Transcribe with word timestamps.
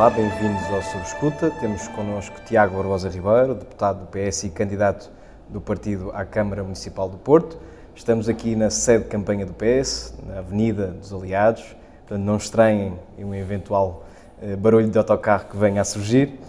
Olá, 0.00 0.08
bem-vindos 0.08 0.64
ao 0.72 0.80
Sob 0.80 1.04
Escuta. 1.04 1.50
Temos 1.60 1.86
connosco 1.88 2.34
Tiago 2.46 2.74
Barbosa 2.74 3.10
Ribeiro, 3.10 3.54
deputado 3.54 4.00
do 4.00 4.06
PS 4.06 4.44
e 4.44 4.48
candidato 4.48 5.10
do 5.46 5.60
partido 5.60 6.10
à 6.14 6.24
Câmara 6.24 6.62
Municipal 6.62 7.06
do 7.06 7.18
Porto. 7.18 7.58
Estamos 7.94 8.26
aqui 8.26 8.56
na 8.56 8.70
sede 8.70 9.04
de 9.04 9.10
campanha 9.10 9.44
do 9.44 9.52
PS, 9.52 10.14
na 10.26 10.38
Avenida 10.38 10.86
dos 10.86 11.12
Aliados, 11.12 11.76
portanto 11.98 12.24
não 12.24 12.38
estranhem 12.38 12.94
um 13.18 13.34
eventual 13.34 14.06
eh, 14.40 14.56
barulho 14.56 14.88
de 14.88 14.96
autocarro 14.96 15.44
que 15.50 15.56
venha 15.58 15.82
a 15.82 15.84
surgir. 15.84 16.40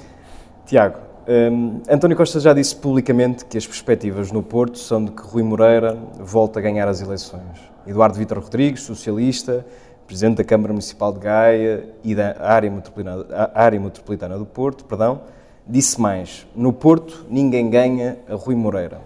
Tiago, 0.65 0.99
um, 1.27 1.81
António 1.89 2.15
Costa 2.15 2.39
já 2.39 2.53
disse 2.53 2.73
publicamente 2.73 3.43
que 3.43 3.57
as 3.57 3.67
perspectivas 3.67 4.31
no 4.31 4.41
Porto 4.41 4.79
são 4.79 5.03
de 5.03 5.11
que 5.11 5.23
Rui 5.23 5.43
Moreira 5.43 5.97
volte 6.17 6.57
a 6.57 6.61
ganhar 6.61 6.87
as 6.87 7.01
eleições. 7.01 7.59
Eduardo 7.85 8.17
Vítor 8.17 8.39
Rodrigues, 8.39 8.83
socialista, 8.83 9.65
presidente 10.11 10.39
da 10.39 10.43
Câmara 10.43 10.73
Municipal 10.73 11.13
de 11.13 11.19
Gaia 11.19 11.85
e 12.03 12.13
da 12.13 12.35
área 12.41 12.69
metropolitana, 12.69 13.25
área 13.55 13.79
metropolitana 13.79 14.37
do 14.37 14.45
Porto, 14.45 14.83
perdão, 14.83 15.21
disse 15.65 16.01
mais: 16.01 16.45
no 16.53 16.73
Porto 16.73 17.25
ninguém 17.29 17.69
ganha 17.69 18.17
a 18.27 18.35
Rui 18.35 18.53
Moreira. 18.53 18.99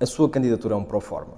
A 0.00 0.06
sua 0.06 0.28
candidatura 0.28 0.74
é 0.74 0.76
um 0.76 0.82
pró-forma? 0.82 1.34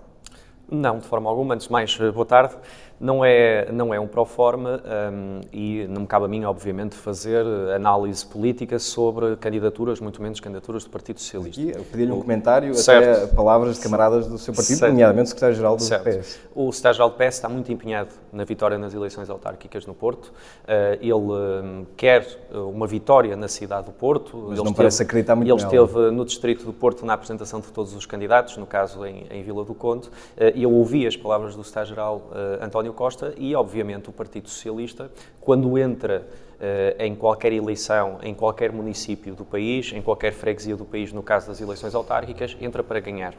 Não, 0.71 0.99
de 0.99 1.07
forma 1.07 1.29
alguma. 1.29 1.55
Antes 1.55 1.67
de 1.67 1.73
mais, 1.75 1.95
boa 1.95 2.25
tarde 2.25 2.55
não 3.01 3.25
é, 3.25 3.73
não 3.73 3.95
é 3.95 3.99
um 3.99 4.07
proforma 4.07 4.83
um, 5.11 5.41
e 5.51 5.87
não 5.89 6.03
me 6.03 6.07
cabe 6.07 6.27
a 6.27 6.29
mim, 6.29 6.45
obviamente, 6.45 6.95
fazer 6.95 7.47
análise 7.75 8.27
política 8.27 8.79
sobre 8.79 9.37
candidaturas, 9.37 10.01
muito 10.01 10.21
menos 10.23 10.39
candidaturas 10.39 10.85
do 10.85 10.91
Partido 10.91 11.19
Socialista. 11.19 11.63
E 11.63 11.71
eu 11.71 11.83
pedi-lhe 11.91 12.13
um 12.13 12.21
comentário, 12.21 12.75
certo. 12.75 13.23
até 13.23 13.35
palavras 13.35 13.77
de 13.77 13.83
camaradas 13.83 14.27
do 14.27 14.37
seu 14.37 14.53
partido, 14.53 14.77
certo. 14.77 14.93
nomeadamente 14.93 15.27
o 15.27 15.29
secretário-geral 15.29 15.77
do 15.77 15.83
certo. 15.83 16.05
PS. 16.05 16.41
O 16.55 16.71
secretário-geral 16.71 17.11
do 17.11 17.17
PS 17.17 17.35
está 17.35 17.49
muito 17.49 17.73
empenhado 17.73 18.11
na 18.31 18.45
vitória 18.45 18.77
nas 18.77 18.93
eleições 18.93 19.31
autárquicas 19.31 19.87
no 19.87 19.95
Porto. 19.95 20.27
Uh, 20.27 20.99
ele 21.01 21.15
um, 21.15 21.87
quer 21.97 22.27
uma 22.53 22.87
vitória 22.87 23.35
na 23.35 23.49
cidade 23.49 23.87
do 23.87 23.93
Porto. 23.93 24.37
Mas 24.37 24.45
ele 24.45 24.57
não 24.57 24.65
esteve, 24.65 24.77
parece 24.77 25.03
acreditar 25.03 25.35
muito 25.35 25.49
Ele 25.49 25.63
esteve 25.63 26.11
no 26.11 26.25
distrito 26.27 26.67
do 26.67 26.73
Porto 26.75 27.07
na 27.07 27.15
apresentação 27.15 27.61
de 27.61 27.69
todos 27.69 27.95
os 27.95 28.05
candidatos, 28.05 28.59
no 28.59 28.67
caso 28.67 29.07
em, 29.07 29.27
em 29.31 29.43
Vila 29.43 29.65
do 29.65 29.75
Conde, 29.75 30.09
uh, 30.09 30.13
e 30.55 30.63
eu 30.63 30.71
ouvi 30.71 31.07
as 31.07 31.17
palavras 31.17 31.57
do 31.57 31.65
secretário-geral 31.65 32.31
uh, 32.31 32.63
António 32.63 32.90
António 32.91 32.93
Costa 32.93 33.35
e, 33.37 33.55
obviamente, 33.55 34.11
o 34.11 34.13
Partido 34.13 34.49
Socialista, 34.49 35.11
quando 35.41 35.79
entra 35.79 36.27
uh, 36.27 37.03
em 37.03 37.15
qualquer 37.15 37.53
eleição, 37.53 38.19
em 38.23 38.35
qualquer 38.35 38.73
município 38.73 39.35
do 39.35 39.45
país, 39.45 39.93
em 39.93 40.03
qualquer 40.03 40.33
freguesia 40.33 40.77
do 40.77 40.85
país, 40.85 41.13
no 41.13 41.23
caso 41.23 41.49
das 41.49 41.61
eleições 41.61 41.95
autárquicas, 41.95 42.57
entra 42.61 42.83
para 42.83 43.01
ganhar. 43.01 43.35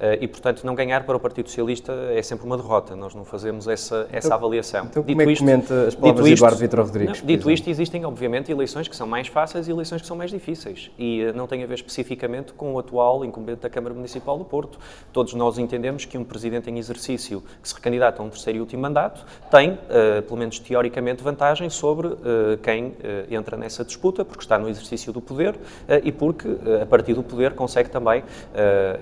Uh, 0.00 0.16
e, 0.18 0.26
portanto, 0.26 0.64
não 0.64 0.74
ganhar 0.74 1.04
para 1.04 1.14
o 1.14 1.20
Partido 1.20 1.50
Socialista 1.50 1.92
é 2.14 2.22
sempre 2.22 2.46
uma 2.46 2.56
derrota. 2.56 2.96
Nós 2.96 3.14
não 3.14 3.22
fazemos 3.22 3.68
essa, 3.68 4.08
essa 4.10 4.28
então, 4.28 4.38
avaliação. 4.38 4.86
Então, 4.86 5.02
dito 5.02 5.12
como 5.12 5.20
é 5.20 5.26
que 5.26 5.32
isto, 5.32 5.44
comenta 5.44 5.86
as 5.88 5.94
palavras 5.94 6.24
de 6.24 6.32
Eduardo 6.32 6.56
Vitor 6.56 6.80
Rodrigues? 6.80 7.20
Não, 7.20 7.26
dito 7.26 7.50
isto, 7.50 7.68
existem, 7.68 8.06
obviamente, 8.06 8.50
eleições 8.50 8.88
que 8.88 8.96
são 8.96 9.06
mais 9.06 9.28
fáceis 9.28 9.68
e 9.68 9.70
eleições 9.70 10.00
que 10.00 10.06
são 10.06 10.16
mais 10.16 10.30
difíceis. 10.30 10.90
E 10.98 11.24
uh, 11.24 11.36
não 11.36 11.46
tem 11.46 11.62
a 11.62 11.66
ver 11.66 11.74
especificamente 11.74 12.54
com 12.54 12.72
o 12.72 12.78
atual 12.78 13.26
incumbente 13.26 13.60
da 13.60 13.68
Câmara 13.68 13.94
Municipal 13.94 14.38
do 14.38 14.44
Porto. 14.44 14.78
Todos 15.12 15.34
nós 15.34 15.58
entendemos 15.58 16.06
que 16.06 16.16
um 16.16 16.24
presidente 16.24 16.70
em 16.70 16.78
exercício 16.78 17.42
que 17.62 17.68
se 17.68 17.74
recandidata 17.74 18.22
a 18.22 18.24
um 18.24 18.30
terceiro 18.30 18.56
e 18.56 18.60
último 18.62 18.80
mandato 18.80 19.26
tem, 19.50 19.72
uh, 19.72 20.22
pelo 20.22 20.38
menos 20.38 20.58
teoricamente, 20.58 21.22
vantagem 21.22 21.68
sobre 21.68 22.08
quem 22.62 22.94
entra 23.30 23.56
nessa 23.56 23.84
disputa, 23.84 24.24
porque 24.24 24.42
está 24.42 24.58
no 24.58 24.68
exercício 24.68 25.12
do 25.12 25.20
poder 25.20 25.58
e 26.02 26.12
porque, 26.12 26.48
a 26.80 26.86
partir 26.86 27.14
do 27.14 27.22
poder, 27.22 27.54
consegue 27.54 27.90
também, 27.90 28.22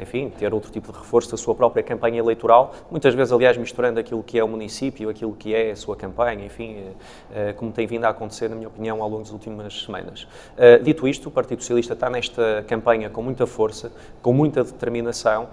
enfim, 0.01 0.31
ter 0.31 0.53
outro 0.53 0.71
tipo 0.71 0.88
de 0.93 0.99
reforço 0.99 1.31
da 1.31 1.37
sua 1.37 1.55
própria 1.55 1.83
campanha 1.83 2.19
eleitoral, 2.19 2.75
muitas 2.91 3.15
vezes, 3.15 3.33
aliás, 3.33 3.57
misturando 3.57 4.01
aquilo 4.01 4.23
que 4.23 4.39
é 4.39 4.45
o 4.45 4.49
município, 4.49 5.09
aquilo 5.09 5.33
que 5.35 5.55
é 5.55 5.71
a 5.71 5.77
sua 5.77 5.97
campanha, 5.97 6.45
enfim, 6.45 6.77
eh, 6.77 6.93
eh, 7.35 7.53
como 7.53 7.73
tem 7.73 7.87
vindo 7.87 8.05
a 8.05 8.09
acontecer, 8.09 8.49
na 8.49 8.57
minha 8.57 8.69
opinião, 8.69 9.03
ao 9.03 9.09
longo 9.09 9.23
das 9.23 9.33
últimas 9.33 9.83
semanas. 9.83 10.27
Eh, 10.57 10.79
dito 10.79 11.07
isto, 11.07 11.29
o 11.29 11.31
Partido 11.31 11.61
Socialista 11.61 11.95
está 11.95 12.11
nesta 12.11 12.65
campanha 12.67 13.11
com 13.11 13.23
muita 13.23 13.47
força, 13.47 13.93
com 14.23 14.33
muita 14.33 14.65
determinação, 14.65 15.49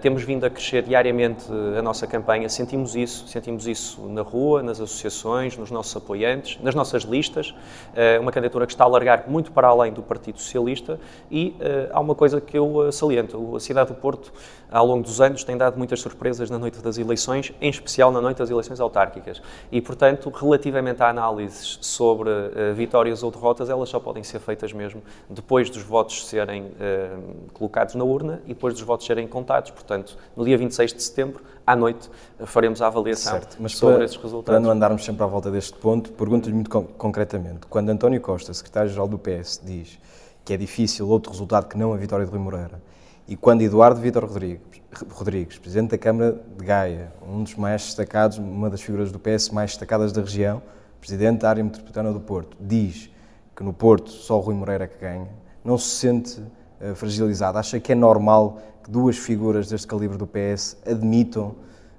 temos 0.00 0.22
vindo 0.22 0.44
a 0.44 0.50
crescer 0.50 0.82
diariamente 0.82 1.46
a 1.78 1.82
nossa 1.82 2.06
campanha, 2.06 2.48
sentimos 2.48 2.94
isso, 2.94 3.26
sentimos 3.28 3.66
isso 3.66 4.02
na 4.06 4.22
rua, 4.22 4.62
nas 4.62 4.80
associações, 4.80 5.56
nos 5.56 5.70
nossos 5.70 5.96
apoiantes, 5.96 6.58
nas 6.62 6.74
nossas 6.74 7.02
listas, 7.02 7.54
uma 8.20 8.30
candidatura 8.30 8.66
que 8.66 8.72
está 8.72 8.84
a 8.84 8.86
alargar 8.86 9.24
muito 9.28 9.52
para 9.52 9.68
além 9.68 9.92
do 9.92 10.02
Partido 10.02 10.38
Socialista 10.38 10.98
e 11.30 11.56
há 11.92 12.00
uma 12.00 12.14
coisa 12.14 12.40
que 12.40 12.56
eu 12.56 12.90
saliento, 12.92 13.56
a 13.56 13.60
cidade 13.60 13.92
do 13.92 13.96
Porto 13.96 14.32
ao 14.80 14.86
longo 14.86 15.02
dos 15.02 15.20
anos, 15.20 15.44
tem 15.44 15.56
dado 15.56 15.76
muitas 15.76 16.00
surpresas 16.00 16.48
na 16.48 16.58
noite 16.58 16.78
das 16.80 16.96
eleições, 16.96 17.52
em 17.60 17.68
especial 17.68 18.10
na 18.10 18.20
noite 18.20 18.38
das 18.38 18.48
eleições 18.48 18.80
autárquicas. 18.80 19.42
E, 19.70 19.80
portanto, 19.80 20.30
relativamente 20.30 21.02
a 21.02 21.10
análises 21.10 21.78
sobre 21.82 22.30
uh, 22.30 22.74
vitórias 22.74 23.22
ou 23.22 23.30
derrotas, 23.30 23.68
elas 23.68 23.88
só 23.88 24.00
podem 24.00 24.22
ser 24.22 24.38
feitas 24.40 24.72
mesmo 24.72 25.02
depois 25.28 25.68
dos 25.68 25.82
votos 25.82 26.26
serem 26.26 26.64
uh, 26.64 27.50
colocados 27.52 27.94
na 27.94 28.04
urna 28.04 28.40
e 28.46 28.48
depois 28.48 28.72
dos 28.72 28.82
votos 28.82 29.06
serem 29.06 29.28
contados. 29.28 29.70
Portanto, 29.70 30.16
no 30.34 30.44
dia 30.44 30.56
26 30.56 30.94
de 30.94 31.02
setembro, 31.02 31.42
à 31.66 31.76
noite, 31.76 32.08
faremos 32.46 32.80
a 32.80 32.86
avaliação 32.86 33.34
certo, 33.34 33.56
mas 33.60 33.76
sobre 33.76 33.96
para, 33.96 34.04
esses 34.06 34.16
resultados. 34.16 34.46
Para 34.46 34.60
não 34.60 34.70
andarmos 34.70 35.04
sempre 35.04 35.22
à 35.22 35.26
volta 35.26 35.50
deste 35.50 35.76
ponto, 35.76 36.10
pergunto-lhe 36.12 36.54
muito 36.54 36.70
concretamente. 36.70 37.66
Quando 37.68 37.90
António 37.90 38.20
Costa, 38.20 38.54
secretário-geral 38.54 39.06
do 39.06 39.18
PS, 39.18 39.60
diz 39.62 39.98
que 40.42 40.54
é 40.54 40.56
difícil 40.56 41.06
outro 41.06 41.30
resultado 41.30 41.68
que 41.68 41.76
não 41.76 41.92
a 41.92 41.96
vitória 41.96 42.24
de 42.24 42.30
Rui 42.30 42.40
Moreira, 42.40 42.80
e 43.30 43.36
quando 43.36 43.62
Eduardo 43.62 44.00
Vitor 44.00 44.24
Rodrigues, 44.24 44.82
Rodrigues, 45.08 45.56
Presidente 45.56 45.92
da 45.92 45.98
Câmara 45.98 46.42
de 46.58 46.64
Gaia, 46.64 47.12
um 47.24 47.44
dos 47.44 47.54
mais 47.54 47.84
destacados, 47.84 48.38
uma 48.38 48.68
das 48.68 48.82
figuras 48.82 49.12
do 49.12 49.20
PS 49.20 49.50
mais 49.50 49.70
destacadas 49.70 50.10
da 50.10 50.20
região, 50.20 50.60
Presidente 51.00 51.42
da 51.42 51.48
área 51.48 51.62
metropolitana 51.62 52.12
do 52.12 52.18
Porto, 52.18 52.56
diz 52.60 53.08
que 53.54 53.62
no 53.62 53.72
Porto 53.72 54.10
só 54.10 54.36
o 54.36 54.40
Rui 54.40 54.56
Moreira 54.56 54.88
que 54.88 54.98
ganha, 54.98 55.28
não 55.64 55.78
se 55.78 55.90
sente 55.90 56.40
uh, 56.40 56.92
fragilizado? 56.96 57.56
Acha 57.56 57.78
que 57.78 57.92
é 57.92 57.94
normal 57.94 58.60
que 58.82 58.90
duas 58.90 59.16
figuras 59.16 59.68
deste 59.68 59.86
calibre 59.86 60.18
do 60.18 60.26
PS 60.26 60.76
admitam, 60.84 61.54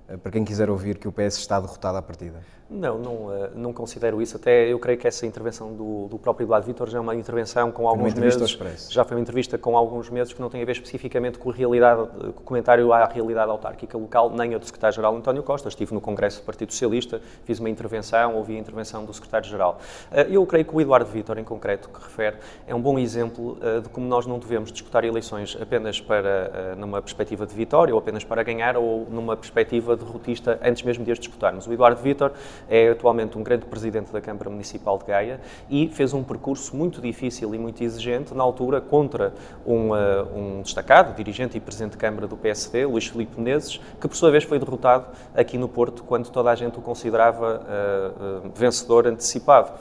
uh, 0.10 0.18
para 0.18 0.34
quem 0.34 0.44
quiser 0.44 0.70
ouvir, 0.70 0.98
que 0.98 1.08
o 1.08 1.14
PS 1.14 1.38
está 1.38 1.62
derrotado 1.62 1.98
à 1.98 2.02
partida? 2.02 2.42
Não, 2.72 2.98
não, 2.98 3.34
eh, 3.34 3.50
não 3.54 3.74
considero 3.74 4.22
isso. 4.22 4.38
Até 4.38 4.72
eu 4.72 4.80
creio 4.80 4.98
que 4.98 5.06
essa 5.06 5.26
intervenção 5.26 5.74
do, 5.74 6.08
do 6.08 6.18
próprio 6.18 6.46
Eduardo 6.46 6.66
Vitor 6.66 6.90
já 6.90 7.00
é 7.00 7.02
uma 7.02 7.14
intervenção 7.14 7.70
com 7.70 7.86
alguns 7.86 8.14
meses. 8.14 8.58
Já 8.90 9.04
foi 9.04 9.18
uma 9.18 9.22
entrevista 9.22 9.58
com 9.58 9.76
alguns 9.76 10.10
meses 10.10 10.32
que 10.32 10.40
não 10.40 10.50
tem 10.50 10.62
a 10.62 10.66
ver 10.66 10.72
especificamente 10.72 11.38
com 11.38 11.50
a 11.50 11.54
realidade, 11.54 12.08
com 12.08 12.30
o 12.30 12.46
comentário 12.46 12.94
à 12.94 13.06
realidade 13.06 13.52
autárquica 13.52 13.98
local, 13.98 14.30
nem 14.30 14.56
a 14.56 14.58
do 14.58 14.66
secretário-geral 14.66 15.14
António 15.14 15.44
Costa. 15.44 15.68
Estive 15.68 15.94
no 15.94 16.00
Congresso 16.00 16.40
do 16.42 16.46
Partido 16.46 16.72
Socialista, 16.72 17.22
fiz 17.44 17.60
uma 17.60 17.70
intervenção, 17.70 18.36
ouvi 18.36 18.56
a 18.56 18.60
intervenção 18.60 19.04
do 19.04 19.14
secretário-geral. 19.14 19.78
Eh, 20.10 20.28
eu 20.32 20.46
creio 20.46 20.64
que 20.64 20.74
o 20.74 20.80
Eduardo 20.80 21.12
Vitor, 21.12 21.38
em 21.38 21.44
concreto, 21.44 21.90
que 21.90 22.02
refere, 22.02 22.38
é 22.66 22.74
um 22.74 22.82
bom 22.82 22.98
exemplo 22.98 23.58
eh, 23.62 23.82
de 23.82 23.90
como 23.90 24.08
nós 24.08 24.26
não 24.26 24.40
devemos 24.40 24.72
disputar 24.72 25.04
eleições 25.04 25.58
apenas 25.62 26.00
para 26.00 26.76
numa 26.78 27.02
perspectiva 27.02 27.46
de 27.46 27.54
vitória 27.54 27.94
ou 27.94 28.00
apenas 28.00 28.24
para 28.24 28.42
ganhar 28.44 28.78
ou 28.78 29.06
numa 29.10 29.36
perspectiva 29.36 29.98
derrotista 29.98 30.58
antes 30.64 30.84
mesmo 30.84 31.04
de 31.04 31.12
as 31.12 31.20
disputarmos. 31.20 31.68
O 31.68 31.74
Eduardo 31.74 32.02
Vitor 32.02 32.32
é 32.70 32.90
atualmente 32.90 33.38
um 33.38 33.44
grande 33.44 33.66
presidente 33.66 34.12
da 34.12 34.22
Câmara 34.22 34.50
Municipal 34.50 34.98
de 34.98 35.06
Gaia 35.06 35.40
e 35.70 35.88
fez 35.88 36.14
um 36.14 36.24
percurso 36.24 36.76
muito 36.76 37.02
difícil 37.02 37.54
e 37.54 37.58
muito 37.58 37.84
exigente 37.84 38.34
na 38.34 38.44
altura 38.44 38.80
contra 38.80 39.34
um, 39.66 39.90
uh, 39.90 40.36
um 40.36 40.62
destacado 40.62 41.16
dirigente 41.16 41.58
e 41.58 41.60
presidente 41.60 41.92
de 41.92 41.98
Câmara 41.98 42.28
do 42.28 42.38
PSD, 42.38 42.86
Luís 42.86 43.08
Filipe 43.08 43.40
Menezes, 43.40 43.80
que 44.00 44.08
por 44.08 44.16
sua 44.16 44.32
vez 44.32 44.44
foi 44.44 44.60
derrotado 44.60 45.08
aqui 45.36 45.58
no 45.58 45.68
Porto 45.68 46.04
quando 46.04 46.30
toda 46.30 46.52
a 46.52 46.56
gente 46.56 46.78
o 46.78 46.82
considerava 46.82 47.62
uh, 47.62 48.48
uh, 48.48 48.52
vencedor 48.56 49.08
antecipado. 49.08 49.72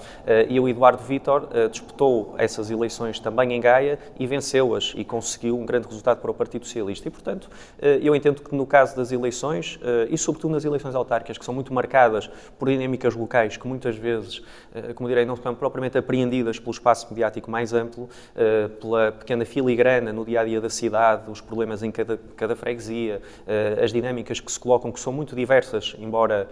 e 0.48 0.58
o 0.58 0.68
Eduardo 0.68 1.02
Vítor 1.02 1.48
disputou 1.70 2.34
essas 2.38 2.70
eleições 2.70 3.18
também 3.18 3.52
em 3.52 3.60
Gaia 3.60 3.98
e 4.18 4.26
venceu-as 4.26 4.92
e 4.96 5.04
conseguiu 5.04 5.58
um 5.58 5.66
grande 5.66 5.86
resultado 5.86 6.20
para 6.20 6.30
o 6.30 6.34
Partido 6.34 6.64
Socialista. 6.64 7.08
E, 7.08 7.10
portanto, 7.10 7.50
eu 7.80 8.14
entendo 8.14 8.42
que 8.42 8.54
no 8.54 8.66
caso 8.66 8.96
das 8.96 9.12
eleições, 9.12 9.78
e 10.08 10.16
sobretudo 10.16 10.52
nas 10.52 10.64
eleições 10.64 10.94
autárquicas, 10.94 11.38
que 11.38 11.44
são 11.44 11.54
muito 11.54 11.72
marcadas 11.72 12.30
por 12.58 12.68
dinâmicas 12.70 13.14
locais 13.14 13.56
que 13.56 13.66
muitas 13.66 13.96
vezes, 13.96 14.42
eh, 14.74 14.92
como 14.94 15.08
direi, 15.08 15.24
não 15.24 15.36
são 15.36 15.54
propriamente 15.54 15.98
apreendidas 15.98 16.58
pelo 16.58 16.70
espaço 16.70 17.06
mediático 17.10 17.50
mais 17.50 17.72
amplo, 17.72 18.08
eh, 18.36 18.68
pela 18.80 19.12
pequena 19.12 19.44
filigrana 19.44 20.12
no 20.12 20.24
dia 20.24 20.40
a 20.40 20.44
dia 20.44 20.60
da 20.60 20.70
cidade, 20.70 21.30
os 21.30 21.40
problemas 21.40 21.82
em 21.82 21.90
cada, 21.90 22.18
cada 22.36 22.56
freguesia, 22.56 23.20
eh, 23.46 23.80
as 23.82 23.92
dinâmicas 23.92 24.40
que 24.40 24.50
se 24.50 24.58
colocam, 24.58 24.90
que 24.92 25.00
são 25.00 25.12
muito 25.12 25.34
diversas, 25.34 25.94
embora 25.98 26.48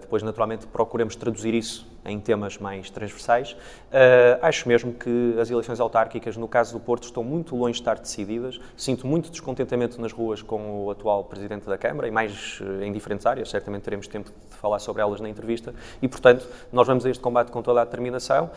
depois 0.00 0.22
naturalmente 0.22 0.66
procuremos 0.66 1.16
traduzir 1.16 1.54
isso 1.54 1.86
em 2.04 2.18
temas 2.18 2.58
mais 2.58 2.90
transversais. 2.90 3.52
Uh, 3.52 4.38
acho 4.42 4.68
mesmo 4.68 4.92
que 4.92 5.36
as 5.40 5.50
eleições 5.50 5.80
autárquicas, 5.80 6.36
no 6.36 6.48
caso 6.48 6.72
do 6.72 6.80
Porto, 6.80 7.04
estão 7.04 7.22
muito 7.22 7.54
longe 7.54 7.74
de 7.74 7.80
estar 7.80 7.98
decididas. 7.98 8.60
Sinto 8.76 9.06
muito 9.06 9.30
descontentamento 9.30 10.00
nas 10.00 10.12
ruas 10.12 10.42
com 10.42 10.84
o 10.84 10.90
atual 10.90 11.24
Presidente 11.24 11.66
da 11.66 11.78
Câmara 11.78 12.08
e 12.08 12.10
mais 12.10 12.60
uh, 12.60 12.82
em 12.82 12.92
diferentes 12.92 13.26
áreas. 13.26 13.50
Certamente 13.50 13.82
teremos 13.82 14.08
tempo 14.08 14.30
de 14.30 14.56
falar 14.56 14.78
sobre 14.78 15.02
elas 15.02 15.20
na 15.20 15.28
entrevista. 15.28 15.74
E, 16.00 16.08
portanto, 16.08 16.48
nós 16.72 16.86
vamos 16.86 17.04
a 17.06 17.10
este 17.10 17.22
combate 17.22 17.50
com 17.50 17.62
toda 17.62 17.82
a 17.82 17.84
determinação 17.84 18.46
uh, 18.46 18.50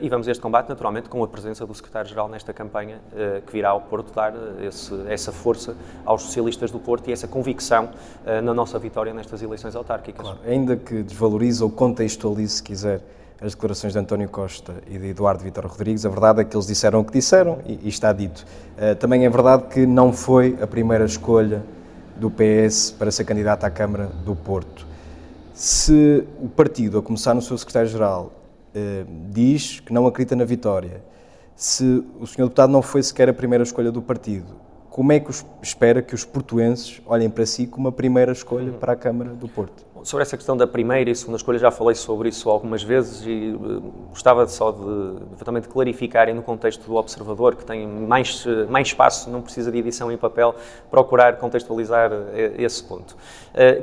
e 0.00 0.08
vamos 0.08 0.26
a 0.26 0.30
este 0.30 0.40
combate, 0.40 0.68
naturalmente, 0.68 1.08
com 1.08 1.22
a 1.22 1.28
presença 1.28 1.66
do 1.66 1.74
Secretário-Geral 1.74 2.28
nesta 2.28 2.52
campanha, 2.52 3.00
que 3.46 3.52
virá 3.52 3.70
ao 3.70 3.80
Porto 3.80 4.12
dar 4.12 4.32
esse, 4.62 4.94
essa 5.08 5.32
força 5.32 5.76
aos 6.04 6.22
socialistas 6.22 6.70
do 6.70 6.78
Porto 6.78 7.08
e 7.08 7.12
essa 7.12 7.28
convicção 7.28 7.90
na 8.42 8.54
nossa 8.54 8.78
vitória 8.78 9.12
nestas 9.12 9.42
eleições 9.42 9.74
autárquicas. 9.76 10.22
Claro, 10.22 10.38
ainda 10.46 10.76
que 10.76 11.02
desvalorize 11.02 11.62
ou 11.62 11.70
contextualize, 11.70 12.54
se 12.54 12.62
quiser, 12.62 12.87
as 13.40 13.54
declarações 13.54 13.92
de 13.92 13.98
António 13.98 14.28
Costa 14.28 14.74
e 14.86 14.98
de 14.98 15.08
Eduardo 15.08 15.44
Vitor 15.44 15.66
Rodrigues. 15.66 16.04
A 16.04 16.08
verdade 16.08 16.40
é 16.40 16.44
que 16.44 16.56
eles 16.56 16.66
disseram 16.66 17.00
o 17.00 17.04
que 17.04 17.12
disseram 17.12 17.58
e, 17.64 17.78
e 17.84 17.88
está 17.88 18.12
dito. 18.12 18.44
Uh, 18.76 18.96
também 18.96 19.24
é 19.24 19.30
verdade 19.30 19.64
que 19.70 19.86
não 19.86 20.12
foi 20.12 20.58
a 20.60 20.66
primeira 20.66 21.04
escolha 21.04 21.62
do 22.16 22.30
PS 22.30 22.90
para 22.98 23.10
ser 23.10 23.24
candidato 23.24 23.64
à 23.64 23.70
Câmara 23.70 24.06
do 24.24 24.34
Porto. 24.34 24.86
Se 25.54 26.24
o 26.40 26.48
partido, 26.48 26.98
a 26.98 27.02
começar 27.02 27.34
no 27.34 27.42
seu 27.42 27.56
secretário-geral, 27.56 28.32
uh, 28.74 29.06
diz 29.30 29.80
que 29.80 29.92
não 29.92 30.06
acredita 30.06 30.34
na 30.34 30.44
vitória, 30.44 31.02
se 31.54 32.04
o 32.20 32.26
senhor 32.26 32.46
deputado 32.48 32.70
não 32.70 32.82
foi 32.82 33.02
sequer 33.02 33.28
a 33.28 33.32
primeira 33.32 33.62
escolha 33.62 33.90
do 33.90 34.02
partido, 34.02 34.68
como 34.88 35.12
é 35.12 35.20
que 35.20 35.30
espera 35.62 36.02
que 36.02 36.12
os 36.12 36.24
portuenses 36.24 37.00
olhem 37.06 37.30
para 37.30 37.46
si 37.46 37.68
como 37.68 37.86
a 37.86 37.92
primeira 37.92 38.32
escolha 38.32 38.72
para 38.72 38.94
a 38.94 38.96
Câmara 38.96 39.30
do 39.30 39.48
Porto? 39.48 39.84
Sobre 40.04 40.22
essa 40.22 40.36
questão 40.36 40.56
da 40.56 40.66
primeira 40.66 41.10
e 41.10 41.14
segunda 41.14 41.36
escolha, 41.36 41.58
já 41.58 41.70
falei 41.70 41.94
sobre 41.94 42.28
isso 42.28 42.48
algumas 42.48 42.82
vezes 42.82 43.24
e 43.26 43.50
uh, 43.50 43.80
gostava 44.10 44.46
só 44.46 44.70
de, 44.70 45.60
de 45.60 45.68
clarificar, 45.68 46.28
e 46.28 46.32
no 46.32 46.42
contexto 46.42 46.84
do 46.86 46.96
observador, 46.96 47.56
que 47.56 47.64
tem 47.64 47.86
mais, 47.86 48.44
mais 48.68 48.88
espaço, 48.88 49.30
não 49.30 49.42
precisa 49.42 49.70
de 49.70 49.78
edição 49.78 50.10
em 50.12 50.16
papel, 50.16 50.54
procurar 50.90 51.36
contextualizar 51.36 52.12
uh, 52.12 52.26
esse 52.58 52.82
ponto. 52.82 53.16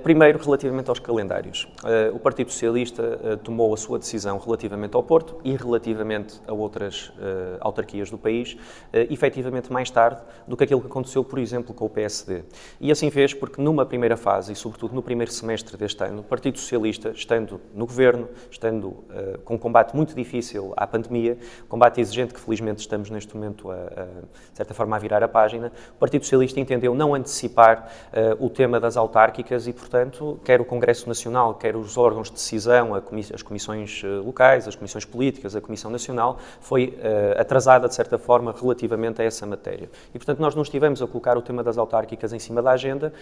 Primeiro, 0.03 0.39
relativamente 0.39 0.89
aos 0.89 0.99
calendários. 0.99 1.67
o 2.13 2.19
Partido 2.19 2.51
Socialista 2.51 3.37
tomou 3.43 3.73
a 3.73 3.77
sua 3.77 3.99
decisão 3.99 4.37
relativamente 4.37 4.95
ao 4.95 5.03
Porto 5.03 5.35
e 5.43 5.53
relativamente 5.55 6.39
a 6.47 6.53
outras 6.53 7.11
autarquias 7.59 8.09
do 8.09 8.17
país, 8.17 8.55
efetivamente 8.93 9.73
mais 9.73 9.89
tarde 9.91 10.21
do 10.47 10.55
que 10.55 10.63
aquilo 10.63 10.79
que 10.79 10.87
aconteceu, 10.87 11.23
por 11.23 11.39
exemplo, 11.39 11.73
com 11.73 11.85
o 11.85 11.89
PSD. 11.89 12.43
E 12.79 12.91
assim 12.91 13.09
fez 13.11 13.33
porque, 13.33 13.61
numa 13.61 13.85
primeira 13.85 14.15
fase 14.15 14.53
e, 14.53 14.55
sobretudo, 14.55 14.95
no 14.95 15.01
primeiro 15.01 15.31
semestre 15.31 15.75
deste 15.75 16.04
ano, 16.05 16.21
o 16.21 16.23
Partido 16.23 16.59
Socialista, 16.59 17.09
estando 17.09 17.59
no 17.73 17.85
governo, 17.85 18.29
estando 18.49 18.87
uh, 18.87 19.39
com 19.43 19.55
um 19.55 19.57
combate 19.57 19.95
muito 19.95 20.15
difícil 20.15 20.73
à 20.75 20.85
pandemia, 20.87 21.37
combate 21.67 22.01
exigente 22.01 22.33
que 22.33 22.39
felizmente 22.39 22.79
estamos 22.79 23.09
neste 23.09 23.35
momento, 23.35 23.71
a, 23.71 23.75
a, 23.75 24.05
de 24.05 24.57
certa 24.57 24.73
forma, 24.73 24.95
a 24.95 24.99
virar 24.99 25.23
a 25.23 25.27
página, 25.27 25.71
o 25.95 25.99
Partido 25.99 26.23
Socialista 26.23 26.59
entendeu 26.59 26.93
não 26.95 27.13
antecipar 27.15 27.91
uh, 28.11 28.45
o 28.45 28.49
tema 28.49 28.79
das 28.79 28.97
autárquicas 28.97 29.67
e, 29.67 29.73
portanto, 29.73 30.39
quer 30.43 30.61
o 30.61 30.65
Congresso 30.65 31.07
Nacional, 31.07 31.55
quer 31.55 31.75
os 31.75 31.97
órgãos 31.97 32.27
de 32.27 32.35
decisão, 32.35 32.99
comiss 33.01 33.31
as 33.33 33.41
comissões 33.41 34.03
uh, 34.03 34.23
locais, 34.23 34.67
as 34.67 34.75
comissões 34.75 35.05
políticas, 35.05 35.55
a 35.55 35.61
Comissão 35.61 35.91
Nacional, 35.91 36.39
foi 36.59 36.97
atrasada, 37.37 37.87
de 37.87 37.95
certa 37.95 38.17
forma, 38.17 38.53
relativamente 38.57 39.21
a 39.21 39.25
essa 39.25 39.45
matéria. 39.45 39.89
E, 40.13 40.17
portanto, 40.17 40.39
nós 40.39 40.55
não 40.55 40.63
estivemos 40.63 41.01
a 41.01 41.07
colocar 41.07 41.37
o 41.37 41.41
tema 41.41 41.63
das 41.63 41.77
autárquicas 41.77 42.33
em 42.33 42.39
cima 42.39 42.61
da 42.61 42.71
agenda, 42.71 43.13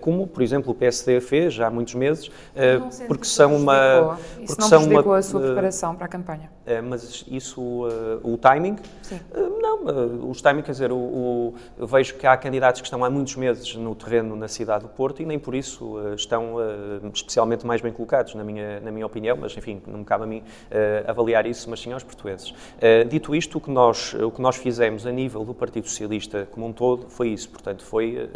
como, 0.00 0.26
por 0.26 0.42
exemplo, 0.42 0.72
o 0.72 0.74
PSD 0.74 1.20
fez 1.20 1.54
já 1.54 1.66
há 1.66 1.70
muitos 1.70 1.94
meses, 1.94 2.29
eh, 2.54 2.80
porque 3.06 3.24
são 3.24 3.56
uma. 3.56 4.18
Isso 4.38 4.46
porque 4.46 4.62
não 4.62 4.68
são 4.68 4.84
uma, 4.84 5.18
a 5.18 5.22
sua 5.22 5.40
eh, 5.40 5.46
preparação 5.46 5.94
para 5.94 6.06
a 6.06 6.08
campanha. 6.08 6.50
Eh, 6.66 6.80
mas 6.80 7.24
isso, 7.28 7.60
o 8.22 8.36
timing? 8.38 8.76
Sim. 9.02 9.20
Não, 9.60 10.30
os 10.30 10.40
timing, 10.40 10.62
quer 10.62 10.72
dizer, 10.72 10.92
o, 10.92 10.96
o, 11.78 11.86
vejo 11.86 12.14
que 12.14 12.26
há 12.26 12.36
candidatos 12.36 12.80
que 12.80 12.86
estão 12.86 13.04
há 13.04 13.10
muitos 13.10 13.36
meses 13.36 13.74
no 13.76 13.94
terreno 13.94 14.36
na 14.36 14.48
cidade 14.48 14.84
do 14.84 14.88
Porto 14.88 15.22
e 15.22 15.26
nem 15.26 15.38
por 15.38 15.54
isso 15.54 15.98
estão 16.14 16.56
especialmente 17.12 17.66
mais 17.66 17.80
bem 17.80 17.92
colocados, 17.92 18.34
na 18.34 18.44
minha, 18.44 18.80
na 18.80 18.90
minha 18.90 19.06
opinião, 19.06 19.36
mas 19.36 19.56
enfim, 19.56 19.80
não 19.86 20.00
me 20.00 20.04
cabe 20.04 20.24
a 20.24 20.26
mim 20.26 20.42
avaliar 21.06 21.46
isso, 21.46 21.68
mas 21.68 21.80
sim 21.80 21.92
aos 21.92 22.02
portugueses. 22.02 22.54
Dito 23.08 23.34
isto, 23.34 23.58
o 23.58 23.60
que, 23.60 23.70
nós, 23.70 24.14
o 24.14 24.30
que 24.30 24.40
nós 24.40 24.56
fizemos 24.56 25.06
a 25.06 25.12
nível 25.12 25.44
do 25.44 25.54
Partido 25.54 25.88
Socialista 25.88 26.48
como 26.50 26.66
um 26.66 26.72
todo 26.72 27.08
foi 27.08 27.28
isso, 27.28 27.48
portanto, 27.48 27.84
foi 27.84 28.28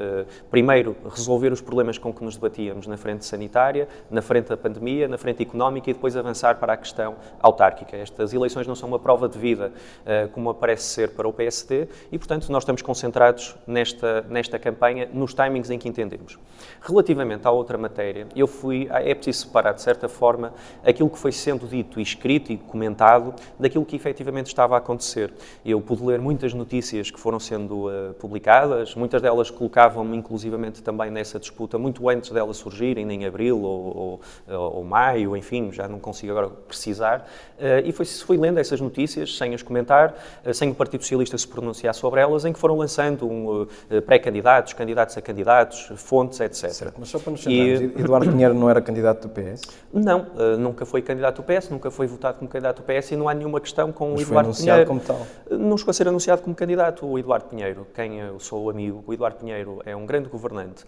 primeiro 0.50 0.96
resolver 1.08 1.52
os 1.52 1.60
problemas 1.60 1.98
com 1.98 2.12
que 2.12 2.24
nos 2.24 2.36
debatíamos 2.36 2.86
na 2.86 2.96
frente 2.96 3.24
sanitária, 3.24 3.83
na 4.10 4.22
frente 4.22 4.48
da 4.48 4.56
pandemia, 4.56 5.08
na 5.08 5.18
frente 5.18 5.42
económica 5.42 5.90
e 5.90 5.92
depois 5.92 6.16
avançar 6.16 6.56
para 6.56 6.72
a 6.72 6.76
questão 6.76 7.16
autárquica. 7.40 7.96
Estas 7.96 8.32
eleições 8.32 8.66
não 8.66 8.74
são 8.74 8.88
uma 8.88 8.98
prova 8.98 9.28
de 9.28 9.38
vida 9.38 9.72
uh, 10.04 10.28
como 10.30 10.52
parece 10.54 10.84
ser 10.84 11.10
para 11.10 11.28
o 11.28 11.32
PSD 11.32 11.88
e, 12.10 12.18
portanto, 12.18 12.50
nós 12.50 12.62
estamos 12.62 12.82
concentrados 12.82 13.56
nesta, 13.66 14.22
nesta 14.22 14.58
campanha 14.58 15.08
nos 15.12 15.34
timings 15.34 15.70
em 15.70 15.78
que 15.78 15.88
entendemos. 15.88 16.38
Relativamente 16.80 17.46
à 17.46 17.50
outra 17.50 17.78
matéria, 17.78 18.26
eu 18.34 18.46
fui, 18.46 18.88
ah, 18.90 19.02
é 19.02 19.14
preciso 19.14 19.46
separar, 19.46 19.72
de 19.72 19.82
certa 19.82 20.08
forma, 20.08 20.52
aquilo 20.84 21.10
que 21.10 21.18
foi 21.18 21.32
sendo 21.32 21.66
dito 21.66 21.98
e 21.98 22.02
escrito 22.02 22.52
e 22.52 22.56
comentado 22.56 23.34
daquilo 23.58 23.84
que 23.84 23.96
efetivamente 23.96 24.46
estava 24.46 24.74
a 24.74 24.78
acontecer. 24.78 25.32
Eu 25.64 25.80
pude 25.80 26.04
ler 26.04 26.20
muitas 26.20 26.52
notícias 26.54 27.10
que 27.10 27.18
foram 27.18 27.40
sendo 27.40 27.88
uh, 27.88 28.14
publicadas, 28.14 28.94
muitas 28.94 29.20
delas 29.22 29.50
colocavam-me 29.50 30.16
inclusivamente 30.16 30.82
também 30.82 31.10
nessa 31.10 31.38
disputa 31.38 31.78
muito 31.78 32.08
antes 32.08 32.30
delas 32.30 32.56
surgirem, 32.56 33.10
em 33.12 33.26
abril 33.26 33.64
ou 33.74 34.20
ou, 34.48 34.76
ou, 34.76 34.84
maio, 34.84 35.36
enfim, 35.36 35.72
já 35.72 35.88
não 35.88 35.98
consigo 35.98 36.32
agora 36.32 36.48
precisar, 36.48 37.26
eh, 37.58 37.82
e 37.86 37.92
foi, 37.92 38.04
foi 38.04 38.36
lendo 38.36 38.58
essas 38.58 38.80
notícias, 38.80 39.36
sem 39.36 39.54
as 39.54 39.62
comentar, 39.62 40.14
eh, 40.44 40.52
sem 40.52 40.70
o 40.70 40.74
Partido 40.74 41.02
Socialista 41.02 41.36
se 41.38 41.46
pronunciar 41.46 41.94
sobre 41.94 42.20
elas, 42.20 42.44
em 42.44 42.52
que 42.52 42.58
foram 42.58 42.76
lançando 42.76 43.26
um, 43.26 43.66
eh, 43.90 44.00
pré-candidatos, 44.00 44.72
candidatos 44.72 45.16
a 45.16 45.22
candidatos, 45.22 45.92
fontes, 45.96 46.40
etc. 46.40 46.70
Certo, 46.70 46.94
mas 46.98 47.08
só 47.08 47.18
para 47.18 47.30
nos 47.30 47.46
e... 47.46 47.92
Eduardo 47.96 48.30
Pinheiro 48.30 48.54
não 48.54 48.68
era 48.68 48.80
candidato 48.80 49.28
do 49.28 49.28
PS? 49.28 49.62
Não, 49.92 50.26
nunca 50.58 50.84
foi 50.84 51.02
candidato 51.02 51.42
do 51.42 51.42
PS, 51.42 51.70
nunca 51.70 51.90
foi 51.90 52.06
votado 52.06 52.38
como 52.38 52.50
candidato 52.50 52.82
do 52.82 52.84
PS 52.84 53.12
e 53.12 53.16
não 53.16 53.28
há 53.28 53.34
nenhuma 53.34 53.60
questão 53.60 53.92
com 53.92 54.10
mas 54.10 54.20
o 54.20 54.22
Eduardo 54.22 54.54
Pinheiro. 54.54 54.86
como 54.86 55.00
tal? 55.00 55.26
Não 55.50 55.76
chegou 55.76 55.90
a 55.90 55.94
ser 55.94 56.08
anunciado 56.08 56.42
como 56.42 56.54
candidato 56.54 57.06
o 57.06 57.18
Eduardo 57.18 57.46
Pinheiro, 57.46 57.86
quem 57.94 58.20
eu 58.20 58.38
sou 58.40 58.68
amigo. 58.70 59.04
O 59.06 59.12
Eduardo 59.12 59.38
Pinheiro 59.38 59.80
é 59.84 59.94
um 59.94 60.04
grande 60.04 60.28
governante 60.28 60.84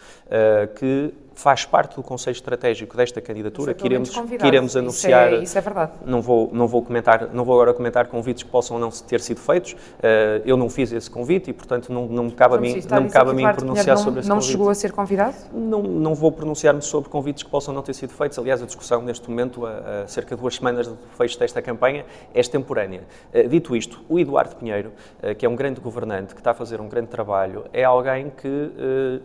que 0.77 1.15
faz 1.37 1.67
parte 1.67 1.97
do 1.97 2.03
Conselho 2.03 2.33
Estratégico 2.33 2.97
desta 2.97 3.21
candidatura, 3.21 3.75
que 3.75 3.85
iremos, 3.87 4.11
que 4.11 4.47
iremos 4.47 4.75
anunciar. 4.75 5.29
Isso 5.29 5.41
é, 5.41 5.43
isso 5.45 5.59
é, 5.59 5.61
verdade. 5.61 5.93
Não 6.05 6.23
vou, 6.23 6.51
não, 6.53 6.67
vou 6.67 6.83
comentar, 6.83 7.29
não 7.33 7.45
vou 7.45 7.55
agora 7.55 7.75
comentar 7.75 8.07
convites 8.07 8.43
que 8.43 8.49
possam 8.49 8.79
não 8.79 8.91
ter 8.91 9.21
sido 9.21 9.39
feitos. 9.39 9.73
Uh, 9.73 10.43
eu 10.47 10.57
não 10.57 10.71
fiz 10.71 10.91
esse 10.93 11.11
convite 11.11 11.51
e, 11.51 11.53
portanto, 11.53 11.93
não, 11.93 12.07
não 12.07 12.25
me 12.25 12.33
cabe 12.33 12.57
a 12.57 12.59
mim, 12.59 12.83
não 12.91 13.03
me 13.03 13.11
cabe 13.11 13.31
a 13.31 13.35
mim 13.35 13.43
pronunciar 13.53 13.97
não, 13.97 14.03
sobre 14.03 14.21
esse 14.21 14.29
não 14.29 14.37
convite. 14.37 14.49
Não 14.49 14.53
chegou 14.53 14.71
a 14.71 14.75
ser 14.75 14.93
convidado? 14.93 15.37
Não, 15.53 15.83
não 15.83 16.15
vou 16.15 16.33
pronunciar-me 16.33 16.81
sobre 16.81 17.11
convites 17.11 17.43
que 17.43 17.51
possam 17.51 17.75
não 17.75 17.83
ter 17.83 17.93
sido 17.93 18.15
feitos. 18.15 18.39
Aliás, 18.39 18.63
a 18.63 18.67
discussão 18.67 19.03
neste 19.03 19.29
momento, 19.29 19.67
a, 19.67 20.05
a 20.05 20.09
cerca 20.09 20.35
de 20.35 20.41
duas 20.41 20.55
semanas 20.57 20.89
do 20.89 20.97
fecho 21.19 21.39
desta 21.39 21.61
campanha, 21.61 22.07
é 22.33 22.41
extemporânea. 22.41 23.03
Uh, 23.35 23.47
dito 23.47 23.77
isto, 23.77 24.03
o 24.09 24.19
Eduardo 24.19 24.57
Pinheiro, 24.57 24.91
uh, 25.23 25.35
que 25.35 25.45
é 25.45 25.49
um 25.49 25.55
grande 25.55 25.83
governante, 25.83 26.35
que 26.35 26.41
está 26.41 26.53
a 26.53 26.55
fazer 26.55 26.81
um 26.81 26.89
grande 26.89 27.09
trabalho, 27.09 27.67
é 27.75 27.85
alguém 27.85 28.31
que 28.31 28.73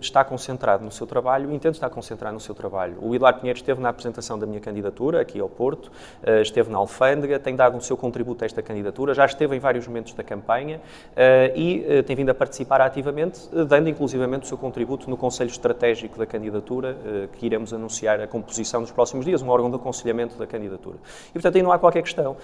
está 0.02 0.26
concentrado 0.26 0.84
no 0.84 0.92
seu 0.92 1.08
trabalho 1.08 1.50
e 1.52 1.56
entende 1.56 1.78
estar 1.78 1.90
concentrado 1.90 2.01
no 2.32 2.40
seu 2.40 2.54
trabalho. 2.56 2.98
O 3.02 3.16
Eduardo 3.16 3.40
Pinheiro 3.40 3.58
esteve 3.58 3.82
na 3.82 3.90
apresentação 3.90 4.38
da 4.38 4.46
minha 4.46 4.60
candidatura 4.60 5.22
aqui 5.22 5.40
ao 5.40 5.48
Porto, 5.48 5.92
eh, 6.24 6.42
esteve 6.42 6.70
na 6.72 6.78
Alfândega, 6.78 7.40
tem 7.40 7.56
dado 7.56 7.78
o 7.78 7.82
seu 7.82 7.96
contributo 7.96 8.44
a 8.44 8.46
esta 8.46 8.62
candidatura, 8.62 9.14
já 9.14 9.26
esteve 9.26 9.56
em 9.56 9.60
vários 9.60 9.88
momentos 9.88 10.14
da 10.14 10.24
campanha 10.24 10.82
eh, 11.16 11.54
e 11.56 11.86
eh, 11.88 12.02
tem 12.02 12.16
vindo 12.16 12.30
a 12.30 12.34
participar 12.34 12.82
ativamente, 12.82 13.42
dando 13.68 13.90
inclusivamente 13.90 14.44
o 14.44 14.48
seu 14.48 14.58
contributo 14.58 15.10
no 15.10 15.16
Conselho 15.16 15.50
Estratégico 15.50 16.18
da 16.18 16.26
candidatura, 16.26 16.98
que 17.34 17.46
iremos 17.46 17.74
anunciar 17.74 18.20
a 18.20 18.28
composição 18.28 18.82
nos 18.82 18.92
próximos 18.92 19.26
dias, 19.26 19.42
um 19.42 19.50
órgão 19.50 19.70
de 19.70 19.76
aconselhamento 19.76 20.38
da 20.38 20.48
candidatura. 20.48 20.98
E, 21.30 21.34
portanto, 21.34 21.56
aí 21.56 21.62
não 21.62 21.72
há 21.72 21.80
qualquer 21.80 22.02
questão. 22.02 22.36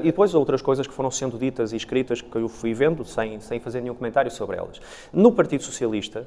E 0.00 0.04
depois 0.04 0.34
outras 0.34 0.62
coisas 0.62 0.86
que 0.86 0.92
foram 0.92 1.10
sendo 1.10 1.38
ditas 1.38 1.72
e 1.72 1.76
escritas 1.76 2.20
que 2.20 2.36
eu 2.36 2.48
fui 2.48 2.74
vendo, 2.74 3.04
sem, 3.04 3.38
sem 3.40 3.60
fazer 3.60 3.80
nenhum 3.80 3.94
comentário 3.94 4.30
sobre 4.30 4.56
elas. 4.56 4.80
No 5.12 5.32
Partido 5.32 5.62
Socialista, 5.62 6.26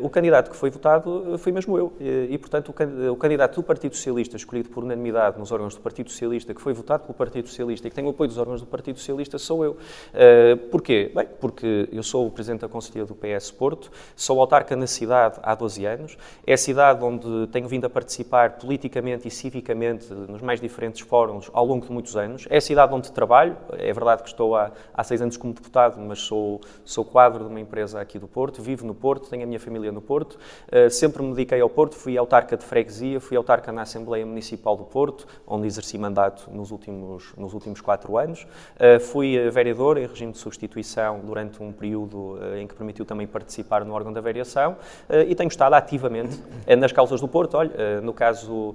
o 0.00 0.08
candidato 0.08 0.50
que 0.50 0.56
foi 0.56 0.70
votado 0.70 1.36
foi 1.38 1.52
mesmo 1.52 1.78
eu. 1.78 1.87
E, 2.00 2.36
portanto, 2.38 2.74
o 3.12 3.16
candidato 3.16 3.56
do 3.56 3.62
Partido 3.62 3.94
Socialista, 3.94 4.36
escolhido 4.36 4.68
por 4.68 4.84
unanimidade 4.84 5.38
nos 5.38 5.52
órgãos 5.52 5.74
do 5.74 5.80
Partido 5.80 6.10
Socialista, 6.10 6.54
que 6.54 6.60
foi 6.60 6.72
votado 6.72 7.02
pelo 7.02 7.14
Partido 7.14 7.48
Socialista 7.48 7.86
e 7.86 7.90
que 7.90 7.96
tem 7.96 8.04
o 8.04 8.10
apoio 8.10 8.28
dos 8.28 8.38
órgãos 8.38 8.60
do 8.60 8.66
Partido 8.66 8.98
Socialista, 8.98 9.38
sou 9.38 9.64
eu. 9.64 9.72
Uh, 9.72 10.56
porquê? 10.70 11.10
Bem, 11.14 11.26
porque 11.40 11.88
eu 11.92 12.02
sou 12.02 12.26
o 12.26 12.30
Presidente 12.30 12.60
da 12.60 12.68
Conselhia 12.68 13.04
do 13.04 13.14
PS 13.14 13.50
Porto, 13.50 13.90
sou 14.16 14.40
autarca 14.40 14.76
na 14.76 14.86
cidade 14.86 15.38
há 15.42 15.54
12 15.54 15.84
anos, 15.84 16.18
é 16.46 16.52
a 16.52 16.56
cidade 16.56 17.02
onde 17.04 17.46
tenho 17.48 17.68
vindo 17.68 17.86
a 17.86 17.90
participar 17.90 18.58
politicamente 18.58 19.28
e 19.28 19.30
civicamente 19.30 20.12
nos 20.12 20.40
mais 20.40 20.60
diferentes 20.60 21.00
fóruns 21.00 21.50
ao 21.52 21.64
longo 21.64 21.86
de 21.86 21.92
muitos 21.92 22.16
anos, 22.16 22.46
é 22.50 22.56
a 22.56 22.60
cidade 22.60 22.94
onde 22.94 23.10
trabalho, 23.12 23.56
é 23.72 23.92
verdade 23.92 24.22
que 24.22 24.28
estou 24.28 24.56
há, 24.56 24.70
há 24.92 25.04
seis 25.04 25.20
anos 25.20 25.36
como 25.36 25.52
deputado, 25.52 26.00
mas 26.00 26.20
sou, 26.20 26.60
sou 26.84 27.04
quadro 27.04 27.44
de 27.44 27.50
uma 27.50 27.60
empresa 27.60 28.00
aqui 28.00 28.18
do 28.18 28.28
Porto, 28.28 28.62
vivo 28.62 28.86
no 28.86 28.94
Porto, 28.94 29.28
tenho 29.28 29.42
a 29.42 29.46
minha 29.46 29.60
família 29.60 29.92
no 29.92 30.00
Porto, 30.00 30.34
uh, 30.34 30.90
sempre 30.90 31.22
me 31.22 31.30
dediquei 31.30 31.60
ao 31.60 31.70
Porto, 31.78 31.94
fui 31.94 32.18
autarca 32.18 32.56
de 32.56 32.64
freguesia, 32.64 33.20
fui 33.20 33.36
autarca 33.36 33.70
na 33.70 33.82
Assembleia 33.82 34.26
Municipal 34.26 34.76
do 34.76 34.82
Porto, 34.82 35.28
onde 35.46 35.64
exerci 35.64 35.96
mandato 35.96 36.50
nos 36.50 36.72
últimos, 36.72 37.32
nos 37.36 37.54
últimos 37.54 37.80
quatro 37.80 38.18
anos. 38.18 38.48
Uh, 38.74 38.98
fui 38.98 39.36
eh, 39.36 39.48
vereador 39.48 39.96
em 39.96 40.04
regime 40.04 40.32
de 40.32 40.38
substituição 40.38 41.20
durante 41.20 41.62
um 41.62 41.70
período 41.70 42.32
uh, 42.32 42.56
em 42.56 42.66
que 42.66 42.74
permitiu 42.74 43.04
também 43.04 43.28
participar 43.28 43.84
no 43.84 43.94
órgão 43.94 44.12
da 44.12 44.20
variação 44.20 44.72
uh, 44.72 45.20
e 45.28 45.36
tenho 45.36 45.46
estado 45.46 45.74
ativamente 45.74 46.42
nas 46.76 46.90
causas 46.90 47.20
do 47.20 47.28
Porto, 47.28 47.56
olha, 47.56 48.00
no 48.00 48.12
caso 48.12 48.74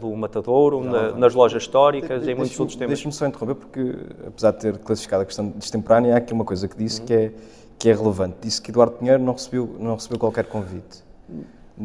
do 0.00 0.14
Matadouro, 0.14 0.84
na, 0.84 1.10
nas 1.10 1.34
lojas 1.34 1.64
históricas, 1.64 2.22
de, 2.22 2.30
em 2.30 2.36
muitos 2.36 2.60
outros 2.60 2.76
temas. 2.76 2.90
Deixe-me 2.90 3.12
só 3.12 3.26
interromper, 3.26 3.56
porque 3.56 3.96
apesar 4.24 4.52
de 4.52 4.58
ter 4.58 4.78
classificado 4.78 5.24
a 5.24 5.26
questão 5.26 5.50
de 5.50 5.64
extemporânea, 5.64 6.14
há 6.14 6.18
aqui 6.18 6.32
uma 6.32 6.44
coisa 6.44 6.68
que 6.68 6.76
disse 6.76 7.00
uhum. 7.00 7.06
que, 7.06 7.12
é, 7.12 7.32
que 7.76 7.90
é 7.90 7.92
relevante. 7.92 8.36
Disse 8.40 8.62
que 8.62 8.70
Eduardo 8.70 8.98
Pinheiro 8.98 9.20
não 9.20 9.32
recebeu, 9.32 9.74
não 9.80 9.96
recebeu 9.96 10.16
qualquer 10.16 10.44
convite. 10.44 11.10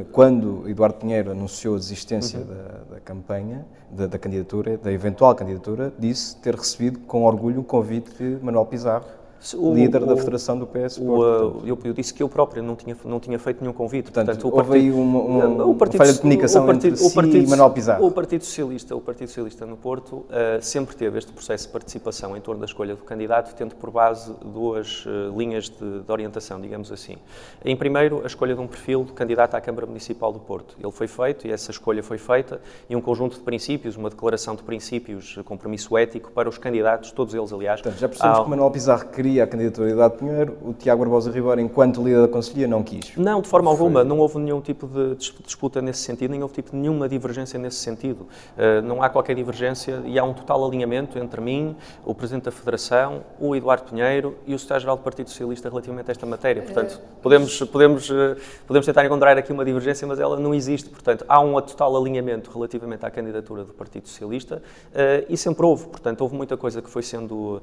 Quando 0.03 0.67
Eduardo 0.67 0.97
Pinheiro 0.97 1.31
anunciou 1.31 1.75
a 1.75 1.77
desistência 1.77 2.39
uhum. 2.39 2.45
da, 2.45 2.95
da, 2.95 2.99
campanha, 2.99 3.65
da, 3.89 4.07
da, 4.07 4.19
candidatura, 4.19 4.77
da 4.77 4.91
eventual 4.91 5.33
candidatura, 5.35 5.93
disse 5.97 6.35
ter 6.37 6.55
recebido 6.55 6.99
com 6.99 7.23
orgulho 7.23 7.61
o 7.61 7.63
convite 7.63 8.11
de 8.17 8.43
Manuel 8.43 8.65
Pizarro 8.65 9.05
o, 9.53 9.73
líder 9.73 10.01
o, 10.03 10.05
da 10.05 10.15
Federação 10.15 10.57
do 10.57 10.65
PS 10.65 10.97
o, 10.97 11.23
eu, 11.65 11.77
eu, 11.83 11.93
disse 11.93 12.13
que 12.13 12.23
eu 12.23 12.29
próprio 12.29 12.63
não 12.63 12.75
tinha, 12.75 12.95
não 13.05 13.19
tinha 13.19 13.37
feito 13.37 13.61
nenhum 13.61 13.73
convite. 13.73 14.11
Portanto, 14.11 14.41
portanto 14.41 14.55
houve 14.55 14.77
aí 14.77 14.91
uma, 14.91 15.19
uma, 15.19 15.65
o 15.65 15.75
partido, 15.75 15.97
falha 15.99 16.13
de 16.13 16.19
comunicação 16.19 16.63
o 16.63 16.65
partido, 16.65 16.93
entre 16.93 17.05
o 17.05 17.13
partido, 17.13 17.41
si 17.41 17.45
e 17.45 17.49
Manuel 17.49 17.69
Pizarro. 17.71 18.05
O 18.07 18.11
Partido 18.11 18.43
Socialista, 18.43 18.95
o 18.95 19.01
Partido 19.01 19.27
Socialista 19.27 19.65
no 19.65 19.77
Porto 19.77 20.15
uh, 20.15 20.25
sempre 20.61 20.95
teve 20.95 21.17
este 21.17 21.31
processo 21.31 21.67
de 21.67 21.73
participação 21.73 22.35
em 22.35 22.41
torno 22.41 22.61
da 22.61 22.65
escolha 22.65 22.95
do 22.95 23.03
candidato, 23.03 23.53
tendo 23.55 23.75
por 23.75 23.91
base 23.91 24.33
duas 24.43 25.05
uh, 25.05 25.37
linhas 25.37 25.69
de, 25.69 25.99
de, 25.99 26.11
orientação, 26.11 26.59
digamos 26.59 26.91
assim. 26.91 27.17
Em 27.63 27.75
primeiro, 27.75 28.21
a 28.23 28.27
escolha 28.27 28.55
de 28.55 28.61
um 28.61 28.67
perfil 28.67 29.03
de 29.03 29.13
candidato 29.13 29.55
à 29.55 29.61
Câmara 29.61 29.85
Municipal 29.85 30.31
do 30.31 30.39
Porto. 30.39 30.75
Ele 30.81 30.91
foi 30.91 31.07
feito 31.07 31.47
e 31.47 31.51
essa 31.51 31.71
escolha 31.71 32.01
foi 32.01 32.17
feita 32.17 32.59
e 32.89 32.95
um 32.95 33.01
conjunto 33.01 33.35
de 33.35 33.41
princípios, 33.41 33.95
uma 33.95 34.09
declaração 34.09 34.55
de 34.55 34.63
princípios, 34.63 35.37
compromisso 35.45 35.97
ético 35.97 36.31
para 36.31 36.49
os 36.49 36.57
candidatos, 36.57 37.11
todos 37.11 37.33
eles, 37.33 37.51
aliás. 37.53 37.81
Portanto, 37.81 37.99
já 37.99 38.07
percebemos 38.07 38.39
ao... 38.39 38.43
que 38.45 38.49
Manuel 38.49 38.71
Pizarro 38.71 39.07
queria 39.09 39.24
a 39.41 39.47
candidatura 39.47 40.09
de 40.09 40.17
Pinheiro, 40.17 40.57
o 40.61 40.73
Tiago 40.73 41.01
Barbosa 41.01 41.31
Ribeiro, 41.31 41.59
enquanto 41.59 42.03
líder 42.03 42.21
da 42.21 42.27
Conselhia, 42.27 42.67
não 42.67 42.83
quis. 42.83 43.15
Não, 43.17 43.41
de 43.41 43.47
forma 43.47 43.69
alguma. 43.71 44.03
Não 44.03 44.19
houve 44.19 44.37
nenhum 44.37 44.61
tipo 44.61 44.87
de 44.87 45.15
disputa 45.43 45.81
nesse 45.81 46.01
sentido, 46.01 46.31
nem 46.31 46.41
houve 46.41 46.53
tipo 46.53 46.75
nenhuma 46.75 47.09
divergência 47.09 47.57
nesse 47.57 47.77
sentido. 47.77 48.27
Uh, 48.57 48.81
não 48.83 49.01
há 49.01 49.09
qualquer 49.09 49.35
divergência 49.35 50.01
e 50.05 50.19
há 50.19 50.23
um 50.23 50.33
total 50.33 50.65
alinhamento 50.65 51.17
entre 51.17 51.41
mim, 51.41 51.75
o 52.05 52.13
Presidente 52.13 52.43
da 52.43 52.51
Federação, 52.51 53.23
o 53.39 53.55
Eduardo 53.55 53.89
Pinheiro 53.89 54.35
e 54.45 54.53
o 54.53 54.59
Secretário-Geral 54.59 54.97
do 54.97 55.03
Partido 55.03 55.29
Socialista 55.29 55.69
relativamente 55.69 56.09
a 56.09 56.11
esta 56.11 56.25
matéria. 56.25 56.61
Portanto, 56.61 57.01
podemos, 57.21 57.59
podemos, 57.63 58.09
uh, 58.09 58.35
podemos 58.67 58.85
tentar 58.85 59.05
encontrar 59.05 59.37
aqui 59.37 59.51
uma 59.51 59.65
divergência, 59.65 60.07
mas 60.07 60.19
ela 60.19 60.39
não 60.39 60.53
existe. 60.53 60.89
Portanto, 60.89 61.25
há 61.27 61.39
um 61.39 61.53
total 61.61 61.97
alinhamento 61.97 62.51
relativamente 62.53 63.05
à 63.05 63.09
candidatura 63.09 63.63
do 63.63 63.73
Partido 63.73 64.07
Socialista 64.07 64.61
uh, 64.91 65.25
e 65.27 65.35
sempre 65.35 65.65
houve. 65.65 65.87
Portanto, 65.87 66.21
houve 66.21 66.35
muita 66.35 66.55
coisa 66.55 66.81
que 66.81 66.89
foi 66.89 67.01
sendo 67.01 67.61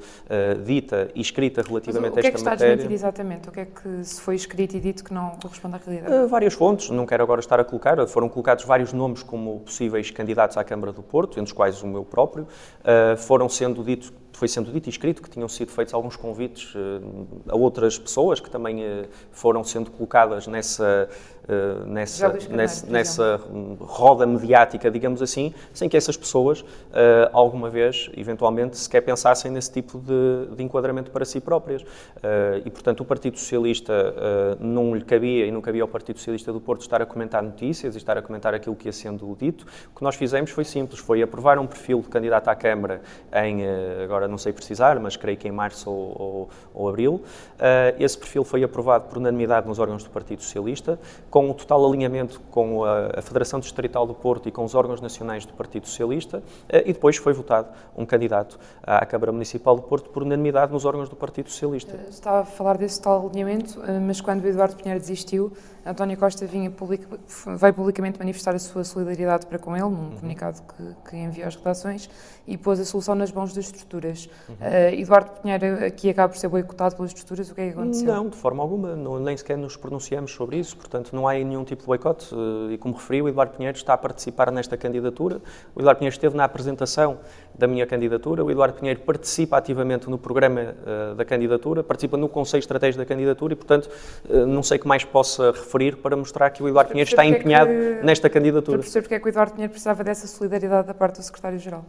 dita 0.64 1.10
e 1.14 1.20
escrita 1.20 1.51
relativamente 1.60 2.18
a 2.18 2.20
esta 2.20 2.36
está 2.36 2.50
matéria. 2.50 2.76
desmentido 2.76 2.94
exatamente? 2.94 3.48
O 3.48 3.52
que 3.52 3.60
é 3.60 3.64
que 3.66 4.04
se 4.04 4.20
foi 4.20 4.36
escrito 4.36 4.76
e 4.76 4.80
dito 4.80 5.04
que 5.04 5.12
não 5.12 5.32
corresponde 5.42 5.74
à 5.74 5.80
realidade? 5.84 6.14
Uh, 6.14 6.28
várias 6.28 6.54
fontes, 6.54 6.88
não 6.90 7.04
quero 7.04 7.22
agora 7.22 7.40
estar 7.40 7.60
a 7.60 7.64
colocar. 7.64 8.06
Foram 8.06 8.28
colocados 8.28 8.64
vários 8.64 8.92
nomes 8.92 9.22
como 9.22 9.60
possíveis 9.60 10.10
candidatos 10.10 10.56
à 10.56 10.64
Câmara 10.64 10.92
do 10.92 11.02
Porto, 11.02 11.32
entre 11.32 11.44
os 11.44 11.52
quais 11.52 11.82
o 11.82 11.86
meu 11.86 12.04
próprio. 12.04 12.44
Uh, 12.80 13.16
foram 13.16 13.48
sendo 13.48 13.84
ditos 13.84 14.12
foi 14.42 14.48
sendo 14.48 14.72
dito 14.72 14.88
e 14.88 14.90
escrito 14.90 15.22
que 15.22 15.30
tinham 15.30 15.48
sido 15.48 15.70
feitos 15.70 15.94
alguns 15.94 16.16
convites 16.16 16.74
uh, 16.74 17.28
a 17.48 17.54
outras 17.54 17.96
pessoas 17.96 18.40
que 18.40 18.50
também 18.50 18.82
uh, 18.82 19.06
foram 19.30 19.62
sendo 19.62 19.88
colocadas 19.88 20.48
nessa, 20.48 21.08
uh, 21.44 21.86
nessa, 21.86 22.28
nessa, 22.50 22.86
nessa 22.88 23.40
roda 23.78 24.26
mediática, 24.26 24.90
digamos 24.90 25.22
assim, 25.22 25.54
sem 25.72 25.88
que 25.88 25.96
essas 25.96 26.16
pessoas 26.16 26.64
alguma 27.32 27.70
vez, 27.70 28.10
eventualmente, 28.16 28.76
sequer 28.76 29.02
pensassem 29.02 29.50
nesse 29.50 29.70
tipo 29.70 29.98
de, 29.98 30.56
de 30.56 30.62
enquadramento 30.62 31.10
para 31.10 31.24
si 31.24 31.40
próprias. 31.40 31.82
e, 32.64 32.70
portanto, 32.70 33.00
o 33.00 33.04
Partido 33.04 33.38
Socialista 33.38 34.56
não 34.60 34.94
lhe 34.94 35.04
cabia 35.04 35.46
e 35.46 35.50
não 35.50 35.60
cabia 35.60 35.82
ao 35.82 35.88
Partido 35.88 36.18
Socialista 36.18 36.52
do 36.52 36.60
Porto 36.60 36.82
estar 36.82 37.00
a 37.00 37.06
comentar 37.06 37.42
notícias 37.42 37.94
e 37.94 37.98
estar 37.98 38.16
a 38.18 38.22
comentar 38.22 38.54
aquilo 38.54 38.76
que 38.76 38.88
ia 38.88 38.92
sendo 38.92 39.36
dito. 39.38 39.66
O 39.92 39.96
que 39.96 40.02
nós 40.02 40.16
fizemos 40.16 40.50
foi 40.50 40.64
simples, 40.64 41.00
foi 41.00 41.22
aprovar 41.22 41.58
um 41.58 41.66
perfil 41.66 42.00
de 42.00 42.08
candidato 42.08 42.48
à 42.48 42.54
Câmara 42.54 43.00
em, 43.32 43.62
agora 44.04 44.28
não 44.32 44.38
sei 44.38 44.52
precisar, 44.52 44.98
mas 44.98 45.16
creio 45.16 45.36
que 45.36 45.46
em 45.46 45.52
março 45.52 45.88
ou, 45.88 46.16
ou, 46.18 46.50
ou 46.74 46.88
abril. 46.88 47.14
Uh, 47.14 47.22
esse 48.00 48.18
perfil 48.18 48.42
foi 48.42 48.64
aprovado 48.64 49.04
por 49.04 49.18
unanimidade 49.18 49.68
nos 49.68 49.78
órgãos 49.78 50.02
do 50.02 50.10
Partido 50.10 50.42
Socialista, 50.42 50.98
com 51.30 51.48
o 51.48 51.54
total 51.54 51.86
alinhamento 51.86 52.40
com 52.50 52.84
a, 52.84 53.18
a 53.18 53.22
Federação 53.22 53.60
Distrital 53.60 54.06
do 54.06 54.14
Porto 54.14 54.48
e 54.48 54.52
com 54.52 54.64
os 54.64 54.74
órgãos 54.74 55.00
nacionais 55.00 55.46
do 55.46 55.52
Partido 55.52 55.86
Socialista, 55.86 56.38
uh, 56.38 56.42
e 56.84 56.92
depois 56.92 57.16
foi 57.16 57.32
votado 57.32 57.68
um 57.96 58.04
candidato 58.04 58.58
à 58.82 59.06
Câmara 59.06 59.30
Municipal 59.30 59.76
do 59.76 59.82
Porto 59.82 60.10
por 60.10 60.22
unanimidade 60.22 60.72
nos 60.72 60.84
órgãos 60.84 61.08
do 61.08 61.14
Partido 61.14 61.50
Socialista. 61.50 61.94
Uh, 61.94 62.10
estava 62.10 62.40
a 62.40 62.44
falar 62.44 62.76
desse 62.76 63.00
tal 63.00 63.28
alinhamento, 63.28 63.80
mas 64.00 64.20
quando 64.20 64.42
o 64.42 64.48
Eduardo 64.48 64.74
Pinheiro 64.74 64.98
desistiu, 64.98 65.52
António 65.84 66.16
Costa 66.16 66.46
vinha 66.46 66.70
public, 66.70 67.04
veio 67.58 67.74
publicamente 67.74 68.18
manifestar 68.18 68.54
a 68.54 68.58
sua 68.58 68.84
solidariedade 68.84 69.46
para 69.46 69.58
com 69.58 69.76
ele, 69.76 69.84
num 69.84 69.88
uhum. 69.88 70.10
comunicado 70.16 70.62
que, 70.62 71.10
que 71.10 71.16
enviou 71.16 71.48
às 71.48 71.56
redações, 71.56 72.08
e 72.46 72.56
pôs 72.56 72.78
a 72.78 72.84
solução 72.84 73.14
nas 73.14 73.32
mãos 73.32 73.52
das 73.52 73.66
estruturas. 73.66 74.11
Uhum. 74.48 74.54
Uh, 74.54 75.00
Eduardo 75.00 75.30
Pinheiro 75.40 75.84
aqui 75.84 76.10
acaba 76.10 76.32
por 76.32 76.38
ser 76.38 76.48
boicotado 76.48 76.96
pelas 76.96 77.10
estruturas, 77.10 77.50
o 77.50 77.54
que 77.54 77.60
é 77.60 77.66
que 77.66 77.72
aconteceu? 77.72 78.06
Não, 78.06 78.28
de 78.28 78.36
forma 78.36 78.62
alguma, 78.62 78.94
não, 78.96 79.18
nem 79.18 79.36
sequer 79.36 79.56
nos 79.56 79.76
pronunciamos 79.76 80.32
sobre 80.32 80.56
isso, 80.56 80.76
portanto 80.76 81.14
não 81.14 81.28
há 81.28 81.34
nenhum 81.34 81.64
tipo 81.64 81.82
de 81.82 81.86
boicote, 81.86 82.34
uh, 82.34 82.70
e 82.70 82.78
como 82.78 82.94
referi, 82.94 83.22
o 83.22 83.28
Eduardo 83.28 83.56
Pinheiro 83.56 83.76
está 83.76 83.94
a 83.94 83.98
participar 83.98 84.50
nesta 84.50 84.76
candidatura, 84.76 85.40
o 85.74 85.80
Eduardo 85.80 85.98
Pinheiro 85.98 86.14
esteve 86.14 86.36
na 86.36 86.44
apresentação 86.44 87.18
da 87.54 87.66
minha 87.66 87.86
candidatura, 87.86 88.44
o 88.44 88.50
Eduardo 88.50 88.78
Pinheiro 88.78 89.00
participa 89.00 89.56
ativamente 89.56 90.08
no 90.08 90.18
programa 90.18 90.60
uh, 90.60 91.14
da 91.14 91.24
candidatura, 91.24 91.82
participa 91.82 92.16
no 92.16 92.28
Conselho 92.28 92.60
Estratégico 92.60 93.02
da 93.02 93.06
candidatura 93.06 93.52
e, 93.52 93.56
portanto, 93.56 93.90
não 94.46 94.62
sei 94.62 94.78
que 94.78 94.86
mais 94.86 95.04
possa 95.04 95.50
referir 95.50 95.96
para 95.96 96.16
mostrar 96.16 96.50
que 96.50 96.62
o 96.62 96.68
Eduardo 96.68 96.90
Pinheiro 96.90 97.10
está 97.10 97.24
empenhado 97.24 97.70
é 97.70 97.98
que, 97.98 98.06
nesta 98.06 98.30
candidatura. 98.30 98.78
Para 98.78 98.82
perceber 98.82 99.02
porque 99.02 99.14
é 99.14 99.20
que 99.20 99.26
o 99.26 99.28
Eduardo 99.28 99.52
Pinheiro 99.52 99.70
precisava 99.70 100.04
dessa 100.04 100.26
solidariedade 100.26 100.86
da 100.86 100.94
parte 100.94 101.16
do 101.16 101.22
Secretário-Geral. 101.22 101.84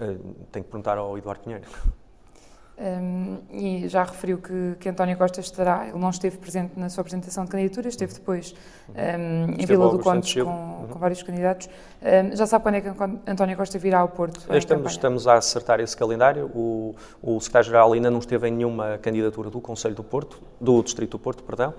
Uh, 0.00 0.44
tenho 0.50 0.64
que 0.64 0.70
perguntar 0.70 0.98
ao 0.98 1.16
Eduardo 1.16 1.42
Pinheiro. 1.42 1.66
Um, 2.76 3.38
e 3.52 3.88
já 3.88 4.02
referiu 4.02 4.38
que, 4.38 4.74
que 4.80 4.88
António 4.88 5.16
Costa 5.16 5.38
estará, 5.38 5.86
ele 5.86 5.98
não 5.98 6.10
esteve 6.10 6.36
presente 6.38 6.72
na 6.76 6.88
sua 6.88 7.02
apresentação 7.02 7.44
de 7.44 7.50
candidatura, 7.50 7.86
esteve 7.88 8.14
depois 8.14 8.52
um, 8.88 9.52
em 9.52 9.64
Vila 9.64 9.90
do 9.90 10.00
Conde 10.00 10.42
com, 10.42 10.50
uhum. 10.50 10.88
com, 10.88 10.98
vários 10.98 11.22
candidatos. 11.22 11.68
Um, 12.02 12.34
já 12.34 12.46
sabe 12.46 12.64
quando 12.64 12.74
é 12.74 12.80
que 12.80 12.88
António 13.30 13.56
Costa 13.56 13.78
virá 13.78 14.00
ao 14.00 14.08
Porto? 14.08 14.40
Estamos, 14.52 14.90
estamos 14.90 15.28
a 15.28 15.34
acertar 15.34 15.78
esse 15.78 15.96
calendário. 15.96 16.50
O, 16.52 16.96
o 17.22 17.38
secretário-geral 17.38 17.92
ainda 17.92 18.10
não 18.10 18.18
esteve 18.18 18.48
em 18.48 18.50
nenhuma 18.50 18.98
candidatura 18.98 19.50
do 19.50 19.60
Conselho 19.60 19.94
do 19.94 20.02
Porto, 20.02 20.42
do 20.60 20.82
Distrito 20.82 21.12
do 21.12 21.18
Porto, 21.20 21.44
perdão, 21.44 21.70
uh, 21.70 21.74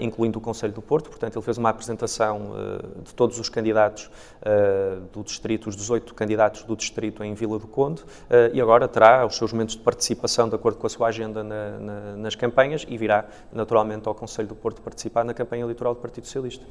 incluindo 0.00 0.38
o 0.38 0.40
Conselho 0.40 0.72
do 0.72 0.80
Porto. 0.80 1.10
Portanto, 1.10 1.36
ele 1.36 1.44
fez 1.44 1.58
uma 1.58 1.70
apresentação 1.70 2.52
uh, 2.52 3.02
de 3.02 3.12
todos 3.14 3.40
os 3.40 3.48
candidatos 3.48 4.08
uh, 4.42 5.00
do 5.12 5.24
Distrito, 5.24 5.68
os 5.68 5.74
18 5.74 6.14
candidatos 6.14 6.62
do 6.62 6.76
Distrito 6.76 7.24
em 7.24 7.34
Vila 7.34 7.58
do 7.58 7.66
Conde, 7.66 8.04
e 8.52 8.60
agora 8.60 8.86
terá 8.86 9.26
os 9.26 9.36
seus 9.36 9.52
momentos 9.52 9.76
de 9.76 9.82
participação 9.82 10.35
de 10.44 10.54
acordo 10.54 10.78
com 10.78 10.86
a 10.86 10.90
sua 10.90 11.08
agenda 11.08 11.42
na, 11.42 11.78
na, 11.78 12.16
nas 12.16 12.34
campanhas 12.34 12.84
e 12.88 12.96
virá 12.98 13.24
naturalmente 13.52 14.06
ao 14.06 14.14
Conselho 14.14 14.48
do 14.48 14.54
Porto 14.54 14.82
participar 14.82 15.24
na 15.24 15.32
campanha 15.32 15.62
eleitoral 15.62 15.94
do 15.94 16.00
Partido 16.00 16.26
Socialista. 16.26 16.64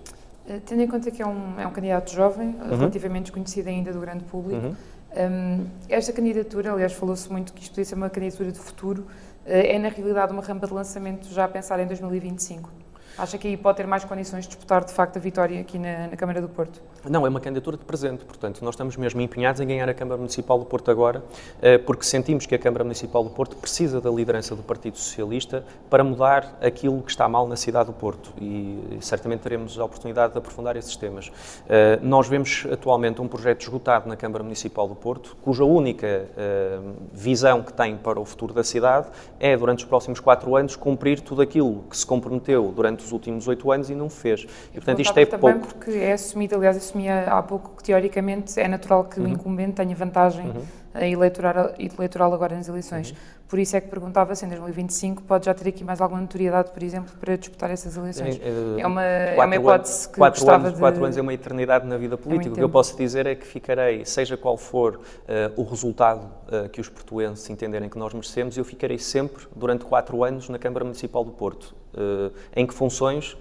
Eh, 0.48 0.60
tendo 0.66 0.82
em 0.82 0.88
conta 0.88 1.10
que 1.10 1.22
é 1.22 1.26
um, 1.26 1.60
é 1.60 1.66
um 1.66 1.72
candidato 1.72 2.12
jovem, 2.12 2.50
uhum. 2.50 2.78
relativamente 2.78 3.24
desconhecido 3.24 3.68
ainda 3.68 3.92
do 3.92 4.00
grande 4.00 4.24
público, 4.26 4.68
uhum. 4.68 4.76
um, 5.18 5.68
esta 5.90 6.14
candidatura, 6.14 6.72
aliás, 6.72 6.94
falou-se 6.94 7.32
muito 7.32 7.52
que 7.54 7.64
isto 7.64 7.72
podia 7.72 7.86
ser 7.86 7.96
uma 7.96 8.10
candidatura 8.10 8.52
de 8.52 8.60
futuro, 8.60 9.08
eh, 9.46 9.76
é 9.76 9.80
na 9.80 9.90
realidade 9.90 10.32
uma 10.32 10.42
rampa 10.42 10.68
de 10.68 10.74
lançamento 10.74 11.28
já 11.30 11.46
a 11.46 11.48
pensar 11.48 11.80
em 11.80 11.88
2025? 11.88 12.70
Acha 13.18 13.38
que 13.38 13.48
aí 13.48 13.56
pode 13.56 13.78
ter 13.78 13.88
mais 13.88 14.04
condições 14.04 14.44
de 14.44 14.50
disputar, 14.50 14.84
de 14.84 14.94
facto, 14.94 15.18
a 15.18 15.20
vitória 15.20 15.62
aqui 15.62 15.80
na, 15.80 16.08
na, 16.08 16.18
Câmara 16.18 16.42
do 16.42 16.50
Porto? 16.50 16.82
Não, 17.10 17.26
é 17.26 17.30
uma 17.30 17.40
candidatura 17.40 17.78
de 17.78 17.84
presente. 17.84 18.26
Portanto, 18.26 18.64
nós 18.64 18.74
estamos 18.74 18.98
mesmo 18.98 19.22
empenhados 19.22 19.62
em 19.62 19.68
ganhar 19.68 19.88
a 19.88 19.94
Câmara 19.94 20.18
Municipal 20.18 20.58
do 20.58 20.66
Porto 20.66 20.90
agora, 20.90 21.24
eh, 21.62 21.78
porque 21.78 22.04
sentimos 22.04 22.46
que 22.46 22.56
a 22.56 22.60
Câmara 22.60 22.84
Municipal 22.84 23.24
do 23.24 23.30
Porto 23.30 23.56
precisa 23.56 24.02
da 24.02 24.10
liderança 24.10 24.56
do 24.56 24.64
Partido 24.64 24.98
Socialista 24.98 25.64
para 25.90 26.04
mudar 26.04 26.58
aquilo 26.62 27.02
que 27.02 27.12
está 27.12 27.28
mal 27.30 27.48
na 27.48 27.56
cidade 27.56 27.88
do 27.88 27.94
Porto. 27.94 28.34
E 28.42 28.98
certamente 29.02 29.42
teremos 29.42 29.78
a 29.80 29.86
oportunidade 29.86 30.34
de 30.34 30.40
aprofundar 30.40 30.76
esses 30.76 30.96
temas. 30.96 31.32
Eh, 31.70 32.00
nós 32.02 32.28
vemos 32.28 32.66
atualmente 32.72 33.22
um 33.22 33.28
projeto 33.28 33.62
esgotado 33.62 34.10
na 34.10 34.16
Câmara 34.16 34.44
Municipal 34.44 34.88
do 34.88 34.96
Porto, 34.96 35.38
cuja 35.42 35.64
única 35.64 36.28
eh, 36.38 36.80
visão 37.14 37.62
que 37.62 37.74
tem 37.74 37.98
para 37.98 38.20
o 38.20 38.26
futuro 38.26 38.54
da 38.54 38.64
cidade 38.64 39.08
é, 39.40 39.56
durante 39.56 39.80
os 39.80 39.86
próximos 39.86 40.20
quatro 40.20 40.56
anos, 40.56 40.76
cumprir 40.76 41.20
tudo 41.22 41.42
aquilo 41.42 41.84
que 41.90 41.98
se 41.98 42.06
comprometeu 42.06 42.72
durante 42.76 43.04
os 43.04 43.12
últimos 43.12 43.48
oito 43.48 43.72
anos 43.72 43.90
e 43.90 43.96
não 43.96 44.10
fez. 44.10 44.48
E, 44.72 44.76
portanto, 44.76 45.02
isto 45.02 45.18
é 45.18 45.26
pouco. 45.26 45.60
porque 45.68 45.92
é 45.92 46.14
assumido, 46.14 46.56
aliás, 46.56 46.78
assumia 46.96 47.26
há 47.28 47.44
pouco 47.44 47.76
que, 47.78 47.84
teoricamente, 47.84 48.60
é 48.60 48.68
natural 48.68 49.06
que 49.06 49.20
uhum. 49.20 49.26
o 49.26 49.30
incumbente 49.30 49.74
tenha 49.74 49.96
vantagem 49.96 50.48
uhum. 50.48 50.66
Eleitoral, 51.02 51.74
eleitoral 51.78 52.34
agora 52.34 52.56
nas 52.56 52.68
eleições. 52.68 53.12
Uhum. 53.12 53.18
Por 53.48 53.60
isso 53.60 53.76
é 53.78 53.82
que 53.82 53.88
perguntava 53.88 54.34
se 54.34 54.44
em 54.44 54.50
2025 54.50 55.22
pode 55.24 55.46
já 55.46 55.54
ter 55.54 55.70
aqui 55.70 55.84
mais 55.84 56.02
alguma 56.02 56.20
notoriedade, 56.20 56.72
por 56.72 56.82
exemplo, 56.82 57.14
para 57.20 57.38
disputar 57.38 57.70
essas 57.70 57.96
eleições. 57.96 58.40
É, 58.42 58.82
é 58.82 58.88
uma, 58.88 59.04
é 59.04 59.46
uma 59.46 59.56
hipótese 59.56 60.10
que 60.10 60.16
quatro 60.18 60.42
gostava 60.42 60.64
anos, 60.64 60.74
de... 60.74 60.80
Quatro 60.80 61.04
anos 61.04 61.16
é 61.16 61.22
uma 61.22 61.34
eternidade 61.34 61.86
na 61.86 61.96
vida 61.96 62.18
política. 62.18 62.50
É 62.50 62.52
o 62.52 62.56
que 62.56 62.64
eu 62.64 62.70
posso 62.70 62.98
dizer 62.98 63.28
é 63.28 63.36
que 63.36 63.46
ficarei, 63.46 64.04
seja 64.04 64.36
qual 64.36 64.58
for 64.58 64.96
uh, 64.96 65.00
o 65.56 65.64
resultado 65.64 66.26
uh, 66.48 66.68
que 66.70 66.82
os 66.82 66.90
portuenses 66.90 67.48
entenderem 67.50 67.88
que 67.88 68.00
nós 68.00 68.14
merecemos, 68.14 68.58
eu 68.58 68.66
ficarei 68.66 68.98
sempre, 68.98 69.46
durante 69.56 69.86
quatro 69.86 70.24
anos, 70.24 70.50
na 70.50 70.58
Câmara 70.58 70.84
Municipal 70.84 71.24
do 71.24 71.32
Porto. 71.32 71.76
Uh, 71.94 72.34
em 72.54 72.68
que 72.68 72.74
funções 72.74 73.38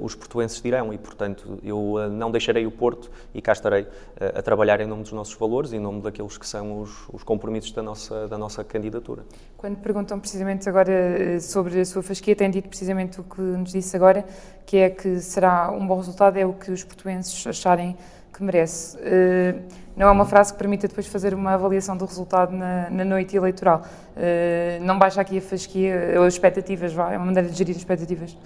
os 0.00 0.16
portuenses 0.16 0.60
dirão 0.60 0.92
e, 0.92 0.98
portanto, 0.98 1.60
eu 1.62 1.94
não 2.10 2.32
deixarei 2.32 2.66
o 2.66 2.70
Porto 2.70 3.08
e 3.32 3.40
cá 3.40 3.52
estarei 3.52 3.86
a 4.18 4.42
trabalhar 4.42 4.80
em 4.80 4.86
nome 4.88 5.02
dos 5.02 5.12
nossos 5.12 5.34
valores, 5.34 5.72
em 5.72 5.78
nome 5.78 6.00
daqueles 6.00 6.36
que 6.36 6.44
são 6.44 6.81
os, 6.82 7.08
os, 7.12 7.22
compromissos 7.22 7.72
da 7.72 7.82
nossa, 7.82 8.28
da 8.28 8.36
nossa 8.36 8.62
candidatura. 8.62 9.24
Quando 9.56 9.76
perguntam 9.78 10.18
precisamente 10.18 10.68
agora 10.68 10.92
eh, 10.92 11.40
sobre 11.40 11.80
a 11.80 11.84
sua 11.84 12.02
fasquia, 12.02 12.36
tem 12.36 12.50
dito 12.50 12.68
precisamente 12.68 13.20
o 13.20 13.24
que 13.24 13.40
nos 13.40 13.72
disse 13.72 13.96
agora, 13.96 14.24
que 14.66 14.76
é 14.76 14.90
que 14.90 15.20
será 15.20 15.70
um 15.70 15.86
bom 15.86 15.96
resultado, 15.96 16.36
é 16.36 16.44
o 16.44 16.52
que 16.52 16.70
os 16.70 16.84
portuenses 16.84 17.46
acharem 17.46 17.96
que 18.32 18.42
merece. 18.42 18.96
Uh, 18.96 19.62
não 19.96 20.08
é 20.08 20.10
uma 20.10 20.24
frase 20.24 20.52
que 20.52 20.58
permita 20.58 20.88
depois 20.88 21.06
fazer 21.06 21.34
uma 21.34 21.52
avaliação 21.52 21.96
do 21.96 22.04
resultado 22.04 22.52
na, 22.52 22.88
na 22.90 23.04
noite 23.04 23.36
eleitoral. 23.36 23.82
Uh, 24.12 24.82
não 24.84 24.98
baixa 24.98 25.20
aqui 25.20 25.38
a 25.38 25.40
fasquia, 25.40 26.14
ou 26.18 26.24
as 26.24 26.34
expectativas, 26.34 26.92
vá, 26.92 27.12
é 27.12 27.16
uma 27.16 27.26
maneira 27.26 27.48
de 27.48 27.56
gerir 27.56 27.74
as 27.74 27.78
expectativas? 27.78 28.36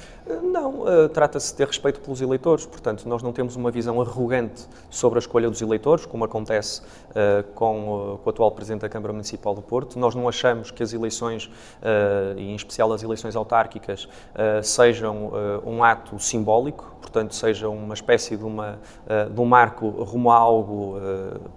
Não, 0.42 0.82
uh, 0.82 1.08
trata-se 1.08 1.50
de 1.50 1.56
ter 1.56 1.66
respeito 1.66 2.00
pelos 2.00 2.20
eleitores, 2.20 2.66
portanto, 2.66 3.08
nós 3.08 3.22
não 3.22 3.32
temos 3.32 3.56
uma 3.56 3.70
visão 3.70 4.00
arrogante 4.00 4.66
sobre 4.88 5.18
a 5.18 5.20
escolha 5.20 5.50
dos 5.50 5.60
eleitores, 5.62 6.06
como 6.06 6.24
acontece 6.24 6.82
uh, 6.82 7.42
com, 7.54 8.18
com, 8.22 8.28
o 8.28 8.30
atual 8.30 8.52
Presidente 8.52 8.82
da 8.82 8.88
Câmara 8.88 9.12
Municipal 9.12 9.54
do 9.54 9.62
Porto. 9.62 9.98
Nós 9.98 10.14
não 10.14 10.28
achamos 10.28 10.70
que 10.70 10.82
as 10.82 10.92
eleições, 10.92 11.50
e 12.36 12.50
em 12.50 12.54
especial 12.54 12.92
as 12.92 13.02
eleições 13.02 13.36
autárquicas, 13.36 14.08
sejam 14.62 15.32
um 15.64 15.82
ato 15.82 16.18
simbólico, 16.18 16.96
portanto, 17.00 17.34
seja 17.34 17.68
uma 17.68 17.94
espécie 17.94 18.36
de, 18.36 18.44
uma, 18.44 18.78
de 19.30 19.40
um 19.40 19.44
marco 19.44 19.88
rumo 19.88 20.30
a 20.30 20.36
algo 20.36 20.98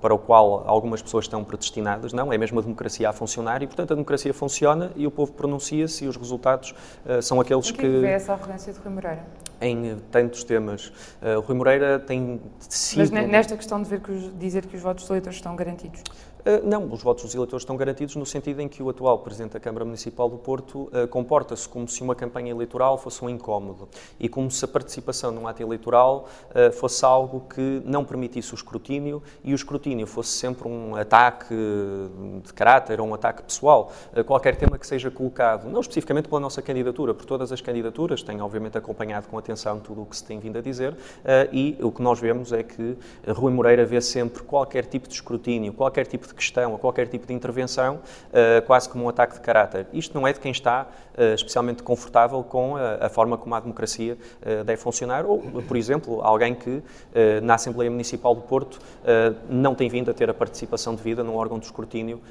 para 0.02 0.14
o 0.14 0.20
qual 0.20 0.64
algumas 0.68 1.02
pessoas 1.02 1.26
estão 1.26 1.44
predestinadas, 1.44 2.14
não, 2.14 2.32
é 2.32 2.38
mesmo 2.38 2.60
a 2.60 2.62
democracia 2.62 3.10
a 3.10 3.14
funcionar 3.14 3.62
e, 3.62 3.68
portanto, 3.68 3.92
a 3.92 3.96
democracia 3.96 4.34
funciona 4.34 4.92
e 4.96 5.06
o 5.06 5.12
povo 5.12 5.32
pronuncia-se 5.32 6.06
e 6.06 6.08
os 6.08 6.16
resultados 6.16 6.74
uh, 7.06 7.22
são 7.22 7.40
aqueles 7.40 7.70
em 7.70 7.74
que... 7.74 7.80
que 7.80 7.86
é 7.86 8.00
vê 8.00 8.08
essa 8.12 8.34
arrogância 8.34 8.74
de 8.74 8.80
Rui 8.80 8.94
Moreira? 8.94 9.26
Em 9.62 9.98
tantos 10.12 10.44
temas. 10.44 10.88
Uh, 11.22 11.40
Rui 11.42 11.58
Moreira 11.58 12.00
tem 12.00 12.42
sido... 12.60 13.12
Mas 13.12 13.28
nesta 13.28 13.56
questão 13.56 13.82
de 13.82 13.90
ver 13.90 14.00
que 14.00 14.12
os, 14.12 14.38
dizer 14.38 14.66
que 14.66 14.76
os 14.76 14.82
votos 14.82 15.04
dos 15.04 15.10
eleitores 15.10 15.38
estão 15.38 15.56
garantidos? 15.56 16.02
Uh, 16.40 16.66
não, 16.66 16.90
os 16.92 17.04
votos 17.04 17.26
dos 17.26 17.36
eleitores 17.36 17.64
estão 17.64 17.76
garantidos 17.76 18.16
no 18.16 18.26
sentido 18.26 18.62
em 18.62 18.68
que 18.68 18.82
o 18.82 18.90
atual 18.90 19.20
Presidente 19.20 19.54
da 19.54 19.60
Câmara 19.60 19.84
Municipal 19.84 20.30
do 20.30 20.38
Porto 20.38 20.90
uh, 20.94 21.06
comporta-se 21.10 21.68
como 21.68 21.86
se 21.86 22.02
uma 22.02 22.16
campanha 22.16 22.52
eleitoral 22.52 22.98
fosse 22.98 23.24
um 23.24 23.30
incómodo 23.30 23.90
e 24.18 24.30
como 24.30 24.50
se 24.50 24.64
a 24.64 24.68
participação 24.68 25.32
num 25.32 25.48
ato 25.48 25.62
eleitoral 25.62 26.30
uh, 26.52 26.72
fosse 26.72 27.04
algo 27.04 27.42
que 27.54 27.82
não 27.84 28.06
permitisse 28.06 28.54
o 28.54 28.56
escrutínio 28.56 29.22
e 29.44 29.52
o 29.52 29.56
escrutínio 29.56 30.08
fosse 30.08 30.30
sempre 30.30 30.66
um 30.68 30.96
ataque 30.96 31.54
de 32.44 32.54
caráter 32.54 33.02
ou 33.02 33.08
um 33.08 33.14
ataque 33.14 33.44
pessoal. 33.44 33.92
qualquer 34.26 34.56
tema 34.56 34.78
que 34.78 34.88
seja 34.88 35.12
colocado, 35.12 35.70
não 35.70 35.82
especificamente 35.82 36.30
pela 36.30 36.40
nossa 36.40 36.62
candidatura, 36.62 37.14
por 37.14 37.26
todas 37.26 37.52
as 37.52 37.60
candidaturas, 37.60 38.24
tenho 38.24 38.44
obviamente 38.44 38.78
acompanhado 38.78 39.28
com 39.28 39.38
atenção 39.38 39.80
tudo 39.80 40.04
o 40.04 40.06
que 40.06 40.16
se 40.16 40.24
tem 40.24 40.40
vindo 40.40 40.58
a 40.58 40.62
dizer 40.62 40.96
e 41.52 41.78
o 41.82 41.92
que 41.92 42.02
nós 42.02 42.20
vemos 42.20 42.54
é 42.54 42.64
que 42.64 42.98
Rui 43.28 43.52
Moreira 43.52 43.86
vê 43.86 44.00
sempre 44.02 44.44
qualquer 44.44 44.86
tipo 44.86 45.08
de 45.08 45.14
escrutínio, 45.14 45.74
qualquer 45.74 46.08
tipo 46.08 46.29
de 46.30 46.36
questão, 46.36 46.76
a 46.76 46.80
qualquer 46.80 47.08
tipo 47.08 47.28
de 47.28 47.34
intervenção, 47.34 47.96
uh, 47.96 48.66
quase 48.66 48.88
como 48.90 49.06
um 49.06 49.10
ataque 49.10 49.34
de 49.34 49.42
caráter. 49.42 49.88
Isto 49.94 50.18
não 50.18 50.28
é 50.28 50.34
de 50.34 50.40
quem 50.40 50.52
está 50.52 50.88
uh, 51.18 51.34
especialmente 51.34 51.84
confortável 51.84 52.44
com 52.44 52.76
a, 52.76 53.06
a, 53.06 53.10
forma 53.10 53.38
como 53.38 53.54
a 53.56 53.60
democracia 53.60 54.18
deve 54.66 54.78
funcionar, 54.78 55.26
ou, 55.26 55.40
por 55.40 55.76
exemplo, 55.76 56.22
alguém 56.22 56.56
que 56.56 56.82
na 57.44 57.56
Assembleia 57.56 57.90
Municipal 57.90 58.34
do 58.34 58.42
Porto 58.42 58.80
não 59.50 59.76
tem 59.76 59.90
vindo 59.90 60.10
a 60.10 60.14
ter 60.14 60.30
a 60.30 60.34
participação 60.34 60.96
devida 60.96 61.24
num 61.24 61.36
órgão 61.36 61.60
de 61.60 61.66
escrutínio 61.66 62.22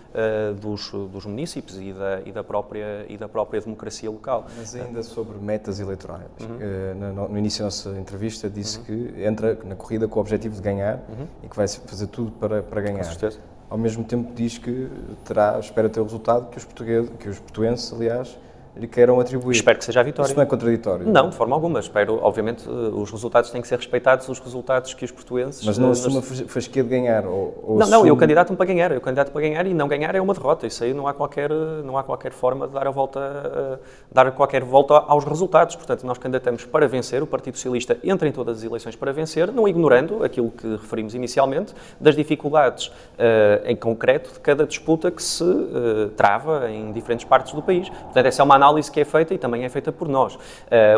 dos, 0.61 0.91
dos 0.91 1.27
municípios 1.27 1.79
e 1.79 1.93
da, 1.93 2.21
e, 2.25 2.33
da 2.33 2.45
própria, 2.45 3.05
e 3.09 3.17
da 3.17 3.29
própria 3.29 3.61
democracia 3.61 4.11
local. 4.11 4.47
Mas 4.57 4.75
ainda 4.75 5.03
sobre 5.03 5.39
metas 5.39 5.81
eleitorais. 5.81 6.29
Uhum. 6.41 7.13
No, 7.15 7.29
no, 7.29 7.39
início 7.39 7.61
da 7.61 7.67
nossa 7.67 7.91
entrevista 7.99 8.49
disse 8.49 8.79
uhum. 8.79 8.85
que 8.85 9.25
entra 9.25 9.59
na 9.65 9.75
corrida 9.75 10.09
com 10.09 10.19
o 10.19 10.23
objetivo 10.23 10.55
de 10.55 10.63
ganhar 10.63 10.97
uhum. 11.09 11.27
e 11.43 11.49
que 11.49 11.57
vai 11.57 11.69
fazer 11.69 12.07
tudo 12.07 12.31
para, 12.33 12.63
para 12.63 12.81
ganhar. 12.81 12.99
Com 12.99 13.05
certeza 13.05 13.58
ao 13.71 13.77
mesmo 13.77 14.05
tempo 14.05 14.33
diz 14.35 14.59
que 14.59 14.89
terá, 15.25 15.59
espera 15.59 15.89
ter 15.89 16.01
o 16.01 16.05
resultado 16.05 16.51
que 16.51 16.59
os 16.59 16.65
portugueses, 16.65 17.11
que 17.19 17.29
os 17.29 17.39
portuenses, 17.39 17.93
aliás, 17.93 18.37
lhe 18.77 18.87
queiram 18.87 19.19
atribuir. 19.21 19.55
Espero 19.55 19.79
que 19.79 19.85
seja 19.85 20.01
a 20.01 20.03
vitória. 20.03 20.29
Isso 20.29 20.37
não 20.37 20.43
é 20.43 20.47
contraditório? 20.47 21.07
Não, 21.07 21.31
de 21.31 21.37
forma 21.37 21.55
alguma. 21.55 21.81
Espero, 21.81 22.21
obviamente, 22.23 22.69
eh, 22.69 22.73
os 22.73 23.11
resultados 23.11 23.51
têm 23.51 23.61
que 23.61 23.69
ser 23.69 23.77
respeitados, 23.77 24.29
os 24.29 24.39
resultados 24.39 24.95
que 24.95 25.05
os 25.05 25.11
portuenses... 25.11 25.65
Mas 25.65 25.79
não 25.79 25.89
eh, 25.89 25.93
assume 25.93 26.17
nos... 26.17 26.43
a 26.43 26.49
fasquia 26.49 26.83
de 26.83 26.89
ganhar? 26.89 27.27
Ou, 27.27 27.63
ou 27.63 27.75
não, 27.77 27.83
assume... 27.83 27.99
não, 27.99 28.07
eu 28.07 28.17
candidato-me 28.17 28.57
para 28.57 28.67
ganhar. 28.67 28.93
Eu 28.93 29.01
candidato 29.01 29.33
para 29.33 29.41
ganhar 29.41 29.67
e 29.67 29.75
não 29.75 29.89
ganhar 29.89 30.15
é 30.15 30.21
uma 30.21 30.35
derrota. 30.35 30.67
Isso 30.67 30.85
aí 30.85 30.95
não 30.95 31.07
há 31.07 31.15
qualquer, 31.15 31.51
não 31.51 31.99
há 31.99 32.05
qualquer 32.05 32.33
forma 32.33 32.67
de 32.69 32.75
dar 32.75 32.87
a 32.87 32.91
volta, 32.91 33.21
uh, 33.21 33.79
dar 34.13 34.31
qualquer 34.33 34.63
volta 34.63 34.95
aos 34.95 35.25
resultados. 35.25 35.75
Portanto, 35.75 36.07
nós 36.07 36.19
candidatamos 36.19 36.65
para 36.65 36.87
vencer. 36.87 37.23
O 37.23 37.27
Partido 37.27 37.57
Socialista 37.57 37.99
entra 38.05 38.29
em 38.29 38.33
todas 38.33 38.59
as 38.59 38.65
eleições 38.65 38.95
para 38.95 39.13
vencer, 39.13 39.51
não 39.53 39.67
ignorando 39.67 40.23
aquilo 40.23 40.51
que 40.51 40.69
referimos 40.69 41.15
inicialmente, 41.15 41.75
das 42.01 42.15
dificuldades 42.15 42.87
uh, 42.87 43.65
em 43.65 43.77
concreto 43.77 44.33
de 44.33 44.41
cada 44.41 44.65
disputa 44.67 45.11
que 45.11 45.23
se 45.23 45.43
uh, 45.43 46.11
trava 46.17 46.71
em 46.71 46.93
diferentes 46.93 47.25
partes 47.25 47.53
do 47.53 47.63
país. 47.63 47.89
Portanto, 47.89 48.27
essa 48.27 48.43
é 48.43 48.45
uma 48.45 48.55
análise 48.55 48.68
que 48.91 49.01
é 49.01 49.05
feita 49.05 49.35
e 49.35 49.39
também 49.39 49.65
é 49.65 49.69
feita 49.69 49.91
por 49.91 50.09
nós. 50.09 50.35
Uh, 50.35 50.39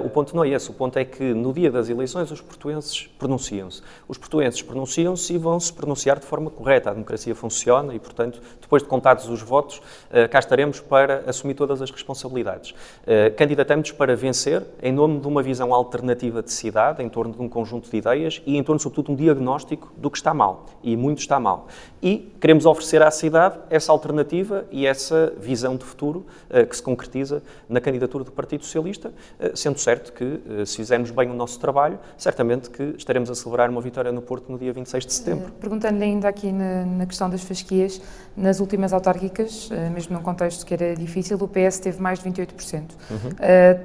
o 0.05 0.11
ponto 0.11 0.35
não 0.35 0.45
é 0.45 0.49
esse, 0.51 0.71
o 0.71 0.75
ponto 0.75 0.99
é 0.99 1.05
que 1.05 1.23
no 1.33 1.53
dia 1.53 1.71
das 1.71 1.89
eleições 1.89 2.31
os 2.31 2.41
portuenses 2.41 3.09
pronunciam-se. 3.19 3.83
Os 4.09 4.19
portuenses 4.19 4.61
pronunciam-se 4.63 5.33
e 5.33 5.39
vão 5.39 5.59
se 5.61 5.73
pronunciar 5.73 6.19
de 6.19 6.27
forma 6.27 6.51
correta. 6.51 6.91
A 6.91 6.93
democracia 6.93 7.35
funciona 7.35 7.95
e, 7.95 7.99
portanto, 7.99 8.41
depois 8.61 8.83
de 8.83 8.89
contados 8.89 9.29
os 9.29 9.41
votos, 9.41 9.79
uh, 9.79 10.29
cá 10.29 10.39
estaremos 10.39 10.81
para 10.81 11.25
assumir 11.27 11.55
todas 11.55 11.81
as 11.81 11.91
responsabilidades. 11.91 12.71
Uh, 12.71 13.35
Candidatamos 13.37 13.93
para 13.93 14.15
vencer 14.17 14.63
em 14.83 14.93
nome 14.93 15.21
de 15.21 15.29
uma 15.29 15.43
visão 15.43 15.73
alternativa 15.73 16.43
de 16.43 16.53
cidade, 16.53 17.03
em 17.03 17.09
torno 17.09 17.33
de 17.33 17.41
um 17.41 17.49
conjunto 17.49 17.91
de 17.91 17.97
ideias 17.97 18.43
e 18.45 18.57
em 18.57 18.63
torno, 18.63 18.81
sobretudo, 18.81 19.07
de 19.07 19.13
um 19.13 19.17
diagnóstico 19.17 19.93
do 19.97 20.11
que 20.11 20.19
está 20.19 20.35
mal. 20.35 20.67
E 20.83 20.97
muito 20.97 21.19
está 21.19 21.39
mal. 21.39 21.69
E 22.03 22.33
queremos 22.41 22.67
oferecer 22.67 23.03
à 23.03 23.11
cidade 23.11 23.59
essa 23.71 23.93
alternativa 23.93 24.65
e 24.71 24.87
essa 24.87 25.33
visão 25.39 25.77
de 25.77 25.85
futuro 25.85 26.27
uh, 26.51 26.67
que 26.67 26.77
se 26.77 26.83
concretiza 26.83 27.43
na 27.69 27.81
candidatura 27.81 28.25
do 28.25 28.33
Partido 28.33 28.65
Socialista, 28.65 29.09
uh, 29.09 29.57
sendo 29.57 29.79
certo 29.79 30.13
que, 30.13 30.25
uh, 30.25 30.67
se 30.67 30.77
fizermos 30.77 31.11
bem 31.11 31.31
o 31.31 31.35
nosso 31.35 31.59
trabalho, 31.59 31.99
certamente 32.17 32.71
que 32.71 32.95
estaremos 32.97 33.31
a 33.31 33.35
celebrar 33.35 33.71
uma 33.71 33.81
vitória 33.81 34.13
no 34.13 34.23
Porto 34.23 34.51
no 34.51 34.59
dia 34.59 34.73
26 34.73 35.07
de 35.07 35.13
setembro. 35.13 35.53
Perguntando-lhe 35.61 36.05
ainda 36.05 36.29
aqui 36.29 36.53
na, 36.53 36.85
na, 36.85 37.07
questão 37.07 37.29
das 37.29 37.43
fasquias, 37.43 38.01
nas 38.37 38.61
últimas 38.61 38.93
autárquicas, 38.93 39.69
mesmo 39.93 40.17
num 40.17 40.23
contexto 40.23 40.65
que 40.65 40.75
era 40.75 40.95
difícil, 40.95 41.37
o 41.41 41.49
PS 41.49 41.79
teve 41.79 42.01
mais 42.01 42.21
de 42.21 42.31
28%. 42.31 42.81
Uhum. 43.11 43.31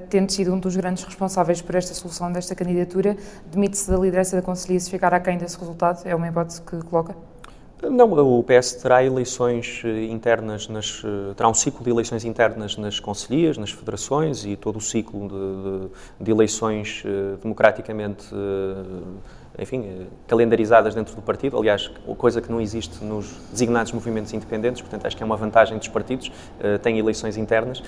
tendo 0.10 0.32
sido 0.32 0.54
um 0.54 0.60
dos 0.60 0.76
grandes 0.76 1.04
responsáveis 1.04 1.62
por 1.62 1.76
esta 1.76 1.94
solução 1.94 2.32
desta 2.32 2.56
candidatura, 2.56 3.18
demite-se 3.52 3.90
da 3.90 3.98
liderança 3.98 4.36
da 4.36 4.42
Conselhia 4.42 4.80
se 4.80 4.90
ficar 4.90 5.14
aquém 5.14 5.38
desse 5.38 5.58
resultado? 5.58 6.06
É 6.06 6.16
uma 6.16 6.28
hipótese 6.28 6.62
que 6.62 6.78
coloca? 6.84 7.16
Não, 7.90 8.12
o 8.12 8.44
PS 8.44 8.74
terá 8.74 9.04
eleições 9.04 9.82
eh, 9.84 10.06
internas, 10.06 10.68
nas, 10.68 11.02
eh, 11.04 11.34
terá 11.36 11.50
um 11.50 11.54
ciclo 11.54 11.84
de 11.84 11.90
eleições 11.90 12.26
internas 12.26 12.78
nas 12.78 13.00
conselhias, 13.00 13.58
nas 13.58 13.72
federações 13.72 14.46
e 14.46 14.56
todo 14.56 14.78
o 14.78 14.82
ciclo 14.82 15.28
de, 15.28 15.34
de, 15.34 16.26
de 16.26 16.32
eleições 16.32 17.04
eh, 17.06 17.38
democraticamente 17.42 18.28
enfim, 19.60 19.86
eh, 19.86 20.06
calendarizadas 20.28 20.94
dentro 20.96 21.16
do 21.16 21.22
partido, 21.22 21.58
aliás, 21.58 21.92
coisa 22.18 22.42
que 22.42 22.52
não 22.52 22.60
existe 22.60 23.04
nos 23.04 23.34
designados 23.52 23.92
movimentos 23.92 24.34
independentes, 24.34 24.82
portanto, 24.82 25.06
acho 25.06 25.16
que 25.16 25.24
é 25.24 25.26
uma 25.26 25.38
vantagem 25.38 25.78
dos 25.78 25.88
partidos, 25.88 26.28
uh, 26.28 26.80
têm 26.80 26.98
eleições 26.98 27.38
internas, 27.38 27.80
uh, 27.80 27.84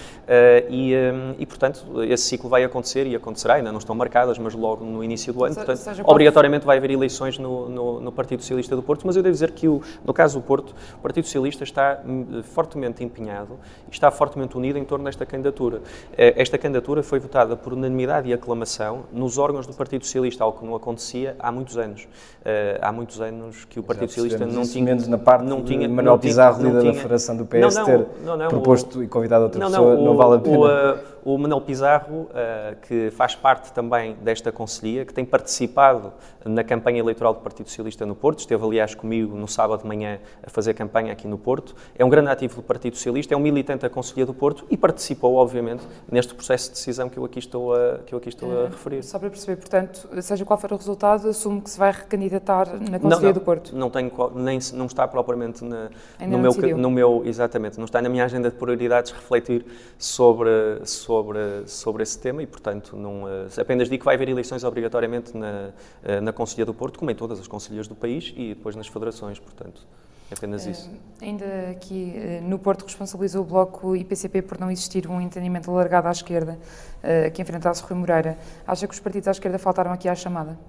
e, 0.69 0.95
um, 0.95 1.36
e, 1.38 1.45
portanto, 1.45 2.03
esse 2.03 2.23
ciclo 2.23 2.49
vai 2.49 2.63
acontecer 2.63 3.06
e 3.08 3.15
acontecerá, 3.15 3.56
ainda 3.56 3.71
não 3.71 3.80
estão 3.80 3.95
marcadas, 3.95 4.38
mas 4.38 4.53
logo 4.53 4.84
no 4.84 5.03
início 5.03 5.34
do 5.34 5.43
ano, 5.43 5.53
se, 5.53 5.60
portanto, 5.60 5.77
seja, 5.77 6.03
obrigatoriamente 6.06 6.65
vai 6.65 6.77
haver 6.77 6.91
eleições 6.91 7.38
no, 7.38 7.69
no, 7.69 7.99
no, 8.01 8.12
Partido 8.12 8.41
Socialista 8.41 8.75
do 8.75 8.84
Porto, 8.84 9.06
mas 9.06 9.15
eu 9.15 9.23
devo 9.23 9.34
dizer 9.34 9.51
que, 9.51 9.67
o, 9.67 9.82
no 10.06 10.13
caso 10.13 10.39
do 10.39 10.45
Porto, 10.45 10.73
o 10.97 11.01
Partido 11.01 11.25
Socialista 11.25 11.63
está 11.63 12.01
hum, 12.06 12.41
fortemente 12.43 13.03
empenhado 13.03 13.58
está 13.91 14.12
fortemente 14.12 14.58
unido 14.58 14.77
em 14.77 14.84
torno 14.84 15.06
desta 15.06 15.25
candidatura. 15.25 15.82
Esta 16.17 16.58
candidatura 16.58 17.01
foi 17.01 17.19
votada 17.19 17.56
por 17.56 17.73
unanimidade 17.73 18.30
e 18.30 18.34
aclamação 18.34 19.06
nos 19.12 19.38
órgãos 19.38 19.65
do 19.65 19.73
Partido 19.73 20.06
Socialista, 20.06 20.43
algo 20.43 20.60
que 20.60 20.65
não 20.65 20.75
acontecia 20.75 21.36
há 21.39 21.51
muitos 21.57 21.77
anos. 21.77 22.03
Uh, 22.03 22.79
há 22.81 22.91
muitos 22.91 23.19
anos 23.19 23.65
que 23.65 23.79
o 23.79 23.83
Partido 23.83 24.09
Socialista 24.09 24.45
não 24.45 24.63
tinha... 24.63 24.85
menos 24.85 25.07
na 25.07 25.17
parte 25.17 25.43
não 25.43 25.63
tinha, 25.63 25.89
Manuel 25.89 26.17
Pizarro, 26.17 26.63
líder 26.63 26.83
da 26.83 26.93
Federação 26.93 27.35
do 27.35 27.45
PS, 27.45 27.75
não, 27.75 27.81
não, 27.81 27.85
ter 27.85 28.05
não, 28.23 28.47
proposto 28.47 28.99
o, 28.99 29.03
e 29.03 29.07
convidado 29.07 29.43
outra 29.43 29.59
pessoa, 29.59 29.97
não, 29.97 30.15
vale 30.15 30.35
a 30.35 30.39
pena. 30.39 30.57
O, 30.57 30.65
uh, 30.65 30.99
o 31.25 31.37
Manuel 31.37 31.61
Pizarro, 31.61 32.21
uh, 32.21 32.75
que 32.87 33.11
faz 33.11 33.35
parte 33.35 33.73
também 33.73 34.15
desta 34.21 34.51
Conselhia, 34.51 35.03
que 35.03 35.13
tem 35.13 35.25
participado 35.25 36.13
na 36.47 36.63
campanha 36.63 36.99
eleitoral 36.99 37.33
do 37.33 37.39
Partido 37.39 37.67
Socialista 37.67 38.05
no 38.05 38.15
Porto, 38.15 38.39
esteve 38.39 38.63
aliás 38.63 38.95
comigo 38.95 39.36
no 39.36 39.47
sábado 39.47 39.81
de 39.81 39.88
manhã 39.88 40.19
a 40.43 40.49
fazer 40.49 40.73
campanha 40.73 41.12
aqui 41.12 41.27
no 41.27 41.38
Porto, 41.38 41.75
é 41.97 42.03
um 42.03 42.10
grande 42.10 42.29
ativo 42.29 42.57
do 42.57 42.63
Partido 42.63 42.95
Socialista, 42.95 43.33
é 43.33 43.38
um 43.38 43.39
militante 43.39 43.81
da 43.81 43.89
Conselhia 43.89 44.25
do 44.25 44.33
Porto 44.33 44.65
e 44.69 44.77
participou, 44.77 45.36
obviamente, 45.36 45.83
neste 46.12 46.33
processo 46.33 46.69
de 46.69 46.75
decisão 46.75 47.10
que 47.10 47.17
eu 47.17 47.25
aqui 47.25 47.39
estou 47.39 47.73
a, 47.73 47.99
que 48.05 48.13
eu 48.13 48.17
aqui 48.17 48.29
estou 48.29 48.65
a 48.65 48.69
referir. 48.69 49.03
Só 49.03 49.19
para 49.19 49.29
perceber, 49.29 49.57
portanto, 49.57 50.07
seja 50.21 50.45
qual 50.45 50.60
for 50.60 50.71
o 50.71 50.77
resultado, 50.77 51.29
assumo 51.29 51.62
que 51.62 51.69
se 51.69 51.77
vai 51.77 51.91
recandidatar 51.91 52.67
na 52.79 52.99
Conselhia 52.99 53.33
do 53.33 53.41
Porto? 53.41 53.75
Não, 53.75 53.89
tenho, 53.89 54.12
nem, 54.36 54.60
não 54.73 54.86
está 54.86 55.07
propriamente 55.07 55.63
na, 55.63 55.89
no, 56.25 56.39
meu, 56.39 56.51
no 56.77 56.91
meu, 56.91 57.21
exatamente, 57.25 57.77
não 57.77 57.86
está 57.86 58.01
na 58.01 58.10
minha 58.10 58.25
agenda 58.25 58.49
de 58.49 58.55
prioridades 58.55 59.12
refletir 59.12 59.65
sobre, 59.97 60.49
sobre, 60.86 61.39
sobre 61.65 62.03
esse 62.03 62.17
tema 62.19 62.41
e, 62.41 62.47
portanto, 62.47 62.95
não, 62.95 63.27
eh, 63.27 63.47
apenas 63.60 63.89
digo 63.89 64.01
que 64.01 64.05
vai 64.05 64.15
haver 64.15 64.29
eleições 64.29 64.63
obrigatoriamente 64.63 65.36
na, 65.36 65.69
eh, 66.03 66.21
na 66.21 66.33
Conselhia 66.38 66.65
do 66.65 66.73
Porto, 66.73 67.00
como 67.00 67.10
em 67.10 67.15
todas 67.15 67.39
as 67.39 67.47
conselheiras 67.47 67.88
do 67.88 67.95
país 67.95 68.32
e 68.38 68.50
depois 68.50 68.76
nas 68.76 68.88
federações, 68.88 69.39
portanto. 69.39 69.82
É 70.30 70.36
apenas 70.36 70.65
isso. 70.65 70.91
ainda 71.21 71.45
aqui 71.71 72.13
no 72.43 72.60
Porto 72.60 72.84
responsabilizou 72.84 73.43
o 73.43 73.45
Bloco 73.45 73.95
e 73.95 74.04
PCP 74.04 74.41
por 74.41 74.60
não 74.60 74.69
existir 74.69 75.08
um 75.08 75.21
entendimento 75.21 75.71
alargado 75.71 76.10
à 76.10 76.12
esquerda 76.12 76.60
que 77.34 77.41
enfrentasse 77.41 77.82
Rui 77.82 77.97
Moreira. 77.97 78.38
Acha 78.67 78.86
que 78.86 78.93
os 78.93 79.00
partidos 79.00 79.30
à 79.30 79.32
esquerda 79.32 79.58
faltaram 79.58 79.91
aqui 79.91 80.10
à 80.10 80.15
chamada? 80.15 80.60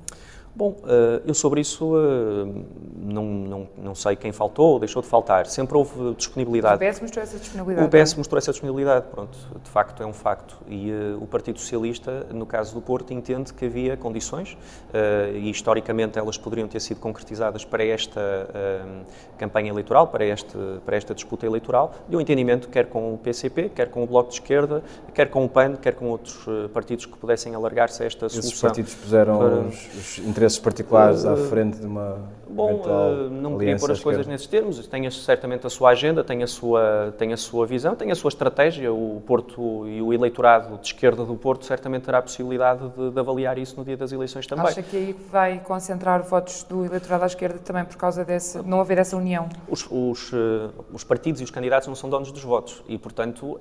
Bom, 0.59 0.75
eh, 0.89 1.23
eu 1.25 1.35
sobre 1.35 1.61
isso 1.61 1.93
eh, 1.97 2.65
não, 2.97 3.25
não, 3.25 3.69
não 3.81 3.95
sei 3.95 4.17
quem 4.17 4.33
faltou 4.33 4.73
ou 4.73 4.79
deixou 4.81 5.01
de 5.01 5.07
faltar. 5.07 5.47
Sempre 5.47 5.77
houve 5.77 6.17
disponibilidade. 6.17 6.85
O 6.85 6.91
PS 6.91 7.01
mostrou 7.01 7.23
essa 7.23 7.39
disponibilidade. 7.39 7.87
O 7.87 7.89
PS 7.89 8.13
é? 8.13 8.17
mostrou 8.17 8.39
essa 8.39 8.51
disponibilidade, 8.51 9.07
pronto, 9.07 9.39
de 9.63 9.71
facto 9.71 10.03
é 10.03 10.07
um 10.07 10.13
facto. 10.13 10.59
E 10.67 10.91
uh, 10.91 11.23
o 11.23 11.29
Partido 11.29 11.61
Socialista, 11.61 12.27
no 12.35 12.45
caso 12.45 12.75
do 12.75 12.81
Porto, 12.81 13.13
entende 13.15 13.55
que 13.55 13.67
havia 13.67 13.97
condições, 13.97 14.55
uh, 14.55 15.37
e 15.37 15.49
historicamente 15.49 16.19
elas 16.19 16.37
poderiam 16.37 16.67
ter 16.67 16.81
sido 16.81 16.99
concretizadas 16.99 17.65
para 17.65 17.85
esta 17.85 18.21
uh, 18.21 19.05
campanha 19.39 19.71
eleitoral, 19.71 20.09
para, 20.09 20.25
este, 20.25 20.59
para 20.85 20.97
esta 20.97 21.15
disputa 21.15 21.47
eleitoral, 21.47 21.95
e 22.09 22.17
o 22.17 22.21
entendimento 22.21 22.69
quer 22.69 22.87
com 22.87 23.15
o 23.15 23.19
PCP, 23.19 23.69
quer 23.69 23.93
com 23.93 24.03
o 24.03 24.07
Bloco 24.09 24.31
de 24.31 24.35
Esquerda, 24.35 24.83
quer 25.15 25.31
com 25.31 25.45
o 25.45 25.49
PAN, 25.49 25.77
quer 25.77 25.95
com 25.95 26.07
outros 26.07 26.45
partidos 26.75 27.07
que 27.07 27.17
pudessem 27.17 27.55
alargar-se 27.55 28.03
a 28.03 28.07
esta 28.07 28.27
Esses 28.27 28.41
solução. 28.41 28.51
Esses 28.51 28.61
partidos 28.61 28.95
puseram 28.97 29.39
para... 29.39 29.55
os, 29.61 29.95
os 29.95 30.19
interesses 30.19 30.48
interesses 30.49 30.59
particulares 30.59 31.25
à 31.25 31.37
frente 31.37 31.79
de 31.79 31.87
uma 31.87 32.39
Bom, 32.51 32.83
uh, 32.85 33.31
não 33.31 33.59
queria 33.59 33.77
pôr 33.77 33.91
as 33.93 34.01
coisas 34.01 34.27
nesses 34.27 34.47
termos. 34.47 34.85
Tem 34.87 35.09
certamente 35.11 35.67
a 35.67 35.71
sua 35.71 35.91
agenda, 35.91 36.25
tem 36.25 36.43
a 36.43 36.47
sua, 36.47 37.15
tem 37.19 37.33
a 37.33 37.37
sua 37.37 37.67
visão, 37.67 37.95
tem 37.95 38.11
a 38.11 38.15
sua 38.15 38.29
estratégia. 38.29 38.93
O 38.93 39.23
Porto 39.27 39.87
e 39.87 40.01
o 40.01 40.13
eleitorado 40.13 40.79
de 40.79 40.87
esquerda 40.87 41.25
do 41.25 41.37
Porto 41.37 41.65
certamente 41.65 42.05
terá 42.05 42.19
a 42.19 42.23
possibilidade 42.23 42.89
de, 42.89 43.11
de 43.11 43.21
avaliar 43.21 43.59
isso 43.59 43.77
no 43.77 43.85
dia 43.85 43.97
das 43.97 44.13
eleições 44.13 44.47
também. 44.47 44.67
Acha 44.67 44.83
que 44.83 44.97
aí 44.97 45.17
vai 45.31 45.61
concentrar 45.61 46.23
votos 46.23 46.63
do 46.65 46.85
eleitorado 46.85 47.25
à 47.25 47.27
esquerda 47.27 47.59
também 47.59 47.85
por 47.85 47.97
causa 47.97 48.25
desse, 48.25 48.61
não 48.63 48.81
haver 48.81 48.99
essa 48.99 49.17
união? 49.17 49.49
Os, 49.69 49.87
os, 49.91 50.33
uh, 50.33 50.71
os 50.93 51.05
partidos 51.05 51.41
e 51.41 51.45
os 51.45 51.51
candidatos 51.51 51.87
não 51.87 51.95
são 51.95 52.09
donos 52.09 52.33
dos 52.33 52.43
votos 52.43 52.83
e, 52.89 52.97
portanto, 52.97 53.53
uh, 53.53 53.59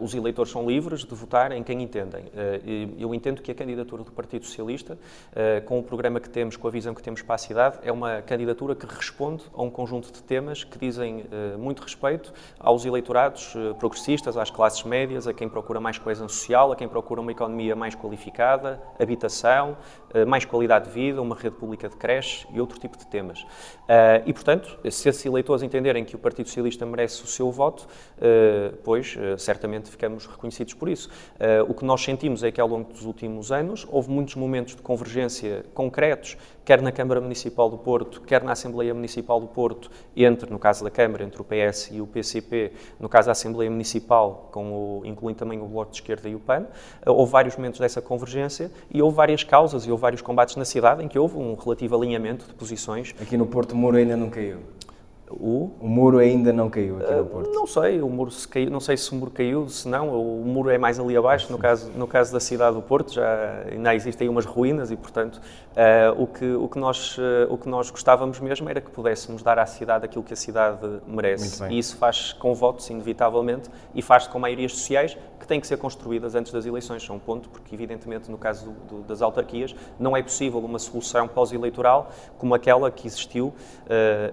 os 0.00 0.14
eleitores 0.14 0.50
são 0.50 0.66
livres 0.66 1.04
de 1.04 1.14
votar 1.14 1.52
em 1.52 1.62
quem 1.62 1.82
entendem. 1.82 2.24
eu 2.98 3.14
entendo 3.14 3.42
que 3.42 3.50
a 3.50 3.54
candidatura 3.54 4.02
do 4.02 4.12
Partido 4.12 4.44
Socialista, 4.44 4.98
com 5.66 5.78
o 5.78 5.82
programa 5.82 6.20
que 6.20 6.28
temos, 6.30 6.56
com 6.56 6.66
a 6.66 6.70
visão 6.70 6.94
que 6.94 7.02
temos 7.02 7.22
para 7.22 7.34
a 7.34 7.38
cidade, 7.38 7.78
é 7.82 7.92
uma 7.92 8.22
candidatura 8.22 8.74
que 8.74 8.86
responde 8.86 9.42
a 9.52 9.62
um 9.62 9.70
conjunto 9.70 10.12
de 10.12 10.22
temas 10.22 10.64
que 10.64 10.78
dizem 10.78 11.20
uh, 11.20 11.58
muito 11.58 11.82
respeito 11.82 12.32
aos 12.58 12.84
eleitorados 12.84 13.54
uh, 13.54 13.74
progressistas, 13.74 14.36
às 14.36 14.50
classes 14.50 14.82
médias, 14.84 15.26
a 15.26 15.34
quem 15.34 15.48
procura 15.48 15.80
mais 15.80 15.98
coesão 15.98 16.28
social, 16.28 16.72
a 16.72 16.76
quem 16.76 16.88
procura 16.88 17.20
uma 17.20 17.32
economia 17.32 17.74
mais 17.76 17.94
qualificada, 17.94 18.80
habitação, 18.98 19.76
uh, 20.14 20.26
mais 20.26 20.44
qualidade 20.44 20.86
de 20.86 20.90
vida, 20.92 21.20
uma 21.20 21.34
rede 21.34 21.56
pública 21.56 21.88
de 21.88 21.96
creche 21.96 22.46
e 22.52 22.60
outro 22.60 22.78
tipo 22.78 22.96
de 22.96 23.06
temas. 23.06 23.44
e, 24.24 24.32
portanto, 24.32 24.78
se 24.90 25.08
esses 25.08 25.24
eleitores 25.26 25.62
entenderem 25.62 26.04
que 26.04 26.14
o 26.14 26.18
Partido 26.18 26.46
Socialista 26.46 26.86
merece 26.86 27.22
o 27.24 27.26
seu 27.26 27.50
voto, 27.50 27.86
pois 28.84 29.16
certamente 29.36 29.90
ficamos 29.90 30.26
reconhecidos 30.26 30.74
por 30.74 30.88
isso. 30.88 31.10
o 31.68 31.74
que 31.74 31.84
nós 31.84 32.02
sentimos 32.02 32.42
é 32.42 32.52
que 32.52 32.60
ao 32.60 32.68
longo 32.68 32.92
dos 32.92 33.04
últimos 33.04 33.50
anos 33.50 33.86
houve 33.90 34.10
muitos 34.10 34.36
momentos 34.36 34.76
de 34.76 34.82
convergência 34.82 35.64
quer 36.64 36.80
na 36.82 36.92
Câmara 36.92 37.20
Municipal 37.20 37.68
do 37.68 37.76
Porto, 37.76 38.20
quer 38.20 38.42
na 38.42 38.52
Assembleia 38.52 38.94
Municipal 38.94 39.40
do 39.40 39.46
Porto, 39.46 39.90
entre, 40.16 40.50
no 40.50 40.58
caso 40.58 40.84
da 40.84 40.90
Câmara, 40.90 41.24
entre 41.24 41.40
o 41.40 41.44
PS 41.44 41.90
e 41.92 42.00
o 42.00 42.06
PCP, 42.06 42.72
no 42.98 43.08
caso 43.08 43.26
da 43.26 43.32
Assembleia 43.32 43.70
Municipal, 43.70 44.48
com 44.52 45.00
o, 45.00 45.02
incluindo 45.04 45.38
também 45.38 45.60
o 45.60 45.66
Bloco 45.66 45.90
de 45.90 45.96
Esquerda 45.96 46.28
e 46.28 46.34
o 46.34 46.40
PAN, 46.40 46.66
eh, 47.04 47.10
houve 47.10 47.32
vários 47.32 47.56
momentos 47.56 47.80
dessa 47.80 48.00
convergência 48.00 48.70
e 48.90 49.02
houve 49.02 49.16
várias 49.16 49.42
causas 49.42 49.84
e 49.84 49.90
houve 49.90 50.02
vários 50.02 50.22
combates 50.22 50.56
na 50.56 50.64
cidade 50.64 51.02
em 51.02 51.08
que 51.08 51.18
houve 51.18 51.36
um 51.36 51.54
relativo 51.54 51.96
alinhamento 51.96 52.46
de 52.46 52.54
posições. 52.54 53.14
Aqui 53.20 53.36
no 53.36 53.46
Porto 53.46 53.74
Muro 53.74 53.96
ainda 53.96 54.16
não 54.16 54.30
caiu. 54.30 54.58
O, 55.30 55.70
o 55.80 55.88
muro 55.88 56.18
ainda 56.18 56.52
não 56.52 56.68
caiu 56.68 56.96
aqui 56.96 57.14
no 57.14 57.24
Porto? 57.26 57.50
Uh, 57.50 57.54
não 57.54 57.66
sei, 57.66 58.02
o 58.02 58.08
muro 58.08 58.30
se 58.32 58.48
caiu, 58.48 58.68
não 58.68 58.80
sei 58.80 58.96
se 58.96 59.12
o 59.12 59.14
muro 59.14 59.30
caiu, 59.30 59.68
se 59.68 59.86
não, 59.86 60.08
o 60.08 60.44
muro 60.44 60.70
é 60.70 60.78
mais 60.78 60.98
ali 60.98 61.16
abaixo, 61.16 61.52
no 61.52 61.58
caso, 61.58 61.90
no 61.94 62.06
caso 62.08 62.32
da 62.32 62.40
cidade 62.40 62.74
do 62.74 62.82
Porto, 62.82 63.12
já 63.14 63.62
ainda 63.70 63.94
existem 63.94 64.28
umas 64.28 64.44
ruínas 64.44 64.90
e, 64.90 64.96
portanto, 64.96 65.36
uh, 65.36 66.20
o, 66.20 66.26
que, 66.26 66.44
o, 66.44 66.68
que 66.68 66.78
nós, 66.78 67.16
uh, 67.18 67.46
o 67.48 67.56
que 67.56 67.68
nós 67.68 67.90
gostávamos 67.90 68.40
mesmo 68.40 68.68
era 68.68 68.80
que 68.80 68.90
pudéssemos 68.90 69.40
dar 69.42 69.58
à 69.58 69.66
cidade 69.66 70.04
aquilo 70.04 70.24
que 70.24 70.32
a 70.32 70.36
cidade 70.36 71.00
merece. 71.06 71.64
E 71.70 71.78
isso 71.78 71.96
faz 71.96 72.32
com 72.32 72.52
votos, 72.52 72.90
inevitavelmente, 72.90 73.70
e 73.94 74.02
faz 74.02 74.26
com 74.26 74.38
maiorias 74.38 74.72
sociais 74.72 75.16
que 75.38 75.46
têm 75.46 75.60
que 75.60 75.66
ser 75.66 75.76
construídas 75.76 76.34
antes 76.34 76.52
das 76.52 76.66
eleições. 76.66 77.06
É 77.08 77.12
um 77.12 77.18
ponto, 77.18 77.48
porque, 77.48 77.72
evidentemente, 77.74 78.30
no 78.30 78.36
caso 78.36 78.70
do, 78.70 78.96
do, 78.96 79.02
das 79.02 79.22
autarquias, 79.22 79.74
não 79.98 80.16
é 80.16 80.22
possível 80.22 80.58
uma 80.60 80.78
solução 80.78 81.28
pós-eleitoral 81.28 82.10
como 82.36 82.54
aquela 82.54 82.90
que 82.90 83.06
existiu 83.06 83.54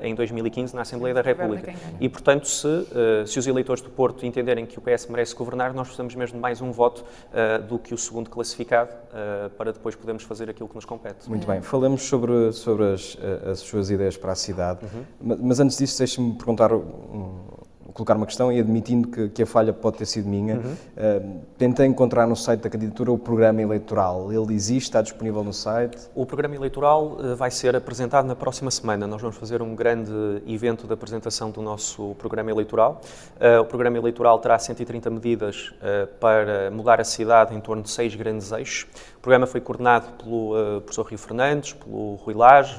em 0.02 0.14
2015 0.16 0.76
na 0.76 0.86
Assembleia 0.88 1.14
da 1.14 1.22
República. 1.22 1.74
E, 2.00 2.08
portanto, 2.08 2.48
se, 2.48 2.68
uh, 2.68 3.28
se 3.28 3.38
os 3.38 3.46
eleitores 3.46 3.82
do 3.82 3.90
Porto 3.90 4.26
entenderem 4.26 4.66
que 4.66 4.80
o 4.80 4.82
PS 4.82 5.08
merece 5.08 5.36
governar, 5.36 5.74
nós 5.74 5.88
precisamos 5.88 6.16
mesmo 6.16 6.36
de 6.36 6.42
mais 6.42 6.62
um 6.62 6.72
voto 6.72 7.04
uh, 7.04 7.62
do 7.64 7.78
que 7.78 7.94
o 7.94 7.98
segundo 7.98 8.30
classificado 8.30 8.92
uh, 8.92 9.50
para 9.52 9.74
depois 9.74 9.96
podermos 9.96 10.24
fazer 10.24 10.50
aquilo 10.50 10.68
que 10.68 10.76
nos 10.76 10.86
compete. 10.86 11.30
Muito 11.30 11.46
bem. 11.46 11.62
Falamos 11.62 12.04
sobre, 12.04 12.52
sobre 12.54 12.94
as, 12.94 13.18
as 13.50 13.60
suas 13.60 13.90
ideias 13.90 14.16
para 14.18 14.32
a 14.32 14.36
cidade, 14.36 14.86
uhum. 15.22 15.38
mas 15.42 15.60
antes 15.60 15.78
disso, 15.78 15.98
deixe-me 15.98 16.34
perguntar 16.34 16.74
um, 16.74 17.57
colocar 17.94 18.16
uma 18.16 18.26
questão 18.26 18.52
e 18.52 18.60
admitindo 18.60 19.08
que, 19.08 19.30
que, 19.30 19.44
a 19.44 19.46
falha 19.46 19.72
pode 19.72 19.98
ter 19.98 20.06
sido 20.06 20.28
minha, 20.28 20.56
uhum. 20.56 20.62
uh, 20.72 21.40
tentei 21.58 21.86
encontrar 21.86 22.28
no 22.28 22.36
site 22.36 22.62
da 22.62 22.70
candidatura 22.70 23.12
o 23.12 23.18
programa 23.18 23.62
eleitoral. 23.62 24.32
Ele 24.32 24.54
existe, 24.54 24.88
está 24.88 25.02
disponível 25.02 25.44
no 25.44 25.54
site? 25.54 25.98
O 26.14 26.26
programa 26.26 26.56
eleitoral 26.56 27.18
uh, 27.20 27.36
vai 27.36 27.52
ser 27.52 27.76
apresentado 27.76 28.26
na 28.26 28.36
próxima 28.36 28.70
semana. 28.72 29.08
Nós 29.08 29.22
vamos 29.22 29.38
fazer 29.38 29.62
um 29.62 29.76
grande 29.76 30.12
evento 30.46 30.86
de 30.86 30.94
apresentação 30.94 31.50
do 31.52 31.62
nosso 31.62 32.16
programa 32.16 32.52
eleitoral. 32.52 33.02
Uh, 33.40 33.62
o 33.62 33.66
programa 33.66 33.98
eleitoral 33.98 34.40
terá 34.40 34.58
130 34.58 35.10
medidas 35.10 35.74
para 36.20 36.70
mudar 36.72 37.00
a 37.00 37.04
cidade 37.04 37.56
em 37.56 37.60
torno 37.60 37.84
de 37.84 37.90
seis 37.90 38.16
grandes 38.16 38.52
eixos. 38.52 38.88
O 39.18 39.22
programa 39.22 39.48
foi 39.48 39.62
coordenado 39.62 40.12
pelo 40.24 40.82
professor 40.82 41.04
Rio 41.04 41.18
Fernandes, 41.18 41.74
pelo 41.74 42.16
Rui 42.16 42.34
Lage, 42.34 42.78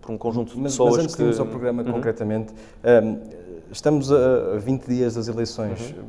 por 0.00 0.12
um 0.12 0.18
conjunto 0.18 0.54
de 0.54 0.60
mas, 0.60 0.72
pessoas 0.72 0.96
mas 0.96 1.04
antes 1.04 1.14
que... 1.14 1.22
de 1.22 1.28
irmos 1.28 1.40
ao 1.40 1.46
programa 1.46 1.82
uhum. 1.82 1.92
concretamente, 1.92 2.52
estamos 3.70 4.12
a 4.12 4.56
20 4.58 4.86
dias 4.86 5.14
das 5.14 5.28
eleições. 5.28 5.94
Uhum. 5.96 6.04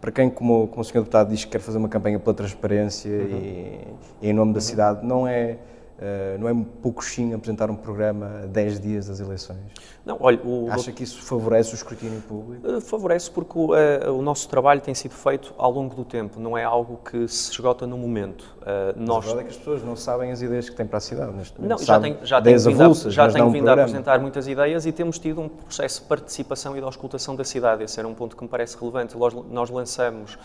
Para 0.00 0.10
quem, 0.10 0.30
como, 0.30 0.66
como 0.68 0.80
o 0.80 0.84
Sr. 0.84 0.94
Deputado, 0.94 1.30
diz 1.30 1.44
que 1.44 1.50
quer 1.50 1.58
fazer 1.58 1.78
uma 1.78 1.88
campanha 1.88 2.18
pela 2.18 2.34
transparência 2.34 3.10
uhum. 3.10 3.36
e, 3.36 3.80
e, 4.22 4.30
em 4.30 4.32
nome 4.32 4.52
da 4.52 4.58
uhum. 4.58 4.60
cidade, 4.62 5.06
não 5.06 5.26
é 5.26 5.58
Uh, 6.00 6.38
não 6.38 6.48
é 6.48 6.52
um 6.52 6.64
pouco 6.64 7.04
sim 7.04 7.34
apresentar 7.34 7.70
um 7.70 7.76
programa 7.76 8.40
a 8.44 8.46
10 8.46 8.80
dias 8.80 9.08
das 9.08 9.20
eleições? 9.20 9.58
Não, 10.02 10.16
olha, 10.18 10.40
o... 10.42 10.66
Acha 10.70 10.90
que 10.92 11.02
isso 11.02 11.22
favorece 11.22 11.74
o 11.74 11.76
escrutínio 11.76 12.22
público? 12.22 12.66
Uh, 12.66 12.80
favorece 12.80 13.30
porque 13.30 13.58
o, 13.58 13.74
uh, 13.74 14.10
o, 14.10 14.22
nosso 14.22 14.48
trabalho 14.48 14.80
tem 14.80 14.94
sido 14.94 15.12
feito 15.12 15.54
ao 15.58 15.70
longo 15.70 15.94
do 15.94 16.02
tempo, 16.02 16.40
não 16.40 16.56
é 16.56 16.64
algo 16.64 16.98
que 17.04 17.28
se 17.28 17.52
esgota 17.52 17.86
no 17.86 17.98
momento. 17.98 18.56
nós... 18.96 19.26
A 19.26 19.26
verdade 19.26 19.40
é 19.40 19.42
que 19.44 19.50
as 19.50 19.56
pessoas 19.58 19.82
não 19.84 19.94
sabem 19.94 20.32
as 20.32 20.40
ideias 20.40 20.70
que 20.70 20.74
têm 20.74 20.86
para 20.86 20.96
a 20.96 21.00
cidade 21.02 21.32
neste 21.32 21.60
momento. 21.60 21.78
Não, 21.78 21.84
já 21.86 22.00
tenho, 22.00 22.18
já 22.24 22.40
tenho 22.40 22.58
vindo, 22.58 22.82
avulsas, 22.82 23.06
a, 23.08 23.10
já 23.10 23.28
tenho 23.30 23.50
vindo 23.50 23.68
a 23.68 23.74
apresentar 23.74 24.18
muitas 24.20 24.48
ideias 24.48 24.86
e 24.86 24.92
temos 24.92 25.18
tido 25.18 25.42
um 25.42 25.50
processo 25.50 26.00
de 26.00 26.08
participação 26.08 26.74
e 26.78 26.80
de 26.80 26.86
auscultação 26.86 27.36
da 27.36 27.44
cidade. 27.44 27.84
Esse 27.84 27.98
era 27.98 28.08
um 28.08 28.14
ponto 28.14 28.34
que 28.34 28.42
me 28.42 28.48
parece 28.48 28.74
relevante. 28.78 29.18
Nós, 29.18 29.34
nós 29.50 29.68
lançamos, 29.68 30.38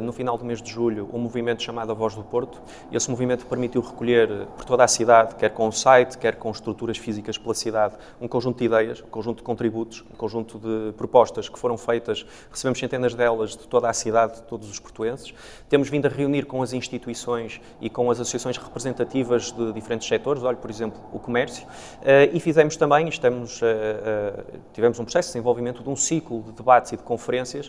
no 0.00 0.12
final 0.12 0.38
do 0.38 0.46
mês 0.46 0.62
de 0.62 0.70
julho, 0.70 1.10
um 1.12 1.18
movimento 1.18 1.62
chamado 1.62 1.92
A 1.92 1.94
Voz 1.94 2.14
do 2.14 2.22
Porto. 2.22 2.58
Esse 2.90 3.10
movimento 3.10 3.44
permitiu 3.44 3.82
recolher 3.82 4.46
por 4.56 4.64
toda 4.64 4.77
toda 4.78 4.84
a 4.84 4.88
cidade, 4.88 5.34
quer 5.34 5.50
com 5.50 5.66
o 5.66 5.72
site, 5.72 6.16
quer 6.16 6.36
com 6.36 6.52
estruturas 6.52 6.96
físicas 6.96 7.36
pela 7.36 7.52
cidade, 7.52 7.96
um 8.20 8.28
conjunto 8.28 8.58
de 8.58 8.64
ideias, 8.64 9.02
um 9.02 9.08
conjunto 9.08 9.38
de 9.38 9.42
contributos, 9.42 10.04
um 10.08 10.14
conjunto 10.14 10.56
de 10.56 10.92
propostas 10.92 11.48
que 11.48 11.58
foram 11.58 11.76
feitas, 11.76 12.24
recebemos 12.48 12.78
centenas 12.78 13.12
delas 13.12 13.56
de 13.56 13.66
toda 13.66 13.90
a 13.90 13.92
cidade, 13.92 14.34
de 14.34 14.42
todos 14.42 14.70
os 14.70 14.78
portuenses. 14.78 15.34
Temos 15.68 15.88
vindo 15.88 16.06
a 16.06 16.08
reunir 16.08 16.46
com 16.46 16.62
as 16.62 16.72
instituições 16.72 17.60
e 17.80 17.90
com 17.90 18.08
as 18.08 18.20
associações 18.20 18.56
representativas 18.56 19.50
de 19.50 19.72
diferentes 19.72 20.06
setores, 20.06 20.44
olha, 20.44 20.56
por 20.56 20.70
exemplo, 20.70 21.00
o 21.12 21.18
comércio, 21.18 21.66
eh, 22.02 22.30
e 22.32 22.38
fizemos 22.38 22.76
também, 22.76 23.08
estamos, 23.08 23.60
eh, 23.60 23.66
eh, 23.66 24.44
tivemos 24.72 25.00
um 25.00 25.04
processo 25.04 25.30
de 25.30 25.32
desenvolvimento 25.32 25.82
de 25.82 25.88
um 25.88 25.96
ciclo 25.96 26.42
de 26.42 26.52
debates 26.52 26.92
e 26.92 26.96
de 26.96 27.02
conferências, 27.02 27.68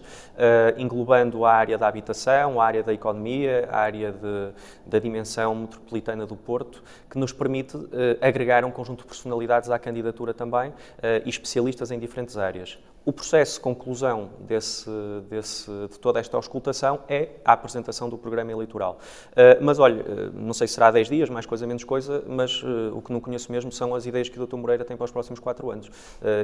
englobando 0.78 1.43
a 1.43 1.52
área 1.52 1.78
da 1.78 1.88
habitação, 1.88 2.62
a 2.62 2.65
área 2.65 2.84
da 2.84 2.93
economia, 2.93 3.67
a 3.72 3.80
área 3.80 4.12
de, 4.12 4.54
da 4.86 5.00
dimensão 5.00 5.56
metropolitana 5.56 6.26
do 6.26 6.36
Porto, 6.36 6.84
que 7.10 7.18
nos 7.18 7.32
permite 7.32 7.78
uh, 7.78 7.88
agregar 8.22 8.64
um 8.66 8.72
conjunto 8.72 9.04
de 9.04 9.08
personalidades 9.08 9.70
à 9.70 9.78
candidatura 9.78 10.34
também 10.34 10.70
uh, 10.70 10.74
e 11.26 11.30
especialistas 11.30 11.92
em 11.92 12.00
diferentes 12.00 12.38
áreas. 12.38 12.78
O 13.06 13.14
processo 13.14 13.56
de 13.56 13.60
conclusão 13.62 14.30
desse, 14.42 14.90
desse, 15.30 15.72
de 15.88 15.98
toda 16.00 16.20
esta 16.20 16.36
auscultação 16.36 17.00
é 17.08 17.30
a 17.46 17.54
apresentação 17.54 18.10
do 18.10 18.18
programa 18.18 18.52
eleitoral. 18.52 19.00
Uh, 19.32 19.64
mas 19.64 19.80
olha, 19.80 20.04
uh, 20.04 20.32
não 20.34 20.54
sei 20.54 20.68
se 20.68 20.74
será 20.74 20.92
10 20.92 21.08
dias, 21.08 21.30
mais 21.30 21.46
coisa, 21.46 21.66
menos 21.66 21.84
coisa, 21.84 22.24
mas 22.28 22.62
uh, 22.62 22.92
o 22.94 23.02
que 23.02 23.12
não 23.12 23.22
conheço 23.22 23.52
mesmo 23.52 23.72
são 23.72 23.96
as 23.96 24.06
ideias 24.06 24.28
que 24.28 24.40
o 24.40 24.46
Dr. 24.46 24.58
Moreira 24.58 24.84
tem 24.84 24.98
para 24.98 25.06
os 25.06 25.12
próximos 25.12 25.40
4 25.40 25.72
anos. 25.72 25.90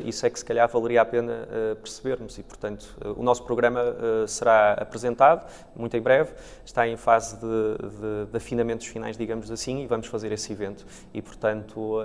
isso 0.06 0.26
é 0.26 0.30
que 0.30 0.40
se 0.40 0.46
calhar 0.46 0.68
valeria 0.70 1.02
a 1.02 1.06
pena 1.06 1.48
percebermos 1.82 2.38
e, 2.38 2.44
portanto, 2.44 2.96
o 3.18 3.24
nosso 3.24 3.44
programa 3.44 3.96
será 4.28 4.74
apresentado 4.74 5.46
muito 5.76 5.96
em 5.96 6.02
breve, 6.02 6.34
está 6.64 6.88
em 6.88 6.98
fase 6.98 7.36
de, 7.38 7.42
de, 7.42 8.32
de, 8.32 8.38
afinamentos 8.38 8.88
finais, 8.88 9.18
digamos 9.18 9.52
assim, 9.52 9.84
e 9.84 9.88
vamos 9.88 10.08
fazer 10.08 10.32
esse 10.32 10.52
evento. 10.52 10.86
E, 11.14 11.22
portanto, 11.22 11.98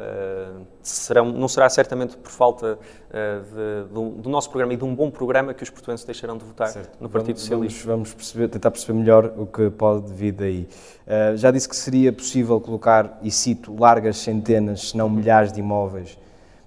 serão, 0.83 1.27
não 1.27 1.49
será 1.49 1.69
certamente 1.69 2.17
por 2.17 2.31
falta 2.31 2.79
de, 3.11 3.93
do 3.93 4.29
nosso 4.29 4.39
programa 4.48 4.72
e 4.72 4.76
de 4.76 4.85
um 4.85 4.94
bom 4.94 5.11
programa 5.11 5.53
que 5.53 5.62
os 5.62 5.70
portugueses 5.70 6.05
deixarão 6.05 6.38
de 6.38 6.44
votar 6.44 6.68
certo. 6.68 6.96
no 7.00 7.09
Partido 7.09 7.37
vamos, 7.37 7.42
Socialista. 7.42 7.88
Vamos, 7.88 8.14
perceber, 8.14 8.48
tentar 8.48 8.70
perceber 8.70 8.98
melhor 8.98 9.33
o 9.37 9.46
que 9.46 9.68
pode 9.70 10.12
vir 10.12 10.33
daí. 10.33 10.68
Uh, 11.07 11.37
já 11.37 11.50
disse 11.50 11.68
que 11.68 11.76
seria 11.76 12.12
possível 12.12 12.61
colocar, 12.61 13.18
e 13.22 13.31
cito, 13.31 13.74
largas 13.79 14.18
centenas, 14.18 14.90
se 14.90 14.96
não 14.96 15.11
milhares 15.11 15.53
de 15.53 15.61
imóveis 15.61 16.18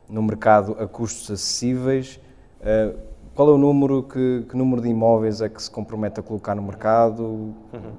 no 0.09 0.21
mercado 0.21 0.75
a 0.79 0.87
custos 0.87 1.31
acessíveis. 1.31 2.19
Uh, 2.59 2.97
qual 3.33 3.49
é 3.49 3.51
o 3.51 3.57
número, 3.57 4.03
que, 4.03 4.45
que, 4.47 4.55
número 4.55 4.81
de 4.81 4.89
imóveis 4.89 5.41
é 5.41 5.49
que 5.49 5.61
se 5.61 5.71
compromete 5.71 6.19
a 6.19 6.23
colocar 6.23 6.53
no 6.53 6.61
mercado? 6.61 7.23
Uhum. 7.23 7.93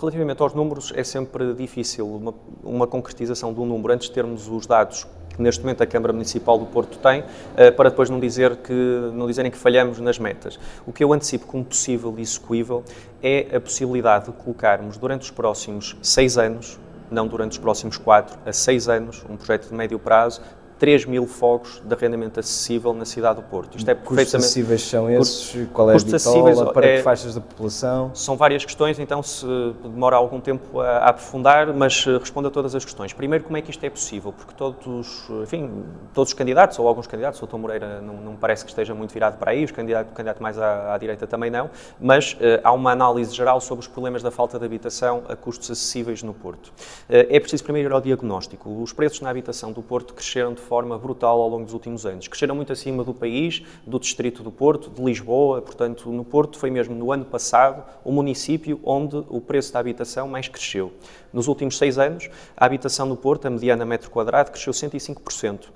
Relativamente 0.00 0.40
aos 0.40 0.54
números, 0.54 0.92
é 0.96 1.04
sempre 1.04 1.52
difícil 1.52 2.06
uma, 2.06 2.34
uma 2.62 2.86
concretização 2.86 3.52
de 3.52 3.60
um 3.60 3.66
número 3.66 3.92
antes 3.92 4.08
de 4.08 4.14
termos 4.14 4.48
os 4.48 4.66
dados 4.66 5.06
que 5.38 5.42
neste 5.42 5.62
momento 5.62 5.82
a 5.82 5.86
Câmara 5.86 6.12
Municipal 6.12 6.58
do 6.58 6.66
Porto 6.66 6.98
tem, 6.98 7.24
eh, 7.56 7.70
para 7.70 7.90
depois 7.90 8.10
não, 8.10 8.18
dizer 8.18 8.56
que, 8.56 8.72
não 9.14 9.28
dizerem 9.28 9.52
que 9.52 9.56
falhamos 9.56 10.00
nas 10.00 10.18
metas. 10.18 10.58
O 10.84 10.92
que 10.92 11.02
eu 11.04 11.12
antecipo 11.12 11.46
como 11.46 11.64
possível 11.64 12.12
e 12.18 12.20
execuível 12.20 12.82
é 13.22 13.46
a 13.54 13.60
possibilidade 13.60 14.26
de 14.26 14.32
colocarmos 14.32 14.98
durante 14.98 15.22
os 15.22 15.30
próximos 15.30 15.96
seis 16.02 16.36
anos, 16.36 16.78
não 17.08 17.28
durante 17.28 17.52
os 17.52 17.58
próximos 17.58 17.96
quatro, 17.96 18.36
a 18.44 18.52
seis 18.52 18.88
anos, 18.88 19.24
um 19.30 19.36
projeto 19.36 19.68
de 19.68 19.74
médio 19.74 19.98
prazo, 19.98 20.42
3 20.78 21.06
mil 21.06 21.26
fogos 21.26 21.82
de 21.84 21.94
arrendamento 21.94 22.40
acessível 22.40 22.92
na 22.92 23.04
cidade 23.04 23.40
do 23.40 23.42
Porto. 23.42 23.76
Isto 23.76 23.90
é 23.90 23.94
custos 23.94 24.34
acessíveis 24.34 24.82
são 24.82 25.10
esses? 25.10 25.68
Qual 25.72 25.90
é 25.90 25.96
a 25.96 25.98
bitola? 25.98 26.72
Para 26.72 26.86
é, 26.86 26.96
que 26.98 27.02
faixas 27.02 27.34
da 27.34 27.40
população? 27.40 28.10
São 28.14 28.36
várias 28.36 28.64
questões, 28.64 28.98
então 28.98 29.22
se 29.22 29.46
demora 29.82 30.16
algum 30.16 30.40
tempo 30.40 30.80
a, 30.80 30.88
a, 30.88 31.08
aprofundar, 31.08 31.72
mas 31.74 32.04
eh, 32.06 32.18
respondo 32.18 32.48
a 32.48 32.50
todas 32.50 32.74
as 32.74 32.84
questões. 32.84 33.12
Primeiro, 33.12 33.44
como 33.44 33.56
é 33.56 33.62
que 33.62 33.70
isto 33.70 33.84
é 33.84 33.90
possível? 33.90 34.32
Porque 34.32 34.54
todos, 34.54 35.28
enfim, 35.42 35.84
todos 36.14 36.30
os 36.30 36.34
candidatos, 36.34 36.78
ou 36.78 36.86
alguns 36.86 37.06
candidatos, 37.06 37.40
o 37.42 37.46
Dr. 37.46 37.56
Moreira 37.56 38.00
não, 38.00 38.14
não 38.14 38.36
parece 38.36 38.64
que 38.64 38.70
esteja 38.70 38.94
muito 38.94 39.12
virado 39.12 39.36
para 39.38 39.50
aí, 39.50 39.64
o 39.64 39.74
candidato, 39.74 40.10
o 40.10 40.14
candidato 40.14 40.42
mais 40.42 40.58
à, 40.58 40.94
à, 40.94 40.98
direita 40.98 41.26
também 41.26 41.50
não, 41.50 41.70
mas 42.00 42.34
uh, 42.34 42.60
há 42.62 42.72
uma 42.72 42.92
análise 42.92 43.34
geral 43.34 43.60
sobre 43.60 43.82
os 43.82 43.88
problemas 43.88 44.22
da 44.22 44.30
falta 44.30 44.58
de 44.58 44.64
habitação 44.64 45.22
a 45.28 45.34
custos 45.34 45.70
acessíveis 45.70 46.22
no 46.22 46.34
Porto. 46.34 46.72
É 47.08 47.40
preciso 47.40 47.64
primeiro 47.64 47.88
ir 47.88 47.92
ao 47.92 48.00
diagnóstico. 48.00 48.82
Os 48.82 48.92
preços 48.92 49.20
na 49.20 49.30
habitação 49.30 49.72
do 49.72 49.82
Porto 49.82 50.14
cresceram 50.14 50.52
de 50.52 50.60
forma 50.68 50.98
brutal 50.98 51.40
ao 51.40 51.48
longo 51.48 51.64
dos 51.64 51.72
últimos 51.72 52.04
anos. 52.04 52.28
Cresceram 52.28 52.54
muito 52.54 52.70
acima 52.70 53.02
do 53.02 53.14
país, 53.14 53.62
do 53.86 53.98
distrito 53.98 54.42
do 54.42 54.52
Porto, 54.52 54.90
de 54.90 55.02
Lisboa, 55.02 55.62
portanto, 55.62 56.12
no 56.12 56.24
Porto 56.24 56.58
foi 56.58 56.70
mesmo 56.70 56.94
no 56.94 57.10
ano 57.10 57.24
passado 57.24 57.82
o 58.04 58.12
município 58.12 58.78
onde 58.84 59.16
o 59.28 59.40
preço 59.40 59.72
da 59.72 59.80
habitação 59.80 60.28
mais 60.28 60.46
cresceu. 60.46 60.92
Nos 61.32 61.48
últimos 61.48 61.76
seis 61.76 61.98
anos, 61.98 62.28
a 62.56 62.64
habitação 62.64 63.06
no 63.06 63.16
Porto, 63.16 63.46
a 63.46 63.50
mediana 63.50 63.84
metro 63.84 64.10
quadrado, 64.10 64.50
cresceu 64.50 64.72
105%. 64.72 65.66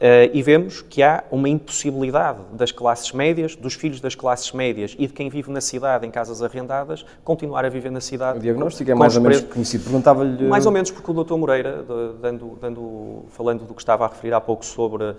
Uh, 0.00 0.32
e 0.32 0.42
vemos 0.42 0.80
que 0.80 1.02
há 1.02 1.24
uma 1.30 1.46
impossibilidade 1.46 2.38
das 2.52 2.72
classes 2.72 3.12
médias, 3.12 3.54
dos 3.54 3.74
filhos 3.74 4.00
das 4.00 4.14
classes 4.14 4.50
médias 4.52 4.96
e 4.98 5.06
de 5.06 5.12
quem 5.12 5.28
vive 5.28 5.50
na 5.50 5.60
cidade 5.60 6.06
em 6.06 6.10
casas 6.10 6.42
arrendadas, 6.42 7.04
continuar 7.22 7.66
a 7.66 7.68
viver 7.68 7.90
na 7.90 8.00
cidade. 8.00 8.38
O 8.38 8.40
diagnóstico 8.40 8.90
é 8.90 8.94
mais 8.94 9.14
ou 9.14 9.22
menos 9.22 9.42
conhecido. 9.42 9.84
Perguntava-lhe. 9.84 10.44
Mais 10.44 10.64
ou 10.64 10.72
menos 10.72 10.90
porque 10.90 11.10
o 11.10 11.22
Dr. 11.22 11.34
Moreira, 11.34 11.84
dando, 12.18 12.56
dando, 12.58 13.24
falando 13.28 13.66
do 13.66 13.74
que 13.74 13.82
estava 13.82 14.06
a 14.06 14.08
referir 14.08 14.32
há 14.32 14.40
pouco 14.40 14.64
sobre 14.64 15.04
a, 15.04 15.14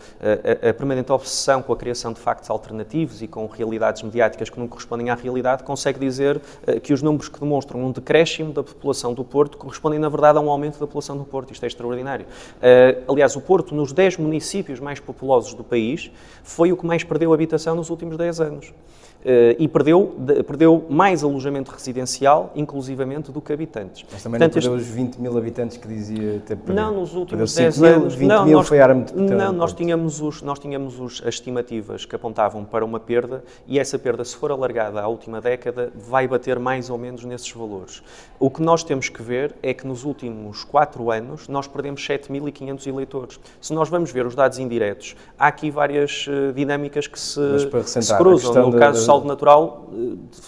a, 0.65 0.69
a 0.69 0.73
permanente 0.73 1.11
obsessão 1.11 1.61
com 1.61 1.73
a 1.73 1.77
criação 1.77 2.11
de 2.11 2.19
factos 2.19 2.49
alternativos 2.49 3.21
e 3.21 3.27
com 3.27 3.45
realidades 3.45 4.01
mediáticas 4.01 4.49
que 4.49 4.59
não 4.59 4.67
correspondem 4.67 5.11
à 5.11 5.15
realidade, 5.15 5.61
consegue 5.61 5.99
dizer 5.99 6.37
uh, 6.37 6.81
que 6.81 6.91
os 6.91 7.03
números 7.03 7.29
que 7.29 7.39
demonstram 7.39 7.85
um 7.85 7.91
decréscimo 7.91 8.51
da 8.51 8.63
população 8.63 9.13
do 9.13 9.23
Porto 9.23 9.59
correspondem, 9.59 9.80
na 9.89 10.09
verdade, 10.09 10.37
a 10.37 10.41
um 10.41 10.49
aumento 10.49 10.73
da 10.73 10.87
população 10.87 11.17
do 11.17 11.23
Porto. 11.23 11.51
Isto 11.51 11.63
é 11.63 11.67
extraordinário. 11.67 12.25
Uh, 12.25 13.11
aliás, 13.11 13.35
o 13.35 13.41
Porto, 13.41 13.73
nos 13.73 13.91
10 13.93 14.17
municípios 14.17 14.79
mais 14.79 14.99
populosos 14.99 15.53
do 15.53 15.63
país, 15.63 16.11
foi 16.43 16.71
o 16.71 16.77
que 16.77 16.85
mais 16.85 17.03
perdeu 17.03 17.33
habitação 17.33 17.75
nos 17.75 17.89
últimos 17.89 18.17
10 18.17 18.41
anos. 18.41 18.73
Uh, 19.21 19.53
e 19.59 19.67
perdeu, 19.67 20.15
de, 20.17 20.41
perdeu 20.41 20.83
mais 20.89 21.23
alojamento 21.23 21.71
residencial, 21.71 22.51
inclusivamente, 22.55 23.31
do 23.31 23.39
que 23.39 23.53
habitantes. 23.53 24.03
Mas 24.11 24.23
também 24.23 24.39
Portanto, 24.39 24.55
não 24.55 24.61
perdeu 24.61 24.77
este... 24.79 24.89
os 24.89 24.95
20 24.95 25.17
mil 25.17 25.37
habitantes 25.37 25.77
que 25.77 25.87
dizia 25.87 26.41
ter 26.43 26.55
perdido? 26.55 26.73
Não, 26.73 26.91
nos 26.91 27.13
últimos 27.13 27.53
10 27.53 27.77
mil, 27.77 27.93
anos... 27.93 28.15
20 28.15 28.27
não, 28.27 28.45
mil 28.45 28.57
nós, 28.57 28.67
foi 28.67 28.79
a 28.79 28.83
arma 28.83 29.03
de 29.03 29.13
Não, 29.13 29.53
nós 29.53 29.73
tínhamos, 29.73 30.21
os, 30.21 30.41
nós 30.41 30.57
tínhamos 30.57 30.99
os, 30.99 31.21
as 31.21 31.35
estimativas 31.35 32.03
que 32.03 32.15
apontavam 32.15 32.65
para 32.65 32.83
uma 32.83 32.99
perda 32.99 33.43
e 33.67 33.77
essa 33.77 33.99
perda, 33.99 34.25
se 34.25 34.35
for 34.35 34.49
alargada 34.49 34.99
à 34.99 35.07
última 35.07 35.39
década, 35.39 35.93
vai 35.95 36.27
bater 36.27 36.57
mais 36.57 36.89
ou 36.89 36.97
menos 36.97 37.23
nesses 37.23 37.51
valores. 37.51 38.01
O 38.39 38.49
que 38.49 38.63
nós 38.63 38.83
temos 38.83 39.07
que 39.07 39.21
ver 39.21 39.53
é 39.61 39.70
que 39.73 39.87
nos 39.87 40.03
últimos 40.03 40.63
4 40.63 41.11
anos 41.11 41.47
nós 41.47 41.67
perdemos 41.67 42.01
7.500 42.01 42.87
eleitores. 42.87 43.39
Se 43.59 43.73
nós 43.73 43.89
vamos 43.89 44.11
ver 44.11 44.25
os 44.25 44.35
dados 44.35 44.59
indiretos, 44.59 45.15
há 45.37 45.47
aqui 45.47 45.69
várias 45.69 46.27
uh, 46.27 46.53
dinâmicas 46.53 47.07
que 47.07 47.19
se, 47.19 47.41
se 47.85 48.17
cruzam. 48.17 48.71
No 48.71 48.77
caso 48.77 49.05
saldo 49.05 49.27
natural, 49.27 49.89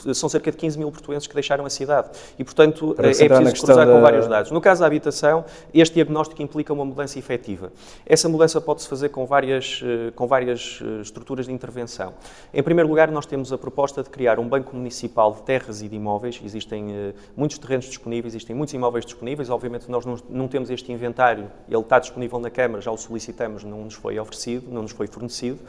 eh, 0.05 0.13
são 0.13 0.29
cerca 0.29 0.51
de 0.51 0.57
15 0.57 0.77
mil 0.79 0.91
portugueses 0.91 1.27
que 1.27 1.33
deixaram 1.33 1.65
a 1.65 1.69
cidade. 1.69 2.09
E, 2.37 2.43
portanto, 2.43 2.95
é 2.97 3.01
preciso 3.01 3.65
cruzar 3.65 3.85
da... 3.85 3.93
com 3.93 4.01
vários 4.01 4.27
dados. 4.27 4.51
No 4.51 4.61
caso 4.61 4.81
da 4.81 4.87
habitação, 4.87 5.45
este 5.73 5.95
diagnóstico 5.95 6.41
implica 6.41 6.73
uma 6.73 6.85
mudança 6.85 7.17
efetiva. 7.19 7.71
Essa 8.05 8.29
mudança 8.29 8.59
pode-se 8.61 8.87
fazer 8.87 9.09
com 9.09 9.25
várias, 9.25 9.81
eh, 9.83 10.11
com 10.15 10.27
várias 10.27 10.79
eh, 10.81 11.01
estruturas 11.01 11.45
de 11.45 11.51
intervenção. 11.51 12.13
Em 12.53 12.63
primeiro 12.63 12.89
lugar, 12.89 13.11
nós 13.11 13.25
temos 13.25 13.51
a 13.51 13.57
proposta 13.57 14.03
de 14.03 14.09
criar 14.09 14.39
um 14.39 14.47
banco 14.47 14.75
municipal 14.75 15.33
de 15.33 15.41
terras 15.43 15.81
e 15.81 15.89
de 15.89 15.95
imóveis. 15.95 16.41
Existem 16.43 17.13
muitos 17.35 17.57
terrenos 17.57 17.85
disponíveis, 17.85 18.33
existem 18.33 18.55
muitos 18.55 18.73
imóveis 18.73 19.05
disponíveis. 19.05 19.12
Obviamente, 19.49 19.89
nós 19.89 20.05
não, 20.05 20.17
não 20.29 20.47
temos 20.47 20.69
este 20.69 20.91
inventário, 20.91 21.51
ele 21.69 21.81
está 21.81 21.99
disponível 21.99 22.39
na 22.39 22.49
Câmara, 22.49 22.81
já 22.81 22.91
o 22.91 22.97
solicitamos, 22.97 23.63
não 23.63 23.83
nos 23.83 23.93
foi 23.93 24.19
oferecido, 24.19 24.71
não 24.71 24.83
nos 24.83 24.91
foi 24.91 25.07
fornecido, 25.07 25.59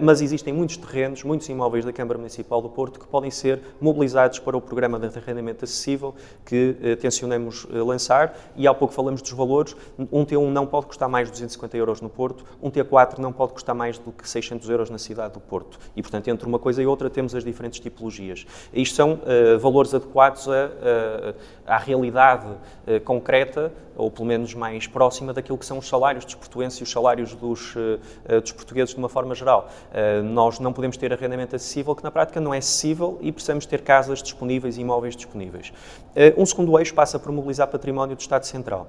mas 0.00 0.20
existem 0.20 0.52
muitos 0.52 0.76
terrenos, 0.76 1.22
muitos 1.22 1.48
imóveis 1.48 1.84
da 1.84 1.92
Câmara 1.92 2.18
Municipal 2.18 2.60
do 2.60 2.68
Porto 2.68 2.98
que 2.98 3.06
podem 3.06 3.30
ser 3.30 3.60
mobilizados 3.80 4.38
para 4.38 4.56
o 4.56 4.60
programa 4.60 4.98
de 4.98 5.18
arrendamento 5.18 5.64
acessível 5.64 6.14
que 6.44 6.76
eh, 6.82 6.96
tencionamos 6.96 7.66
eh, 7.72 7.78
lançar 7.78 8.36
e 8.56 8.66
há 8.66 8.74
pouco 8.74 8.92
falamos 8.94 9.22
dos 9.22 9.32
valores. 9.32 9.76
Um 10.12 10.24
T1 10.24 10.50
não 10.50 10.66
pode 10.66 10.86
custar 10.86 11.08
mais 11.08 11.26
de 11.28 11.32
250 11.32 11.76
euros 11.76 12.00
no 12.00 12.08
Porto, 12.08 12.44
um 12.62 12.70
T4 12.70 13.18
não 13.18 13.32
pode 13.32 13.52
custar 13.52 13.74
mais 13.74 13.98
do 13.98 14.12
que 14.12 14.28
600 14.28 14.68
euros 14.68 14.90
na 14.90 14.98
cidade 14.98 15.34
do 15.34 15.40
Porto. 15.40 15.78
E, 15.94 16.02
portanto, 16.02 16.28
entre 16.28 16.46
uma 16.46 16.58
coisa 16.58 16.82
e 16.82 16.86
outra 16.86 17.10
temos 17.10 17.34
as 17.34 17.44
diferentes 17.44 17.80
tipologias. 17.80 18.46
Isto 18.72 18.96
são 18.96 19.14
uh, 19.14 19.58
valores 19.58 19.94
adequados 19.94 20.48
a, 20.48 21.34
à 21.70 21.78
realidade 21.78 22.46
uh, 22.46 23.00
concreta, 23.04 23.72
ou 23.96 24.10
pelo 24.10 24.26
menos 24.26 24.54
mais 24.54 24.86
próxima 24.86 25.32
daquilo 25.32 25.58
que 25.58 25.66
são 25.66 25.78
os 25.78 25.88
salários 25.88 26.24
dos 26.24 26.34
portuenses 26.34 26.78
e 26.80 26.82
os 26.82 26.90
salários 26.90 27.34
dos, 27.34 27.74
uh, 27.76 28.40
dos 28.40 28.52
portugueses 28.52 28.94
de 28.94 28.98
uma 28.98 29.08
forma 29.08 29.34
geral. 29.34 29.68
nós 30.24 30.58
não 30.58 30.72
podemos 30.72 30.96
ter 30.96 31.12
arrendamento 31.12 31.54
acessível 31.54 31.94
que 31.94 32.02
na 32.02 32.10
prática 32.10 32.40
não 32.40 32.54
é 32.54 32.58
acessível 32.58 33.18
e 33.20 33.30
precisamos 33.32 33.66
ter 33.66 33.82
casas 33.82 34.22
disponíveis 34.22 34.76
e 34.76 34.80
imóveis 34.80 35.16
disponíveis. 35.16 35.72
Eh, 36.14 36.34
um 36.36 36.44
segundo 36.44 36.78
eixo 36.78 36.94
passa 36.94 37.18
por 37.18 37.30
mobilizar 37.32 37.68
património 37.68 38.16
do 38.16 38.20
Estado 38.20 38.44
Central. 38.44 38.86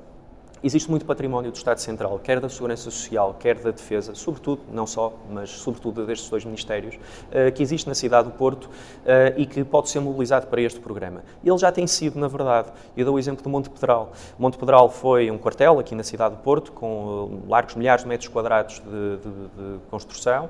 Existe 0.64 0.92
muito 0.92 1.08
património 1.08 1.52
do 1.52 1.56
Estado 1.56 1.80
Central, 1.80 2.20
quer 2.20 2.40
da 2.40 2.48
Segurança 2.48 2.84
Social, 2.84 3.36
quer 3.40 3.56
da 3.56 3.72
Defesa, 3.72 4.14
sobretudo, 4.14 4.62
não 4.72 4.86
só, 4.86 5.12
mas 5.28 5.50
sobretudo 5.50 6.06
destes 6.06 6.30
dois 6.30 6.46
ministérios, 6.46 7.00
eh, 7.32 7.50
que 7.50 7.64
existe 7.64 7.88
na 7.88 7.96
cidade 7.96 8.30
do 8.30 8.36
Porto 8.36 8.70
eh, 9.04 9.34
e 9.38 9.48
que 9.48 9.64
pode 9.64 9.90
ser 9.90 10.00
mobilizado 10.00 10.46
para 10.46 10.62
este 10.62 10.80
programa. 10.80 11.24
Ele 11.44 11.58
já 11.58 11.72
tem 11.72 11.88
sido, 11.88 12.20
na 12.20 12.28
verdade. 12.28 12.70
Eu 12.96 13.06
dou 13.06 13.16
o 13.16 13.20
exemplo 13.20 13.44
do 13.44 13.50
Monte 13.50 13.72
Pedral. 13.72 14.12
Monte 14.38 14.60
Pedral 14.60 14.88
foi 14.92 15.32
um 15.32 15.38
quartel 15.40 15.80
aqui 15.80 15.96
na 15.96 16.04
cidade 16.04 16.36
do 16.36 16.42
Porto, 16.44 16.72
com 16.74 17.42
largos 17.48 17.74
milhares 17.74 18.04
de 18.04 18.10
metros 18.10 18.30
quadrados 18.30 18.82
de, 18.82 19.18
de, 19.18 19.78
de 19.78 19.80
construção. 19.90 20.48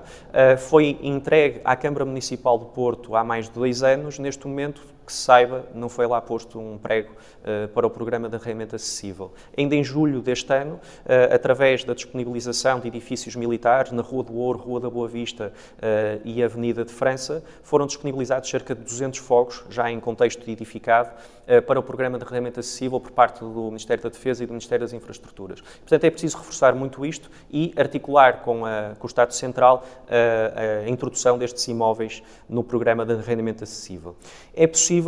Foi 0.58 1.00
entregue 1.02 1.62
à 1.64 1.74
Câmara 1.76 2.04
Municipal 2.04 2.58
do 2.58 2.66
Porto 2.66 3.16
há 3.16 3.24
mais 3.24 3.46
de 3.46 3.54
dois 3.54 3.82
anos. 3.82 4.20
Neste 4.20 4.46
momento, 4.46 4.82
que 5.12 5.16
se 5.18 5.24
saiba, 5.24 5.66
não 5.76 5.90
foi 5.90 6.08
lá 6.08 6.22
posto 6.22 6.58
um 6.58 6.78
prego 6.78 7.12
uh, 7.12 7.68
para 7.68 7.86
o 7.86 7.90
programa 7.90 8.30
de 8.30 8.36
arrendamento 8.38 8.78
acessível. 8.78 9.34
Ainda 9.58 9.76
em 9.76 9.84
julho 9.84 10.22
deste 10.22 10.54
ano, 10.54 10.76
uh, 10.76 11.36
através 11.36 11.84
da 11.84 11.94
disponibilização 11.94 12.80
de 12.80 12.88
edifícios 12.88 13.36
militares 13.36 13.92
na 13.92 14.02
Rua 14.02 14.24
do 14.24 14.34
Ouro, 14.34 14.58
Rua 14.58 14.80
da 14.80 14.90
Boa 14.90 15.10
Vista 15.10 15.52
uh, 15.52 16.22
e 16.24 16.42
Avenida 16.42 16.86
de 16.86 16.94
França, 16.94 17.44
foram 17.62 17.86
disponibilizados 17.86 18.50
cerca 18.50 18.74
de 18.74 18.82
200 18.84 19.20
fogos, 19.20 19.66
já 19.70 19.92
em 19.92 20.00
contexto 20.00 20.50
edificado, 20.50 21.12
para 21.68 21.78
o 21.78 21.84
programa 21.84 22.18
de 22.18 22.24
arrendamento 22.24 22.62
acessível 22.62 22.98
por 22.98 23.12
parte 23.12 23.40
do 23.40 23.64
Ministério 23.66 24.02
da 24.02 24.08
Defesa 24.08 24.42
e 24.44 24.48
do 24.48 24.54
Ministério 24.54 24.86
das 24.86 24.94
Infraestruturas. 24.94 25.60
Portanto, 25.60 26.04
é 26.06 26.10
preciso 26.10 26.38
reforçar 26.38 26.74
muito 26.74 27.06
isto 27.06 27.30
e 27.52 27.74
articular 27.76 28.42
com, 28.42 28.66
a, 28.66 28.94
com 28.98 29.06
o 29.06 29.08
Estado 29.08 29.34
Central 29.34 29.84
a, 30.08 30.86
a 30.86 30.90
introdução 30.90 31.38
destes 31.38 31.68
imóveis 31.68 32.24
no 32.48 32.64
programa 32.64 33.06
de 33.06 33.14
arrendamento 33.14 33.66
acessível. 33.66 34.16
É 34.54 34.66
possível 34.66 35.01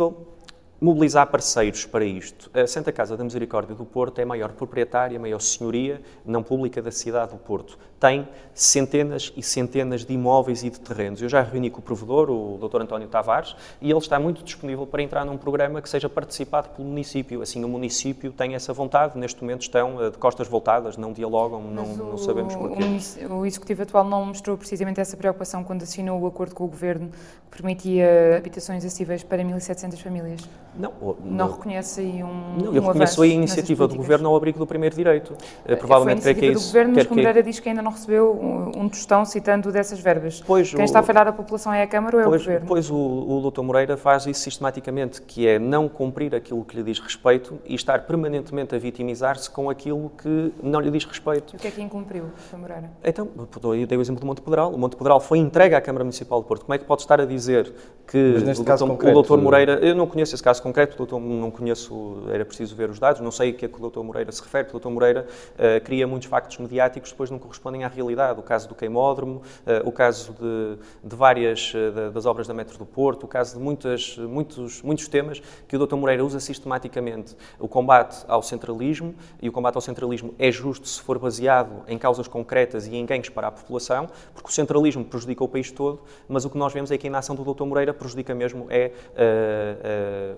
mobilizar 0.80 1.26
parceiros 1.28 1.86
para 1.86 2.04
isto. 2.04 2.50
A 2.52 2.66
Santa 2.66 2.92
Casa 2.92 3.16
da 3.16 3.24
Misericórdia 3.24 3.74
do 3.74 3.84
Porto 3.84 4.18
é 4.18 4.22
a 4.22 4.26
maior 4.26 4.52
proprietária, 4.52 5.16
a 5.16 5.20
maior 5.20 5.40
senhoria 5.40 6.02
não 6.24 6.42
pública 6.42 6.82
da 6.82 6.90
cidade 6.90 7.32
do 7.32 7.38
Porto. 7.38 7.78
Tem 8.04 8.28
centenas 8.54 9.32
e 9.36 9.42
centenas 9.42 10.04
de 10.04 10.12
imóveis 10.12 10.62
e 10.62 10.70
de 10.70 10.78
terrenos. 10.78 11.20
Eu 11.20 11.28
já 11.28 11.42
reuni 11.42 11.70
com 11.70 11.80
o 11.80 11.82
provedor, 11.82 12.30
o 12.30 12.58
Dr. 12.58 12.82
António 12.82 13.08
Tavares, 13.08 13.56
e 13.80 13.90
ele 13.90 13.98
está 13.98 14.18
muito 14.18 14.44
disponível 14.44 14.86
para 14.86 15.02
entrar 15.02 15.24
num 15.24 15.36
programa 15.36 15.82
que 15.82 15.88
seja 15.88 16.08
participado 16.08 16.68
pelo 16.68 16.86
município. 16.86 17.42
Assim, 17.42 17.64
o 17.64 17.68
município 17.68 18.30
tem 18.30 18.54
essa 18.54 18.72
vontade. 18.72 19.18
Neste 19.18 19.42
momento 19.42 19.62
estão 19.62 20.02
eh, 20.02 20.10
de 20.10 20.18
costas 20.18 20.46
voltadas, 20.46 20.96
não 20.96 21.12
dialogam, 21.12 21.62
não, 21.62 21.84
o, 21.84 21.96
não, 21.96 22.18
sabemos 22.18 22.54
porquê. 22.54 22.84
O 23.28 23.44
Executivo 23.44 23.82
atual 23.82 24.04
não 24.04 24.26
mostrou 24.26 24.56
precisamente 24.56 25.00
essa 25.00 25.16
preocupação 25.16 25.64
quando 25.64 25.82
assinou 25.82 26.20
o 26.20 26.26
acordo 26.26 26.54
com 26.54 26.64
o 26.64 26.68
Governo 26.68 27.10
que 27.50 27.62
permitia 27.62 28.36
habitações 28.36 28.84
acessíveis 28.84 29.22
para 29.22 29.42
1.700 29.42 29.96
famílias? 30.02 30.40
Não, 30.76 30.92
não, 31.00 31.16
não 31.24 31.52
reconhece 31.52 32.00
aí 32.00 32.22
um. 32.22 32.56
Não, 32.58 32.74
eu 32.74 32.82
um 32.82 32.86
reconheço 32.86 33.22
a 33.22 33.26
iniciativa 33.26 33.86
do 33.86 33.94
Governo 33.94 34.28
ao 34.28 34.36
abrigo 34.36 34.58
do 34.58 34.66
primeiro 34.66 34.94
direito. 34.94 35.32
Uh, 35.32 35.76
Provavelmente 35.76 36.22
foi 36.22 36.30
a 36.30 36.34
iniciativa 36.34 36.60
do 36.60 36.66
Governo, 36.66 36.94
mas 36.94 37.06
que 37.06 37.14
Moreira 37.14 37.42
diz 37.42 37.60
que 37.60 37.68
ainda 37.68 37.82
não 37.82 37.93
recebeu 37.94 38.32
um, 38.32 38.82
um 38.82 38.88
tostão 38.88 39.24
citando 39.24 39.72
dessas 39.72 39.98
verbas. 39.98 40.42
Pois 40.46 40.70
Quem 40.70 40.80
o, 40.80 40.84
está 40.84 41.00
a 41.00 41.02
falhar 41.02 41.26
a 41.26 41.32
população 41.32 41.72
é 41.72 41.82
a 41.82 41.86
Câmara 41.86 42.16
ou 42.16 42.22
é 42.22 42.24
pois, 42.26 42.42
o 42.42 42.44
Governo? 42.44 42.66
Pois 42.66 42.90
o, 42.90 42.96
o 42.96 43.50
Dr. 43.50 43.62
Moreira 43.62 43.96
faz 43.96 44.26
isso 44.26 44.40
sistematicamente, 44.40 45.22
que 45.22 45.46
é 45.46 45.58
não 45.58 45.88
cumprir 45.88 46.34
aquilo 46.34 46.64
que 46.64 46.76
lhe 46.76 46.82
diz 46.82 46.98
respeito 46.98 47.58
e 47.64 47.74
estar 47.74 48.02
permanentemente 48.02 48.74
a 48.74 48.78
vitimizar-se 48.78 49.48
com 49.48 49.70
aquilo 49.70 50.12
que 50.22 50.52
não 50.62 50.80
lhe 50.80 50.90
diz 50.90 51.04
respeito. 51.04 51.54
E 51.54 51.56
o 51.56 51.58
que 51.58 51.68
é 51.68 51.70
que 51.70 51.82
incumpriu, 51.82 52.26
Dr. 52.50 52.58
Moreira? 52.58 52.90
Então, 53.02 53.28
eu 53.36 53.86
dei 53.86 53.98
o 53.98 54.00
exemplo 54.00 54.20
do 54.20 54.26
Monte 54.26 54.42
Pedral. 54.42 54.72
O 54.72 54.78
Monte 54.78 54.96
Pedral 54.96 55.20
foi 55.20 55.38
entregue 55.38 55.74
à 55.74 55.80
Câmara 55.80 56.04
Municipal 56.04 56.42
de 56.42 56.48
Porto. 56.48 56.64
Como 56.64 56.74
é 56.74 56.78
que 56.78 56.84
pode 56.84 57.02
estar 57.02 57.20
a 57.20 57.24
dizer 57.24 57.72
que 58.06 58.34
o, 58.36 58.86
concreto, 58.86 59.18
o 59.18 59.22
Dr. 59.22 59.38
Moreira... 59.38 59.72
Eu 59.74 59.94
não 59.94 60.06
conheço 60.06 60.34
esse 60.34 60.42
caso 60.42 60.62
concreto, 60.62 61.02
o 61.02 61.06
Dr 61.06 61.14
não 61.18 61.50
conheço, 61.50 62.24
era 62.30 62.44
preciso 62.44 62.74
ver 62.74 62.90
os 62.90 62.98
dados, 62.98 63.20
não 63.20 63.30
sei 63.30 63.50
a 63.50 63.52
que 63.52 63.64
é 63.64 63.68
que 63.68 63.82
o 63.82 63.90
Dr. 63.90 64.00
Moreira 64.00 64.30
se 64.32 64.42
refere, 64.42 64.68
o 64.72 64.78
Dr. 64.78 64.88
Moreira 64.88 65.26
uh, 65.54 65.84
cria 65.84 66.06
muitos 66.06 66.28
factos 66.28 66.58
mediáticos 66.58 67.10
que 67.10 67.14
depois 67.14 67.30
não 67.30 67.38
correspondem 67.38 67.83
à 67.84 67.88
realidade. 67.88 68.38
O 68.38 68.42
caso 68.42 68.68
do 68.68 68.74
queimódromo, 68.74 69.42
uh, 69.66 69.88
o 69.88 69.92
caso 69.92 70.32
de, 70.32 70.78
de 71.02 71.16
várias 71.16 71.72
uh, 71.74 72.10
das 72.10 72.26
obras 72.26 72.46
da 72.46 72.54
Metro 72.54 72.78
do 72.78 72.86
Porto, 72.86 73.24
o 73.24 73.28
caso 73.28 73.56
de 73.56 73.62
muitas, 73.62 74.16
muitos, 74.18 74.82
muitos 74.82 75.08
temas 75.08 75.42
que 75.68 75.76
o 75.76 75.86
Dr. 75.86 75.96
Moreira 75.96 76.24
usa 76.24 76.40
sistematicamente. 76.40 77.36
O 77.58 77.68
combate 77.68 78.24
ao 78.28 78.42
centralismo, 78.42 79.14
e 79.40 79.48
o 79.48 79.52
combate 79.52 79.76
ao 79.76 79.80
centralismo 79.80 80.34
é 80.38 80.50
justo 80.50 80.88
se 80.88 81.00
for 81.00 81.18
baseado 81.18 81.82
em 81.88 81.98
causas 81.98 82.28
concretas 82.28 82.86
e 82.86 82.96
em 82.96 83.06
ganhos 83.06 83.28
para 83.28 83.48
a 83.48 83.50
população, 83.50 84.08
porque 84.32 84.48
o 84.48 84.52
centralismo 84.52 85.04
prejudica 85.04 85.44
o 85.44 85.48
país 85.48 85.70
todo, 85.70 86.00
mas 86.28 86.44
o 86.44 86.50
que 86.50 86.58
nós 86.58 86.72
vemos 86.72 86.90
é 86.90 86.98
que 86.98 87.06
a 87.06 87.08
inação 87.08 87.34
do 87.34 87.44
Dr. 87.44 87.64
Moreira 87.64 87.92
prejudica 87.92 88.34
mesmo 88.34 88.66
é 88.70 88.92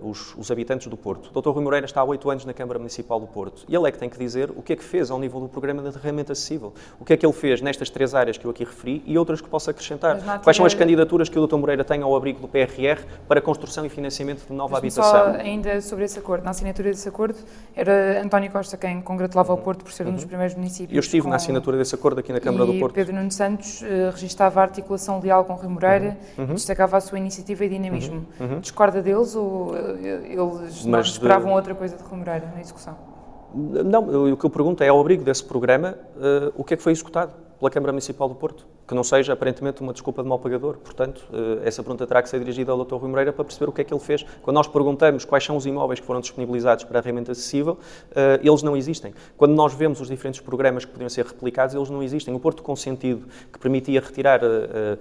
os, 0.02 0.34
os 0.36 0.50
habitantes 0.50 0.86
do 0.86 0.96
Porto. 0.96 1.30
O 1.32 1.40
Dr. 1.40 1.50
Rui 1.50 1.62
Moreira 1.62 1.86
está 1.86 2.00
há 2.00 2.04
oito 2.04 2.30
anos 2.30 2.44
na 2.44 2.52
Câmara 2.52 2.78
Municipal 2.78 3.18
do 3.20 3.26
Porto 3.26 3.64
e 3.68 3.74
ele 3.74 3.88
é 3.88 3.92
que 3.92 3.98
tem 3.98 4.08
que 4.08 4.18
dizer 4.18 4.50
o 4.50 4.62
que 4.62 4.72
é 4.72 4.76
que 4.76 4.84
fez 4.84 5.10
ao 5.10 5.18
nível 5.18 5.40
do 5.40 5.48
programa 5.48 5.82
de 5.82 5.90
derramamento 5.90 6.32
acessível. 6.32 6.72
O 6.98 7.04
que 7.04 7.12
é 7.12 7.16
que 7.16 7.25
ele 7.26 7.34
fez 7.34 7.60
nestas 7.60 7.90
três 7.90 8.14
áreas 8.14 8.38
que 8.38 8.44
eu 8.44 8.50
aqui 8.50 8.64
referi 8.64 9.02
e 9.06 9.18
outras 9.18 9.40
que 9.40 9.48
possa 9.48 9.70
acrescentar. 9.70 10.40
Quais 10.42 10.56
são 10.56 10.64
as 10.64 10.74
candidaturas 10.74 11.28
que 11.28 11.38
o 11.38 11.46
Dr. 11.46 11.56
Moreira 11.56 11.84
tem 11.84 12.02
ao 12.02 12.14
abrigo 12.14 12.40
do 12.40 12.48
PRR 12.48 13.04
para 13.28 13.40
construção 13.40 13.84
e 13.84 13.88
financiamento 13.88 14.46
de 14.46 14.52
nova 14.52 14.78
habitação? 14.78 15.34
Só 15.34 15.40
ainda 15.40 15.80
sobre 15.80 16.04
esse 16.04 16.18
acordo. 16.18 16.44
Na 16.44 16.50
assinatura 16.50 16.90
desse 16.90 17.08
acordo 17.08 17.38
era 17.74 18.22
António 18.22 18.50
Costa 18.50 18.76
quem 18.76 19.00
congratulava 19.00 19.52
uhum. 19.52 19.58
o 19.58 19.62
Porto 19.62 19.84
por 19.84 19.92
ser 19.92 20.06
um 20.06 20.12
dos 20.12 20.22
uhum. 20.22 20.28
primeiros 20.28 20.54
municípios. 20.54 20.94
Eu 20.94 21.00
estive 21.00 21.24
com... 21.24 21.30
na 21.30 21.36
assinatura 21.36 21.76
desse 21.76 21.94
acordo 21.94 22.20
aqui 22.20 22.32
na 22.32 22.40
Câmara 22.40 22.64
e 22.70 22.74
do 22.74 22.80
Porto. 22.80 22.94
Pedro 22.94 23.14
Nuno 23.14 23.30
Santos 23.30 23.82
uh, 23.82 24.10
registava 24.12 24.60
a 24.60 24.62
articulação 24.62 25.20
leal 25.20 25.44
com 25.44 25.54
Rui 25.54 25.68
Moreira 25.68 26.16
uhum. 26.38 26.44
uhum. 26.44 26.54
destacava 26.54 26.96
a 26.96 27.00
sua 27.00 27.18
iniciativa 27.18 27.64
e 27.64 27.68
dinamismo. 27.68 28.26
Uhum. 28.38 28.46
uhum. 28.46 28.60
Discorda 28.60 29.02
deles 29.02 29.34
ou 29.34 29.72
uh, 29.72 29.76
eles 30.04 30.84
Mas 30.84 31.08
esperavam 31.08 31.48
de... 31.48 31.56
outra 31.56 31.74
coisa 31.74 31.96
de 31.96 32.02
Rui 32.02 32.18
Moreira 32.18 32.50
na 32.54 32.60
execução? 32.60 33.15
Não, 33.54 34.32
o 34.32 34.36
que 34.36 34.44
eu 34.44 34.50
pergunto 34.50 34.82
é, 34.82 34.88
ao 34.88 35.00
abrigo 35.00 35.24
desse 35.24 35.44
programa, 35.44 35.96
uh, 36.16 36.52
o 36.56 36.64
que 36.64 36.74
é 36.74 36.76
que 36.76 36.82
foi 36.82 36.92
executado 36.92 37.32
pela 37.58 37.70
Câmara 37.70 37.92
Municipal 37.92 38.28
do 38.28 38.34
Porto? 38.34 38.66
Que 38.86 38.94
não 38.94 39.02
seja 39.02 39.32
aparentemente 39.32 39.82
uma 39.82 39.92
desculpa 39.92 40.22
de 40.22 40.28
mal 40.28 40.38
pagador. 40.38 40.76
Portanto, 40.76 41.24
eh, 41.32 41.66
essa 41.66 41.82
pergunta 41.82 42.06
terá 42.06 42.22
que 42.22 42.28
ser 42.28 42.38
dirigida 42.38 42.70
ao 42.70 42.84
Dr. 42.84 42.96
Rui 42.96 43.08
Moreira 43.08 43.32
para 43.32 43.44
perceber 43.44 43.68
o 43.68 43.72
que 43.72 43.80
é 43.80 43.84
que 43.84 43.92
ele 43.92 44.00
fez. 44.00 44.24
Quando 44.42 44.54
nós 44.54 44.68
perguntamos 44.68 45.24
quais 45.24 45.44
são 45.44 45.56
os 45.56 45.66
imóveis 45.66 45.98
que 45.98 46.06
foram 46.06 46.20
disponibilizados 46.20 46.84
para 46.84 47.00
arrendamento 47.00 47.32
acessível, 47.32 47.78
eh, 48.14 48.40
eles 48.42 48.62
não 48.62 48.76
existem. 48.76 49.12
Quando 49.36 49.54
nós 49.54 49.74
vemos 49.74 50.00
os 50.00 50.08
diferentes 50.08 50.40
programas 50.40 50.84
que 50.84 50.92
podiam 50.92 51.08
ser 51.08 51.24
replicados, 51.24 51.74
eles 51.74 51.90
não 51.90 52.02
existem. 52.02 52.34
O 52.34 52.38
Porto 52.38 52.62
Consentido, 52.62 53.26
que 53.52 53.58
permitia 53.58 54.00
retirar 54.00 54.40
eh, 54.44 54.98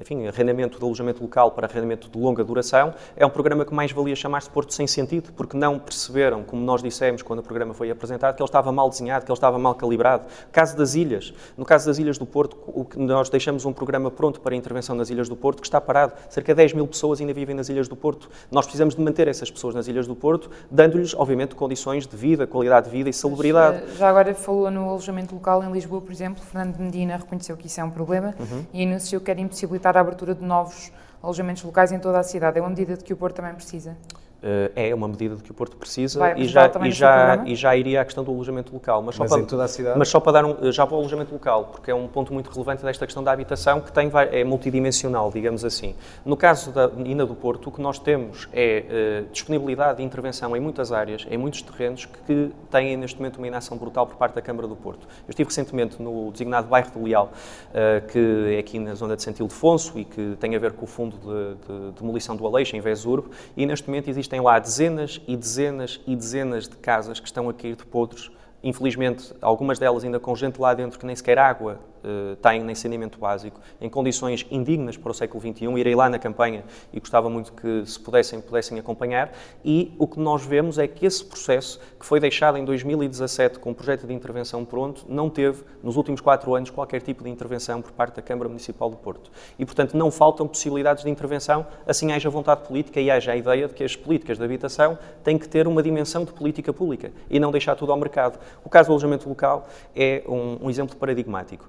enfim, 0.00 0.26
arrendamento 0.26 0.78
de 0.78 0.84
alojamento 0.84 1.22
local 1.22 1.50
para 1.50 1.66
arrendamento 1.66 2.08
de 2.08 2.18
longa 2.18 2.42
duração, 2.42 2.94
é 3.16 3.26
um 3.26 3.30
programa 3.30 3.64
que 3.64 3.74
mais 3.74 3.92
valia 3.92 4.16
chamar-se 4.16 4.48
Porto 4.48 4.72
sem 4.72 4.86
sentido, 4.86 5.32
porque 5.36 5.56
não 5.56 5.78
perceberam, 5.78 6.42
como 6.42 6.62
nós 6.62 6.82
dissemos 6.82 7.22
quando 7.22 7.40
o 7.40 7.42
programa 7.42 7.74
foi 7.74 7.90
apresentado, 7.90 8.34
que 8.34 8.42
ele 8.42 8.48
estava 8.48 8.72
mal 8.72 8.88
desenhado, 8.88 9.24
que 9.24 9.30
ele 9.30 9.36
estava 9.36 9.58
mal 9.58 9.74
calibrado. 9.74 10.24
Caso 10.50 10.76
das 10.76 10.94
ilhas. 10.94 11.34
No 11.56 11.64
caso 11.64 11.86
das 11.86 11.98
ilhas 11.98 12.16
do 12.16 12.24
Porto, 12.24 12.56
o 12.80 12.84
que 12.84 12.98
nós 12.98 13.28
deixamos 13.28 13.64
um 13.64 13.72
programa 13.72 14.10
pronto 14.10 14.40
para 14.40 14.54
a 14.54 14.56
intervenção 14.56 14.94
nas 14.94 15.10
Ilhas 15.10 15.28
do 15.28 15.36
Porto 15.36 15.60
que 15.60 15.66
está 15.66 15.80
parado. 15.80 16.12
Cerca 16.28 16.52
de 16.52 16.56
10 16.56 16.74
mil 16.74 16.86
pessoas 16.86 17.20
ainda 17.20 17.32
vivem 17.32 17.54
nas 17.54 17.68
Ilhas 17.68 17.88
do 17.88 17.96
Porto. 17.96 18.30
Nós 18.50 18.66
precisamos 18.66 18.94
de 18.94 19.02
manter 19.02 19.26
essas 19.26 19.50
pessoas 19.50 19.74
nas 19.74 19.88
Ilhas 19.88 20.06
do 20.06 20.14
Porto, 20.14 20.50
dando-lhes, 20.70 21.14
obviamente, 21.14 21.54
condições 21.54 22.06
de 22.06 22.16
vida, 22.16 22.46
qualidade 22.46 22.86
de 22.86 22.92
vida 22.92 23.10
e 23.10 23.12
salubridade. 23.12 23.80
Mas, 23.82 23.94
eh, 23.94 23.98
já 23.98 24.08
agora 24.08 24.34
falou 24.34 24.70
no 24.70 24.88
alojamento 24.88 25.34
local 25.34 25.62
em 25.64 25.72
Lisboa, 25.72 26.00
por 26.00 26.12
exemplo, 26.12 26.42
Fernando 26.42 26.78
Medina 26.78 27.16
reconheceu 27.16 27.56
que 27.56 27.66
isso 27.66 27.80
é 27.80 27.84
um 27.84 27.90
problema 27.90 28.34
uhum. 28.38 28.64
e 28.72 28.84
anunciou 28.84 29.20
que 29.20 29.26
quer 29.26 29.38
impossibilitar 29.38 29.96
a 29.96 30.00
abertura 30.00 30.34
de 30.34 30.44
novos 30.44 30.92
alojamentos 31.22 31.62
locais 31.64 31.90
em 31.90 31.98
toda 31.98 32.18
a 32.18 32.22
cidade. 32.22 32.58
É 32.58 32.60
uma 32.60 32.70
medida 32.70 32.96
de 32.96 33.04
que 33.04 33.12
o 33.12 33.16
Porto 33.16 33.36
também 33.36 33.54
precisa? 33.54 33.96
Uh, 34.38 34.70
é 34.76 34.94
uma 34.94 35.08
medida 35.08 35.34
de 35.34 35.42
que 35.42 35.50
o 35.50 35.54
Porto 35.54 35.76
precisa 35.76 36.32
e 36.36 36.46
já, 36.46 36.70
e, 36.84 36.92
já, 36.92 37.42
e 37.44 37.56
já 37.56 37.76
iria 37.76 38.02
à 38.02 38.04
questão 38.04 38.22
do 38.22 38.30
alojamento 38.30 38.72
local. 38.72 39.02
Mas, 39.02 39.18
mas 39.18 39.28
só 39.28 39.36
para, 39.36 39.46
toda 39.46 39.64
a 39.64 39.68
cidade? 39.68 39.98
Mas 39.98 40.08
só 40.08 40.20
para 40.20 40.32
dar 40.32 40.44
um, 40.44 40.70
já 40.70 40.86
para 40.86 40.94
o 40.94 40.98
alojamento 41.00 41.32
local, 41.32 41.64
porque 41.72 41.90
é 41.90 41.94
um 41.94 42.06
ponto 42.06 42.32
muito 42.32 42.48
relevante 42.48 42.84
desta 42.84 43.04
questão 43.04 43.24
da 43.24 43.32
habitação 43.32 43.80
que 43.80 43.90
tem, 43.90 44.08
é 44.30 44.44
multidimensional, 44.44 45.32
digamos 45.32 45.64
assim. 45.64 45.96
No 46.24 46.36
caso 46.36 46.70
da 46.70 46.88
Ina 47.04 47.26
do 47.26 47.34
Porto, 47.34 47.68
o 47.68 47.72
que 47.72 47.80
nós 47.80 47.98
temos 47.98 48.48
é 48.52 49.24
uh, 49.26 49.32
disponibilidade 49.32 49.98
de 49.98 50.04
intervenção 50.04 50.56
em 50.56 50.60
muitas 50.60 50.92
áreas, 50.92 51.26
em 51.28 51.36
muitos 51.36 51.60
terrenos 51.62 52.04
que 52.04 52.52
têm 52.70 52.96
neste 52.96 53.18
momento 53.18 53.38
uma 53.38 53.46
inação 53.48 53.76
brutal 53.76 54.06
por 54.06 54.16
parte 54.16 54.34
da 54.34 54.42
Câmara 54.42 54.68
do 54.68 54.76
Porto. 54.76 55.08
Eu 55.26 55.30
estive 55.30 55.48
recentemente 55.48 56.00
no 56.00 56.30
designado 56.30 56.68
bairro 56.68 56.92
do 56.92 57.02
Leal, 57.02 57.32
uh, 57.70 58.06
que 58.06 58.54
é 58.54 58.58
aqui 58.60 58.78
na 58.78 58.94
zona 58.94 59.16
de 59.16 59.22
Santo 59.24 59.40
Ildefonso 59.40 59.98
e 59.98 60.04
que 60.04 60.36
tem 60.38 60.54
a 60.54 60.58
ver 60.60 60.74
com 60.74 60.84
o 60.84 60.88
fundo 60.88 61.16
de, 61.16 61.66
de, 61.66 61.90
de 61.90 62.00
demolição 62.00 62.36
do 62.36 62.46
Aleixo, 62.46 62.76
em 62.76 62.80
Vesurbo, 62.80 63.30
e 63.56 63.66
neste 63.66 63.88
momento 63.88 64.08
existem 64.28 64.40
lá 64.40 64.58
dezenas 64.58 65.20
e 65.26 65.34
dezenas 65.34 66.00
e 66.06 66.14
dezenas 66.14 66.68
de 66.68 66.76
casas 66.76 67.18
que 67.18 67.26
estão 67.26 67.48
a 67.48 67.54
cair 67.54 67.74
de 67.74 67.86
podres. 67.86 68.30
Infelizmente, 68.62 69.32
algumas 69.40 69.78
delas 69.78 70.04
ainda 70.04 70.20
com 70.20 70.36
gente 70.36 70.60
lá 70.60 70.74
dentro 70.74 70.98
que 70.98 71.06
nem 71.06 71.16
sequer 71.16 71.38
água 71.38 71.80
uh, 72.04 72.36
têm 72.36 72.62
nem 72.62 72.74
saneamento 72.74 73.18
básico, 73.18 73.60
em 73.80 73.88
condições 73.88 74.46
indignas 74.50 74.96
para 74.96 75.10
o 75.10 75.14
século 75.14 75.40
XXI. 75.40 75.66
Irei 75.78 75.94
lá 75.94 76.08
na 76.08 76.18
campanha 76.18 76.64
e 76.92 77.00
gostava 77.00 77.28
muito 77.28 77.52
que, 77.52 77.84
se 77.86 77.98
pudessem, 77.98 78.40
pudessem 78.40 78.78
acompanhar. 78.78 79.32
E 79.64 79.92
o 79.98 80.06
que 80.06 80.18
nós 80.18 80.44
vemos 80.44 80.78
é 80.78 80.86
que 80.86 81.06
esse 81.06 81.24
processo, 81.24 81.80
que 81.98 82.06
foi 82.06 82.20
deixado 82.20 82.58
em 82.58 82.64
2017 82.64 83.58
com 83.58 83.70
o 83.70 83.74
projeto 83.74 84.06
de 84.06 84.12
intervenção 84.12 84.64
pronto, 84.64 85.04
não 85.08 85.28
teve, 85.28 85.62
nos 85.82 85.96
últimos 85.96 86.20
quatro 86.20 86.54
anos, 86.54 86.70
qualquer 86.70 87.02
tipo 87.02 87.24
de 87.24 87.30
intervenção 87.30 87.82
por 87.82 87.92
parte 87.92 88.16
da 88.16 88.22
Câmara 88.22 88.48
Municipal 88.48 88.90
do 88.90 88.96
Porto. 88.96 89.30
E, 89.58 89.64
portanto, 89.64 89.96
não 89.96 90.10
faltam 90.10 90.46
possibilidades 90.46 91.04
de 91.04 91.10
intervenção, 91.10 91.66
assim 91.86 92.12
haja 92.12 92.30
vontade 92.30 92.66
política 92.66 93.00
e 93.00 93.10
haja 93.10 93.32
a 93.32 93.36
ideia 93.36 93.68
de 93.68 93.74
que 93.74 93.84
as 93.84 93.96
políticas 93.96 94.38
de 94.38 94.44
habitação 94.44 94.98
têm 95.22 95.38
que 95.38 95.48
ter 95.48 95.66
uma 95.66 95.82
dimensão 95.82 96.24
de 96.24 96.32
política 96.32 96.72
pública 96.72 97.12
e 97.30 97.38
não 97.38 97.50
deixar 97.50 97.74
tudo 97.76 97.92
ao 97.92 97.98
mercado. 97.98 98.38
O 98.64 98.68
caso 98.68 98.88
do 98.88 98.92
alojamento 98.92 99.28
local 99.28 99.68
é 99.94 100.22
um, 100.26 100.66
um 100.66 100.70
exemplo 100.70 100.96
paradigmático. 100.96 101.68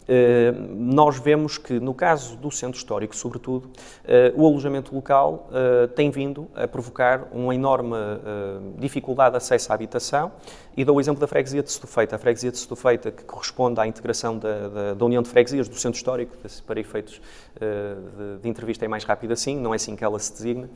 nós 0.75 1.17
vemos 1.19 1.57
que, 1.57 1.79
no 1.79 1.93
caso 1.93 2.35
do 2.35 2.51
centro 2.51 2.77
histórico, 2.77 3.15
sobretudo, 3.15 3.69
eh, 4.03 4.33
o 4.35 4.45
alojamento 4.45 4.93
local 4.93 5.49
eh, 5.53 5.87
tem 5.87 6.09
vindo 6.09 6.47
a 6.55 6.67
provocar 6.67 7.27
uma 7.31 7.53
enorme 7.53 7.95
dificuldade 8.77 9.31
de 9.31 9.37
acesso 9.37 9.71
à 9.71 9.75
habitação. 9.75 10.31
E 10.75 10.85
dou 10.85 10.95
o 10.95 11.01
exemplo 11.01 11.19
da 11.19 11.27
freguesia 11.27 11.61
de 11.61 11.69
Setufeita. 11.69 12.15
A 12.15 12.19
freguesia 12.19 12.49
de 12.49 12.57
Setufeita, 12.57 13.11
que 13.11 13.23
corresponde 13.23 13.79
à 13.79 13.85
integração 13.85 14.37
da, 14.37 14.69
da, 14.69 14.93
da 14.93 15.05
União 15.05 15.21
de 15.21 15.27
Freguesias 15.27 15.67
do 15.67 15.75
Centro 15.75 15.97
Histórico, 15.97 16.37
para 16.65 16.79
efeitos 16.79 17.21
de, 17.59 18.41
de, 18.41 18.49
entrevista 18.49 18.85
é 18.85 18.87
mais 18.87 19.03
rápido 19.03 19.33
assim, 19.33 19.57
não 19.57 19.73
é 19.73 19.75
assim 19.75 19.97
que 19.97 20.03
ela 20.03 20.17
se 20.17 20.31
designa. 20.31 20.69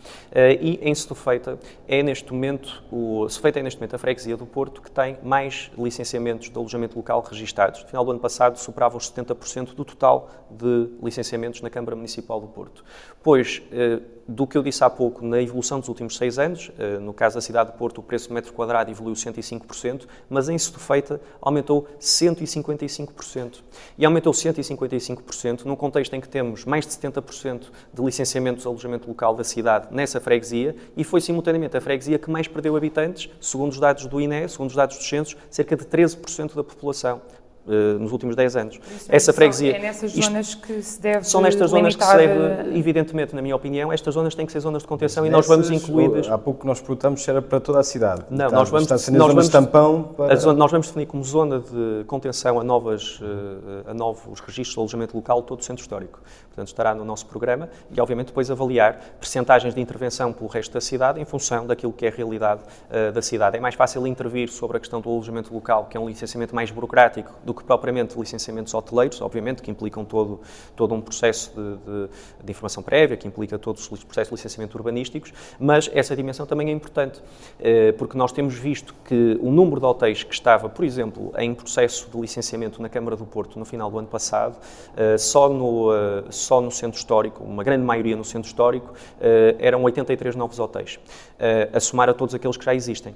E 0.59 0.79
em 0.81 0.93
Setufeita 0.93 1.57
é 1.87 2.03
neste 2.03 2.31
momento, 2.33 2.83
o 2.91 3.27
Setufeita 3.29 3.59
é 3.59 3.63
neste 3.63 3.79
momento 3.79 3.95
a 3.95 3.97
freguesia 3.97 4.35
do 4.35 4.45
Porto 4.45 4.81
que 4.81 4.91
tem 4.91 5.17
mais 5.23 5.71
licenciamentos 5.77 6.49
de 6.49 6.57
alojamento 6.57 6.97
local 6.97 7.21
registados. 7.21 7.81
No 7.83 7.87
final 7.87 8.03
do 8.03 8.11
ano 8.11 8.19
passado 8.19 8.57
superava 8.57 8.97
os 8.97 9.09
70% 9.15 9.73
do 9.73 9.85
total 9.85 10.29
de 10.49 10.89
licenciamentos 11.01 11.61
na 11.61 11.69
Câmara 11.69 11.95
Municipal 11.95 12.39
do 12.39 12.47
Porto. 12.47 12.83
Pois, 13.23 13.61
eh, 13.71 14.01
do 14.27 14.47
que 14.47 14.57
eu 14.57 14.63
disse 14.63 14.83
há 14.83 14.89
pouco, 14.89 15.25
na 15.25 15.41
evolução 15.41 15.79
dos 15.79 15.87
últimos 15.89 16.17
seis 16.17 16.39
anos, 16.39 16.71
eh, 16.79 16.97
no 16.97 17.13
caso 17.13 17.35
da 17.35 17.41
cidade 17.41 17.71
de 17.71 17.77
Porto, 17.77 17.99
o 17.99 18.03
preço 18.03 18.27
do 18.29 18.33
metro 18.33 18.53
quadrado 18.53 18.89
evoluiu 18.89 19.15
105%, 19.15 20.07
mas 20.29 20.49
em 20.49 20.57
Setufeita 20.57 21.21
aumentou 21.41 21.87
155%. 21.99 23.63
E 23.97 24.05
aumentou 24.05 24.33
155% 24.33 25.65
num 25.65 25.75
contexto 25.75 26.13
em 26.15 26.21
que 26.21 26.29
temos 26.29 26.65
mais 26.65 26.85
de 26.85 26.93
70% 26.93 27.71
de 27.93 28.01
licenciamentos 28.01 28.63
de 28.63 28.67
alojamento 28.67 29.07
local 29.07 29.35
da 29.35 29.43
cidade 29.43 29.87
nessa 29.91 30.19
freguesia 30.19 30.75
e 30.97 31.03
foi 31.03 31.21
simultaneamente 31.21 31.77
a 31.77 31.81
freguesia 31.81 32.17
que 32.17 32.29
mais 32.29 32.47
perdeu 32.47 32.75
habitantes, 32.75 33.29
segundo 33.39 33.71
os 33.71 33.79
dados 33.79 34.05
do 34.05 34.19
INE, 34.19 34.49
segundo 34.49 34.69
os 34.69 34.75
dados 34.75 34.97
dos 34.97 35.07
censos, 35.07 35.37
cerca 35.49 35.75
de 35.75 35.85
13% 35.85 36.55
da 36.55 36.63
população. 36.63 37.21
Uh, 37.65 37.97
nos 37.97 38.11
últimos 38.11 38.35
10 38.35 38.55
anos. 38.57 38.79
Isso 38.95 39.07
Essa 39.09 39.33
freguesia. 39.33 39.75
É 39.75 39.79
nessas 39.79 40.11
zonas 40.11 40.49
isto, 40.49 40.61
que 40.61 40.81
se 40.83 41.01
deve. 41.01 41.23
São 41.25 41.41
nestas 41.41 41.71
zonas 41.71 41.95
que 41.95 42.03
se 42.03 42.17
deve, 42.17 42.77
evidentemente, 42.77 43.33
na 43.33 43.41
minha 43.41 43.55
opinião, 43.55 43.91
estas 43.91 44.13
zonas 44.13 44.35
têm 44.35 44.45
que 44.45 44.51
ser 44.51 44.59
zonas 44.59 44.83
de 44.83 44.87
contenção 44.87 45.23
Mas 45.23 45.29
e 45.29 45.31
nós 45.31 45.47
vamos 45.47 45.71
incluídas. 45.71 46.29
Há 46.29 46.37
pouco 46.37 46.67
nós 46.67 46.79
perguntamos 46.79 47.23
se 47.23 47.29
era 47.29 47.41
para 47.41 47.59
toda 47.59 47.79
a 47.79 47.83
cidade. 47.83 48.23
Não, 48.29 48.51
nós 48.51 48.69
vamos, 48.69 48.87
nós 48.87 49.33
vamos, 49.33 49.49
tampão 49.49 50.13
para... 50.15 50.35
zona, 50.35 50.59
nós 50.59 50.71
vamos 50.71 50.87
definir 50.87 51.07
como 51.07 51.23
zona 51.23 51.59
de 51.59 52.03
contenção 52.05 52.59
a, 52.59 52.63
novas, 52.63 53.19
uh, 53.19 53.89
a 53.89 53.93
novos 53.93 54.39
registros 54.41 54.73
de 54.73 54.79
alojamento 54.79 55.15
local 55.15 55.41
todo 55.41 55.59
o 55.59 55.63
centro 55.63 55.81
histórico. 55.81 56.19
Portanto, 56.47 56.67
estará 56.67 56.93
no 56.93 57.03
nosso 57.03 57.25
programa 57.25 57.67
e, 57.91 57.99
obviamente, 57.99 58.27
depois 58.27 58.49
avaliar 58.49 58.99
percentagens 59.19 59.73
de 59.73 59.81
intervenção 59.81 60.31
pelo 60.31 60.47
resto 60.49 60.71
da 60.73 60.81
cidade 60.81 61.19
em 61.19 61.25
função 61.25 61.65
daquilo 61.65 61.91
que 61.91 62.05
é 62.05 62.09
a 62.09 62.11
realidade 62.11 62.61
uh, 62.61 63.11
da 63.11 63.21
cidade. 63.21 63.57
É 63.57 63.59
mais 63.59 63.75
fácil 63.75 64.05
intervir 64.05 64.49
sobre 64.49 64.77
a 64.77 64.79
questão 64.79 65.01
do 65.01 65.09
alojamento 65.09 65.53
local, 65.53 65.87
que 65.89 65.97
é 65.97 65.99
um 65.99 66.07
licenciamento 66.07 66.55
mais 66.55 66.71
burocrático, 66.71 67.33
do 67.43 67.53
que 67.55 67.63
propriamente 67.63 68.17
licenciamento 68.17 68.45
licenciamentos 68.45 68.73
hoteleiros, 68.73 69.21
obviamente, 69.21 69.61
que 69.61 69.71
implicam 69.71 70.05
todo, 70.05 70.39
todo 70.75 70.93
um 70.93 71.01
processo 71.01 71.51
de, 71.51 71.77
de, 71.77 72.09
de 72.43 72.51
informação 72.51 72.83
prévia, 72.83 73.17
que 73.17 73.27
implica 73.27 73.57
todos 73.57 73.89
os 73.91 74.03
processos 74.03 74.29
de 74.29 74.35
licenciamento 74.35 74.77
urbanísticos, 74.77 75.33
mas 75.59 75.89
essa 75.93 76.15
dimensão 76.15 76.45
também 76.45 76.69
é 76.69 76.71
importante, 76.71 77.21
eh, 77.59 77.91
porque 77.93 78.17
nós 78.17 78.31
temos 78.31 78.55
visto 78.55 78.93
que 79.05 79.37
o 79.41 79.51
número 79.51 79.79
de 79.79 79.85
hotéis 79.85 80.23
que 80.23 80.33
estava, 80.33 80.69
por 80.69 80.85
exemplo, 80.85 81.33
em 81.37 81.53
processo 81.53 82.09
de 82.09 82.19
licenciamento 82.19 82.81
na 82.81 82.89
Câmara 82.89 83.15
do 83.15 83.25
Porto 83.25 83.57
no 83.57 83.65
final 83.65 83.89
do 83.89 83.97
ano 83.97 84.07
passado, 84.07 84.57
eh, 84.95 85.17
só 85.17 85.49
no, 85.49 85.93
eh, 85.93 86.23
só 86.29 86.61
no 86.61 86.71
centro 86.71 86.97
histórico, 86.97 87.43
uma 87.43 87.63
grande 87.63 87.83
maioria 87.83 88.15
no 88.15 88.23
centro 88.23 88.47
histórico, 88.47 88.93
eram 89.59 89.83
83 89.83 90.35
novos 90.35 90.59
hotéis, 90.59 90.99
a 91.73 91.79
somar 91.79 92.09
a 92.09 92.13
todos 92.13 92.35
aqueles 92.35 92.57
que 92.57 92.65
já 92.65 92.73
existem. 92.73 93.15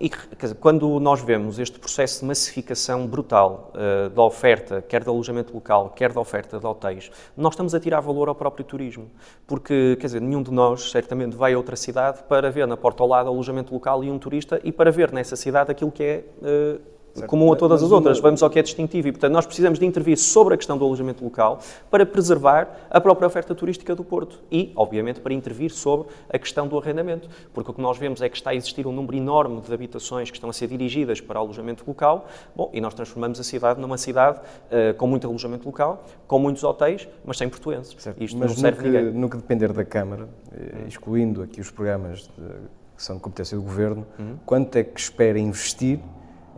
E 0.00 0.10
dizer, 0.40 0.54
quando 0.56 0.98
nós 1.00 1.20
vemos 1.20 1.58
este 1.58 1.78
processo 1.78 2.20
de 2.20 2.26
massificação 2.26 3.06
brutal 3.06 3.65
da 4.14 4.22
oferta 4.22 4.46
oferta, 4.46 4.82
quer 4.82 5.02
de 5.02 5.08
alojamento 5.08 5.52
local, 5.52 5.90
quer 5.90 6.12
da 6.12 6.20
oferta 6.20 6.58
de 6.58 6.66
hotéis, 6.66 7.10
nós 7.36 7.54
estamos 7.54 7.74
a 7.74 7.80
tirar 7.80 8.00
valor 8.00 8.28
ao 8.28 8.34
próprio 8.34 8.64
turismo. 8.64 9.10
Porque, 9.46 9.96
quer 10.00 10.06
dizer, 10.06 10.20
nenhum 10.20 10.42
de 10.42 10.50
nós 10.50 10.90
certamente 10.90 11.36
vai 11.36 11.54
a 11.54 11.56
outra 11.56 11.76
cidade 11.76 12.22
para 12.28 12.50
ver 12.50 12.66
na 12.66 12.76
porta 12.76 13.02
ao 13.02 13.08
lado 13.08 13.28
alojamento 13.28 13.72
local 13.72 14.02
e 14.04 14.10
um 14.10 14.18
turista 14.18 14.60
e 14.62 14.72
para 14.72 14.90
ver 14.90 15.12
nessa 15.12 15.36
cidade 15.36 15.70
aquilo 15.70 15.90
que 15.90 16.02
é. 16.02 16.24
Uh, 16.40 16.95
Certo. 17.16 17.30
comum 17.30 17.52
a 17.52 17.56
todas 17.56 17.82
as 17.82 17.90
outras. 17.90 18.20
Vamos 18.20 18.42
ao 18.42 18.50
que 18.50 18.58
é 18.58 18.62
distintivo 18.62 19.08
e, 19.08 19.12
portanto, 19.12 19.32
nós 19.32 19.46
precisamos 19.46 19.78
de 19.78 19.86
intervir 19.86 20.18
sobre 20.18 20.54
a 20.54 20.56
questão 20.56 20.76
do 20.76 20.84
alojamento 20.84 21.24
local 21.24 21.60
para 21.90 22.04
preservar 22.04 22.68
a 22.90 23.00
própria 23.00 23.26
oferta 23.26 23.54
turística 23.54 23.94
do 23.94 24.04
Porto 24.04 24.40
e, 24.50 24.72
obviamente, 24.76 25.20
para 25.20 25.32
intervir 25.32 25.70
sobre 25.70 26.08
a 26.28 26.38
questão 26.38 26.68
do 26.68 26.78
arrendamento, 26.78 27.28
porque 27.52 27.70
o 27.70 27.74
que 27.74 27.80
nós 27.80 27.96
vemos 27.96 28.20
é 28.20 28.28
que 28.28 28.36
está 28.36 28.50
a 28.50 28.54
existir 28.54 28.86
um 28.86 28.92
número 28.92 29.16
enorme 29.16 29.60
de 29.60 29.72
habitações 29.72 30.30
que 30.30 30.36
estão 30.36 30.50
a 30.50 30.52
ser 30.52 30.68
dirigidas 30.68 31.20
para 31.20 31.38
alojamento 31.38 31.84
local, 31.86 32.26
bom, 32.54 32.70
e 32.72 32.80
nós 32.80 32.94
transformamos 32.94 33.40
a 33.40 33.42
cidade 33.44 33.80
numa 33.80 33.98
cidade 33.98 34.38
uh, 34.38 34.94
com 34.96 35.06
muito 35.06 35.26
alojamento 35.26 35.66
local, 35.66 36.04
com 36.26 36.38
muitos 36.38 36.62
hotéis, 36.64 37.08
mas 37.24 37.38
sem 37.38 37.48
portuenses. 37.48 37.94
Certo. 37.98 38.22
Isto 38.22 38.38
mas 38.38 38.50
não 38.50 38.56
serve 38.56 38.82
que, 38.82 38.88
ninguém. 38.88 39.12
no 39.12 39.30
que 39.30 39.36
depender 39.36 39.72
da 39.72 39.84
Câmara, 39.84 40.28
eh, 40.52 40.84
excluindo 40.88 41.42
aqui 41.42 41.60
os 41.60 41.70
programas 41.70 42.22
de, 42.36 42.48
que 42.96 43.02
são 43.02 43.16
de 43.16 43.22
competência 43.22 43.56
do 43.56 43.62
Governo, 43.62 44.06
uhum. 44.18 44.36
quanto 44.44 44.76
é 44.76 44.84
que 44.84 44.98
espera 44.98 45.38
investir 45.38 46.00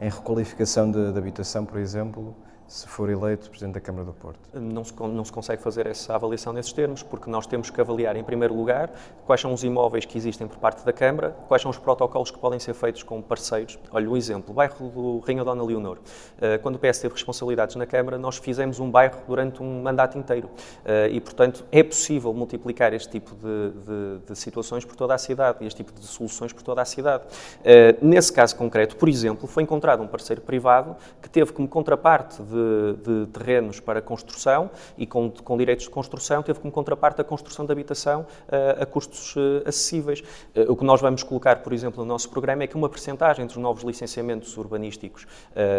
em 0.01 0.09
requalificação 0.09 0.91
de, 0.91 1.13
de 1.13 1.19
habitação, 1.19 1.65
por 1.65 1.79
exemplo, 1.79 2.35
se 2.69 2.87
for 2.87 3.09
eleito 3.09 3.49
Presidente 3.49 3.75
da 3.75 3.81
Câmara 3.81 4.05
do 4.05 4.13
Porto? 4.13 4.39
Não 4.53 4.85
se, 4.85 4.93
não 4.95 5.25
se 5.25 5.33
consegue 5.33 5.63
fazer 5.63 5.87
essa 5.87 6.15
avaliação 6.15 6.53
nesses 6.53 6.71
termos, 6.71 7.03
porque 7.03 7.31
nós 7.31 7.47
temos 7.47 7.71
que 7.71 7.81
avaliar, 7.81 8.15
em 8.15 8.23
primeiro 8.23 8.55
lugar, 8.55 8.91
quais 9.27 9.41
são 9.41 9.55
os 9.55 9.65
imóveis 9.65 10.05
que 10.05 10.19
existem 10.19 10.47
por 10.47 10.59
parte 10.59 10.85
da 10.85 10.93
Câmara, 10.93 11.35
quais 11.49 11.63
são 11.63 11.71
os 11.71 11.79
protocolos 11.79 12.31
que 12.31 12.39
podem 12.39 12.59
ser 12.59 12.75
feitos 12.75 13.03
com 13.03 13.23
parceiros. 13.23 13.79
Olha, 13.91 14.11
um 14.11 14.17
exemplo, 14.17 14.51
o 14.51 14.55
bairro 14.55 14.89
do 14.91 15.19
Rainha 15.21 15.43
Dona 15.43 15.65
Leonor. 15.65 15.99
Eh, 16.39 16.59
quando 16.59 16.77
o 16.77 16.79
PS 16.79 16.99
teve 16.99 17.15
responsabilidades 17.15 17.75
na 17.75 17.87
Câmara, 17.87 18.19
nós 18.19 18.37
fizemos 18.37 18.79
um 18.79 18.91
bairro 18.91 19.19
durante 19.27 19.63
um 19.63 19.83
mandato 19.83 20.19
inteiro. 20.19 20.51
Eh, 20.85 21.09
e, 21.13 21.21
portanto, 21.23 21.65
é 21.73 21.83
possível 21.83 22.35
multiplicar 22.35 22.93
este 22.93 23.09
tipo 23.09 23.35
de, 23.35 23.71
de, 23.71 24.27
de 24.27 24.37
situações 24.37 24.85
por 24.85 24.95
toda 24.95 25.15
a 25.15 25.19
cidade, 25.19 25.65
este 25.65 25.83
tipo 25.83 25.99
de 25.99 26.07
soluções 26.07 26.53
por 26.53 26.63
toda 26.63 26.83
a 26.83 26.85
cidade. 26.85 27.25
Eh, 27.65 27.97
nesse 28.03 28.31
caso 28.31 28.55
concreto, 28.57 28.95
por 28.97 29.09
exemplo, 29.09 29.47
foi 29.47 29.63
encontrado 29.63 30.03
um 30.03 30.07
parceiro 30.07 30.43
privado 30.43 30.95
que 31.23 31.31
teve 31.31 31.51
como 31.51 31.67
contraparte 31.67 32.43
de 32.43 32.58
de, 32.59 33.25
de 33.25 33.27
terrenos 33.33 33.81
para 33.81 34.01
construção 34.01 34.71
e 34.97 35.07
com, 35.07 35.31
com, 35.31 35.57
direitos 35.57 35.85
de 35.85 35.91
construção, 35.91 36.43
teve 36.43 36.59
como 36.61 36.73
contraparte 36.73 37.21
a 37.21 37.25
construção 37.25 37.65
de 37.65 37.73
habitação 37.73 38.23
uh, 38.23 38.83
a 38.83 38.87
custos 38.87 39.37
uh, 39.37 39.63
acessíveis. 39.67 40.21
Uh, 40.55 40.73
o 40.73 40.77
que 40.77 40.85
nós 40.85 41.01
vamos 41.01 41.23
colocar, 41.23 41.63
por 41.63 41.73
exemplo, 41.73 42.03
no 42.03 42.09
nosso 42.09 42.29
programa 42.31 42.65
é 42.65 42.67
que 42.67 42.77
uma 42.77 42.89
percentagem 42.89 43.47
dos 43.47 43.57
novos 43.57 43.83
licenciamentos 43.83 44.57
urbanísticos 44.57 45.27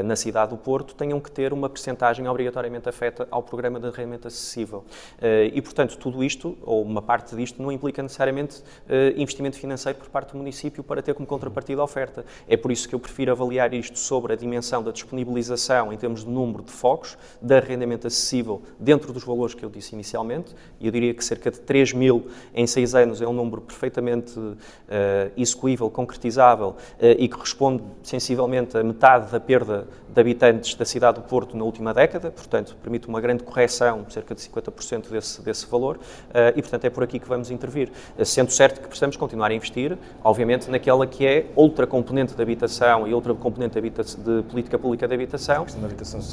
na 0.03 0.15
cidade 0.15 0.51
do 0.51 0.57
Porto 0.57 0.93
tenham 0.95 1.19
que 1.19 1.31
ter 1.31 1.53
uma 1.53 1.69
percentagem 1.69 2.27
obrigatoriamente 2.27 2.87
afeta 2.87 3.27
ao 3.31 3.41
programa 3.41 3.79
de 3.79 3.87
arrendamento 3.87 4.27
acessível. 4.27 4.83
e, 5.53 5.61
portanto, 5.61 5.97
tudo 5.97 6.23
isto, 6.23 6.57
ou 6.61 6.81
uma 6.81 7.01
parte 7.01 7.35
disto, 7.35 7.61
não 7.61 7.71
implica 7.71 8.01
necessariamente 8.01 8.61
investimento 9.15 9.57
financeiro 9.57 9.97
por 9.97 10.09
parte 10.09 10.31
do 10.31 10.37
município 10.37 10.83
para 10.83 11.01
ter 11.01 11.13
como 11.13 11.27
contrapartida 11.27 11.81
a 11.81 11.83
oferta. 11.83 12.25
É 12.47 12.57
por 12.57 12.71
isso 12.71 12.87
que 12.87 12.95
eu 12.95 12.99
prefiro 12.99 13.31
avaliar 13.31 13.73
isto 13.73 13.97
sobre 13.97 14.33
a 14.33 14.35
dimensão 14.35 14.83
da 14.83 14.91
disponibilização 14.91 15.91
em 15.93 15.97
termos 15.97 16.23
de 16.23 16.29
número 16.29 16.63
de 16.69 16.75
focos 16.75 17.17
de 17.41 17.55
arrendamento 17.55 18.07
acessível 18.07 18.61
dentro 18.79 19.11
dos 19.11 19.23
valores 19.23 19.53
que 19.53 19.65
eu 19.65 19.69
disse 19.69 19.93
inicialmente, 19.93 20.55
eu 20.79 20.91
diria 20.91 21.13
que 21.13 21.23
cerca 21.23 21.51
de 21.51 21.59
3 21.59 21.93
mil 21.93 22.27
em 22.53 22.65
6 22.65 22.95
anos 22.95 23.21
é 23.21 23.27
um 23.27 23.33
número 23.33 23.61
perfeitamente 23.61 24.37
uh, 24.39 24.55
execuível, 25.35 25.89
concretizável 25.89 26.69
uh, 26.69 26.75
e 27.17 27.27
que 27.27 27.37
responde 27.37 27.83
sensivelmente 28.03 28.77
a 28.77 28.83
metade 28.83 29.31
da 29.31 29.39
perda 29.39 29.87
de 30.07 30.19
habitantes 30.21 30.75
da 30.75 30.85
cidade 30.85 31.19
do 31.19 31.27
Porto 31.27 31.55
na 31.55 31.63
última 31.63 31.93
década, 31.93 32.31
portanto, 32.31 32.75
permite 32.81 33.07
uma 33.07 33.21
grande 33.21 33.43
correção, 33.43 34.05
cerca 34.09 34.33
de 34.33 34.41
50% 34.41 35.09
desse, 35.09 35.41
desse 35.41 35.67
valor, 35.67 35.97
uh, 35.97 35.99
e, 36.55 36.61
portanto, 36.61 36.85
é 36.85 36.89
por 36.89 37.03
aqui 37.03 37.19
que 37.19 37.27
vamos 37.27 37.51
intervir. 37.51 37.91
sendo 38.23 38.51
certo 38.51 38.81
que 38.81 38.87
precisamos 38.87 39.17
continuar 39.17 39.51
a 39.51 39.53
investir, 39.53 39.97
obviamente, 40.23 40.69
naquela 40.69 41.05
que 41.05 41.25
é 41.25 41.45
outra 41.55 41.85
componente 41.85 42.33
de 42.33 42.41
habitação 42.41 43.07
e 43.07 43.13
outra 43.13 43.33
componente 43.33 43.79
de, 43.79 43.89
de 43.89 44.43
política 44.49 44.77
pública 44.77 45.07
de 45.07 45.13
habitação, 45.13 45.65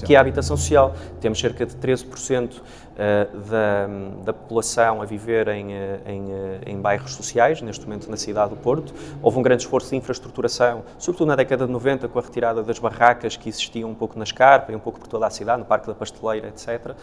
que 0.05 0.15
é 0.15 0.19
a 0.19 0.21
habitação 0.27 0.57
social. 0.57 0.95
Temos 1.21 1.39
cerca 1.39 1.65
de 1.65 1.75
13% 1.77 2.51
eh, 2.51 2.61
da, 2.97 3.89
da 4.25 4.33
população 4.33 5.03
a 5.03 5.05
viver 5.05 5.49
em, 5.49 5.73
eh, 5.73 6.01
em, 6.07 6.33
eh, 6.33 6.61
em, 6.67 6.81
bairros 6.81 7.15
sociais, 7.15 7.61
neste 7.61 7.85
momento 7.85 8.11
na 8.11 8.17
cidade 8.17 8.51
do 8.51 8.57
Porto. 8.57 8.95
Houve 9.23 9.39
um 9.39 9.43
grande 9.43 9.63
esforço 9.63 9.91
de 9.91 9.97
infraestruturação, 9.97 10.83
sobretudo 10.99 11.29
na 11.29 11.37
década 11.37 11.67
de 11.67 11.73
90, 11.73 12.09
com 12.09 12.19
a 12.19 12.23
retirada 12.23 12.63
das 12.63 12.79
barracas 12.79 13.37
que 13.37 13.49
existiam 13.49 13.91
um 13.91 13.95
pouco 13.95 14.19
na 14.19 14.25
Escarpa 14.25 14.73
e 14.73 14.77
um 14.77 14.79
pouco 14.79 14.99
por 14.99 15.09
toda 15.09 15.27
a 15.27 15.31
cidade, 15.31 15.61
no 15.61 15.67
Parque 15.67 15.87
da 15.87 15.95
Pasteleira, 15.95 16.49
etc. 16.49 16.95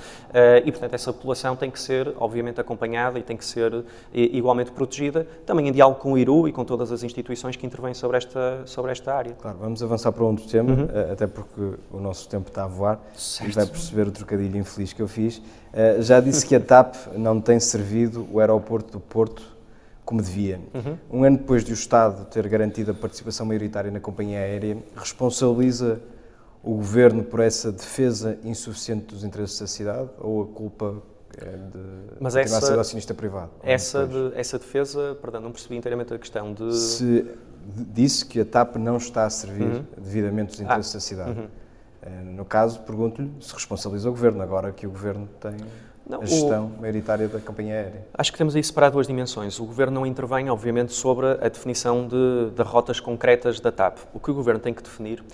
E, 0.66 0.72
portanto, 0.72 0.94
essa 0.94 1.14
população 1.14 1.56
tem 1.56 1.70
que 1.70 1.80
ser, 1.80 2.14
obviamente, 2.18 2.60
acompanhada 2.60 3.20
e 3.20 3.24
tem 3.24 3.38
que 3.38 3.46
ser 3.46 3.84
igualmente 4.14 4.72
protegida, 4.72 5.28
também 5.46 5.68
em 5.68 5.72
diálogo 5.72 6.00
com 6.00 6.14
o 6.14 6.18
IRU 6.18 6.48
e 6.48 6.52
com 6.52 6.66
todas 6.66 6.92
as 6.92 7.04
instituições 7.04 7.56
que 7.56 7.66
intervêm 7.66 7.94
sobre 7.94 8.18
esta, 8.18 8.62
sobre 8.66 8.92
esta 8.92 9.14
área. 9.14 9.34
Claro, 9.34 9.58
vamos 9.60 9.84
avançar 9.84 10.12
para 10.12 10.24
outro 10.24 10.48
tema, 10.48 10.72
uhum. 10.72 11.12
até 11.12 11.28
porque 11.28 11.62
o 11.92 12.00
nosso 12.00 12.28
tempo 12.30 12.50
está 12.50 12.64
a 12.64 12.68
voar 12.68 13.00
certo. 13.16 13.52
e 13.52 13.54
vai 13.54 13.66
perceber 13.66 14.08
o 14.08 14.12
trocadilho 14.12 14.58
infeliz 14.58 14.94
que 14.94 15.02
eu 15.02 15.08
fiz. 15.08 15.42
Eh, 15.74 16.02
já 16.02 16.20
disse 16.20 16.46
que 16.46 16.56
a 16.56 16.60
TAP 16.60 16.96
não 17.18 17.42
tem 17.42 17.60
servido 17.60 18.28
o 18.32 18.40
aeroporto 18.40 18.92
do 18.92 19.00
Porto 19.00 19.44
como 20.06 20.22
devia. 20.22 20.60
Uhum. 20.74 20.98
Um 21.20 21.24
ano 21.24 21.38
depois 21.38 21.64
de 21.64 21.72
o 21.72 21.74
Estado 21.74 22.26
ter 22.26 22.48
garantido 22.48 22.92
a 22.92 22.94
participação 22.94 23.46
maioritária 23.46 23.90
na 23.90 24.00
companhia 24.00 24.40
aérea, 24.40 24.78
responsabiliza 24.96 26.00
o 26.62 26.76
governo 26.76 27.24
por 27.24 27.40
essa 27.40 27.72
defesa 27.72 28.38
insuficiente 28.44 29.08
dos 29.08 29.24
interesses 29.24 29.60
da 29.60 29.68
cidade 29.68 30.10
ou 30.20 30.44
a 30.44 30.48
culpa 30.48 30.96
é 31.38 31.46
de 31.46 31.80
Mas 32.20 32.36
essa, 32.36 32.62
ser 32.62 32.78
acionista 32.78 33.14
privado? 33.14 33.50
Essa, 33.64 34.06
de, 34.06 34.32
essa 34.36 34.60
defesa, 34.60 35.18
perdão, 35.20 35.42
não 35.42 35.52
percebi 35.52 35.76
inteiramente 35.76 36.14
a 36.14 36.20
questão 36.20 36.54
de... 36.54 36.76
Se 36.76 37.26
disse 37.66 38.26
que 38.26 38.40
a 38.40 38.46
TAP 38.46 38.76
não 38.76 38.98
está 38.98 39.26
a 39.26 39.30
servir 39.30 39.64
uhum. 39.64 39.86
devidamente 39.98 40.54
os 40.54 40.60
interesses 40.60 40.92
ah. 40.92 40.98
da 40.98 41.02
cidade. 41.02 41.40
Uhum. 41.40 41.48
Eh, 42.06 42.10
no 42.24 42.44
caso, 42.44 42.82
pergunto-lhe 42.82 43.32
se 43.40 43.54
responsabiliza 43.54 44.10
o 44.10 44.12
governo, 44.12 44.42
agora 44.42 44.72
que 44.72 44.86
o 44.86 44.90
governo 44.90 45.28
tem 45.40 45.56
não, 46.06 46.22
a 46.22 46.26
gestão 46.26 46.66
o... 46.66 46.82
maioritária 46.82 47.28
da 47.30 47.40
companhia 47.40 47.76
aérea. 47.76 48.06
Acho 48.14 48.32
que 48.32 48.38
temos 48.38 48.56
aí 48.56 48.64
separar 48.64 48.90
duas 48.90 49.08
dimensões. 49.08 49.58
O 49.60 49.66
Governo 49.66 50.02
não 50.02 50.06
intervém, 50.06 50.50
obviamente, 50.50 50.92
sobre 50.92 51.28
a 51.28 51.48
definição 51.48 52.08
de, 52.08 52.52
de 52.54 52.62
rotas 52.62 53.00
concretas 53.00 53.60
da 53.60 53.72
TAP. 53.72 54.00
O 54.14 54.20
que 54.20 54.30
o 54.30 54.34
Governo 54.34 54.60
tem 54.60 54.74
que 54.74 54.84
definir 54.84 55.22
uh, 55.22 55.26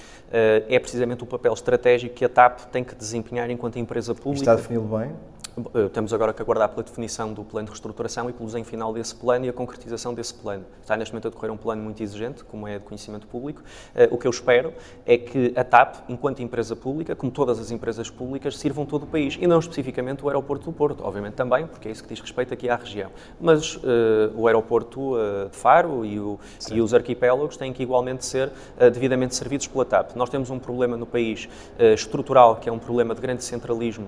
é 0.69 0.77
precisamente 0.77 1.23
o 1.23 1.25
papel 1.25 1.53
estratégico 1.53 2.13
que 2.13 2.23
a 2.23 2.29
TAP 2.29 2.59
tem 2.71 2.83
que 2.83 2.93
desempenhar 2.93 3.49
enquanto 3.49 3.79
empresa 3.79 4.13
pública. 4.13 4.41
está 4.41 4.55
definido 4.55 4.85
bem? 4.95 5.11
Eh, 5.73 5.89
temos 5.89 6.13
agora 6.13 6.33
que 6.33 6.41
aguardar 6.41 6.69
pela 6.69 6.83
definição 6.83 7.33
do 7.33 7.43
plano 7.43 7.65
de 7.65 7.71
reestruturação 7.71 8.29
e 8.29 8.33
pelo 8.33 8.45
desenho 8.45 8.65
final 8.65 8.93
desse 8.93 9.15
plano 9.15 9.45
e 9.45 9.49
a 9.49 9.53
concretização 9.53 10.13
desse 10.13 10.33
plano. 10.33 10.65
Está 10.81 10.95
neste 10.95 11.13
momento 11.13 11.27
a 11.27 11.31
decorrer 11.31 11.51
um 11.51 11.57
plano 11.57 11.81
muito 11.81 12.01
exigente, 12.01 12.43
como 12.43 12.67
é 12.67 12.77
de 12.77 12.85
conhecimento 12.85 13.27
público. 13.27 13.61
Eh, 13.95 14.07
o 14.11 14.17
que 14.17 14.27
eu 14.27 14.31
espero 14.31 14.73
é 15.05 15.17
que 15.17 15.53
a 15.55 15.63
TAP, 15.63 15.95
enquanto 16.07 16.41
empresa 16.41 16.75
pública, 16.75 17.15
como 17.15 17.31
todas 17.31 17.59
as 17.59 17.71
empresas 17.71 18.09
públicas, 18.09 18.57
sirvam 18.57 18.85
todo 18.85 19.03
o 19.03 19.07
país 19.07 19.37
e 19.39 19.47
não 19.47 19.59
especificamente 19.59 20.23
o 20.23 20.29
aeroporto 20.29 20.65
do 20.65 20.71
Porto, 20.71 21.03
obviamente 21.03 21.33
também, 21.33 21.67
porque 21.67 21.87
é 21.87 21.91
isso 21.91 22.03
que 22.03 22.09
diz 22.09 22.19
respeito 22.19 22.53
aqui 22.53 22.69
à 22.69 22.75
região. 22.75 23.11
Mas 23.39 23.75
uh, 23.75 23.79
o 24.35 24.47
aeroporto 24.47 25.15
uh, 25.15 25.49
de 25.49 25.57
Faro 25.57 26.05
e, 26.05 26.19
o, 26.19 26.39
e, 26.71 26.81
os 26.81 26.93
arquipélagos 26.93 27.57
têm 27.57 27.73
que 27.73 27.83
igualmente 27.83 28.25
ser 28.25 28.47
uh, 28.47 28.91
devidamente 28.91 29.35
servidos 29.35 29.67
pela 29.67 29.85
TAP. 29.85 30.15
Nós 30.15 30.29
temos 30.29 30.49
um 30.49 30.59
problema 30.59 30.95
no 30.95 31.05
país 31.05 31.47
estrutural, 31.79 32.57
que 32.57 32.69
é 32.69 32.71
um 32.71 32.79
problema 32.79 33.15
de 33.15 33.21
grande 33.21 33.43
centralismo, 33.43 34.07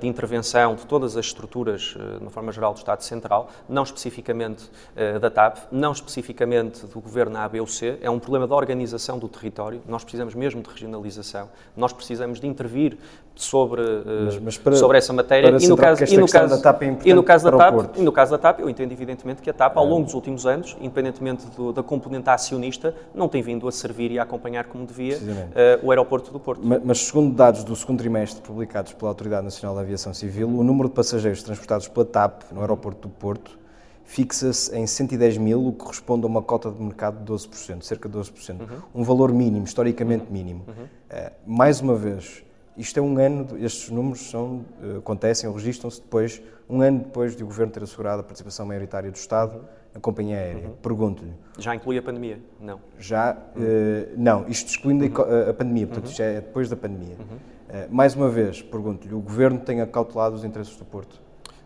de 0.00 0.06
intervenção 0.06 0.51
de 0.52 0.86
todas 0.86 1.16
as 1.16 1.26
estruturas, 1.26 1.94
eh, 1.98 2.16
de 2.18 2.22
uma 2.22 2.30
forma 2.30 2.52
geral, 2.52 2.74
do 2.74 2.76
Estado 2.76 3.02
Central, 3.02 3.48
não 3.66 3.84
especificamente 3.84 4.70
eh, 4.94 5.18
da 5.18 5.30
TAP, 5.30 5.56
não 5.72 5.92
especificamente 5.92 6.86
do 6.86 7.00
governo 7.00 7.38
A, 7.38 7.48
B 7.48 7.58
ou 7.58 7.66
C, 7.66 7.98
é 8.02 8.10
um 8.10 8.18
problema 8.18 8.46
da 8.46 8.54
organização 8.54 9.18
do 9.18 9.28
território. 9.28 9.80
Nós 9.86 10.04
precisamos 10.04 10.34
mesmo 10.34 10.60
de 10.60 10.68
regionalização, 10.68 11.48
nós 11.74 11.92
precisamos 11.94 12.38
de 12.38 12.46
intervir 12.46 12.98
sobre, 13.34 13.82
eh, 13.82 14.24
mas, 14.24 14.38
mas 14.38 14.58
para, 14.58 14.76
sobre 14.76 14.98
essa 14.98 15.12
matéria. 15.12 15.48
e 15.48 15.68
no 15.68 15.76
caso, 15.76 16.04
e 16.04 16.16
no 16.16 16.28
caso 16.28 16.56
da 16.56 16.62
TAP 16.62 16.82
é 16.82 16.96
e 17.04 17.14
no 17.14 17.22
caso 17.22 17.50
da 17.50 17.56
TAP, 17.56 17.96
e 17.96 18.02
no 18.02 18.12
caso 18.12 18.30
da 18.32 18.38
TAP, 18.38 18.60
eu 18.60 18.70
entendo 18.70 18.92
evidentemente 18.92 19.42
que 19.42 19.50
a 19.50 19.52
TAP, 19.52 19.76
ao 19.76 19.86
longo 19.86 20.04
dos 20.04 20.14
últimos 20.14 20.46
anos, 20.46 20.76
independentemente 20.80 21.46
do, 21.56 21.72
da 21.72 21.82
componente 21.82 22.28
acionista, 22.28 22.94
não 23.14 23.28
tem 23.28 23.42
vindo 23.42 23.66
a 23.68 23.72
servir 23.72 24.10
e 24.10 24.18
a 24.18 24.22
acompanhar 24.22 24.64
como 24.64 24.86
devia 24.86 25.16
uh, 25.16 25.86
o 25.86 25.90
aeroporto 25.90 26.30
do 26.30 26.40
Porto. 26.40 26.60
Mas, 26.64 26.80
mas, 26.84 26.98
segundo 26.98 27.34
dados 27.34 27.64
do 27.64 27.74
segundo 27.76 27.98
trimestre 27.98 28.42
publicados 28.42 28.92
pela 28.92 29.10
Autoridade 29.10 29.44
Nacional 29.44 29.74
da 29.74 29.82
Aviação 29.82 30.12
Civil, 30.12 30.22
Civil, 30.22 30.48
o 30.48 30.62
número 30.64 30.88
de 30.88 30.94
passageiros 30.94 31.42
transportados 31.42 31.88
pela 31.88 32.06
TAP 32.06 32.42
no 32.52 32.60
aeroporto 32.60 33.08
do 33.08 33.14
Porto 33.14 33.58
fixa-se 34.04 34.76
em 34.76 34.86
110 34.86 35.38
mil, 35.38 35.66
o 35.66 35.72
que 35.72 35.78
corresponde 35.78 36.24
a 36.24 36.28
uma 36.28 36.42
cota 36.42 36.70
de 36.70 36.82
mercado 36.82 37.24
de 37.24 37.32
12%, 37.32 37.82
cerca 37.82 38.08
de 38.08 38.18
12%. 38.18 38.60
Uhum. 38.60 38.66
Um 38.94 39.02
valor 39.02 39.32
mínimo, 39.32 39.64
historicamente 39.64 40.26
uhum. 40.26 40.32
mínimo. 40.32 40.64
Uhum. 40.68 40.84
Uh, 40.84 41.32
mais 41.46 41.80
uma 41.80 41.94
vez, 41.94 42.44
isto 42.76 42.98
é 42.98 43.02
um 43.02 43.18
ano, 43.18 43.46
estes 43.58 43.90
números 43.90 44.30
são, 44.30 44.64
uh, 44.82 44.98
acontecem 44.98 45.48
ou 45.48 45.54
registram-se 45.54 46.00
depois, 46.00 46.42
um 46.68 46.80
ano 46.80 47.00
depois 47.00 47.36
de 47.36 47.42
o 47.42 47.46
Governo 47.46 47.72
ter 47.72 47.82
assegurado 47.82 48.20
a 48.20 48.22
participação 48.22 48.66
maioritária 48.66 49.10
do 49.10 49.16
Estado 49.16 49.64
na 49.94 50.00
companhia 50.00 50.36
aérea. 50.36 50.68
Uhum. 50.68 50.74
Pergunto-lhe. 50.82 51.32
Já 51.58 51.74
inclui 51.74 51.98
a 51.98 52.02
pandemia? 52.02 52.40
Não. 52.60 52.80
Já, 52.98 53.34
uh, 53.34 54.14
não, 54.16 54.48
isto 54.48 54.68
excluindo 54.68 55.04
a, 55.04 55.50
a 55.50 55.54
pandemia, 55.54 55.86
portanto, 55.86 56.08
isto 56.08 56.22
é 56.22 56.34
depois 56.34 56.68
da 56.68 56.76
pandemia. 56.76 57.16
Eh, 57.72 57.88
mais 57.90 58.14
uma 58.14 58.28
vez, 58.28 58.60
pergunto-lhe, 58.60 59.14
o 59.14 59.20
Governo 59.20 59.58
tem 59.58 59.80
acautelado 59.80 60.36
os 60.36 60.44
interesses 60.44 60.76
do 60.76 60.84
Porto? 60.84 61.18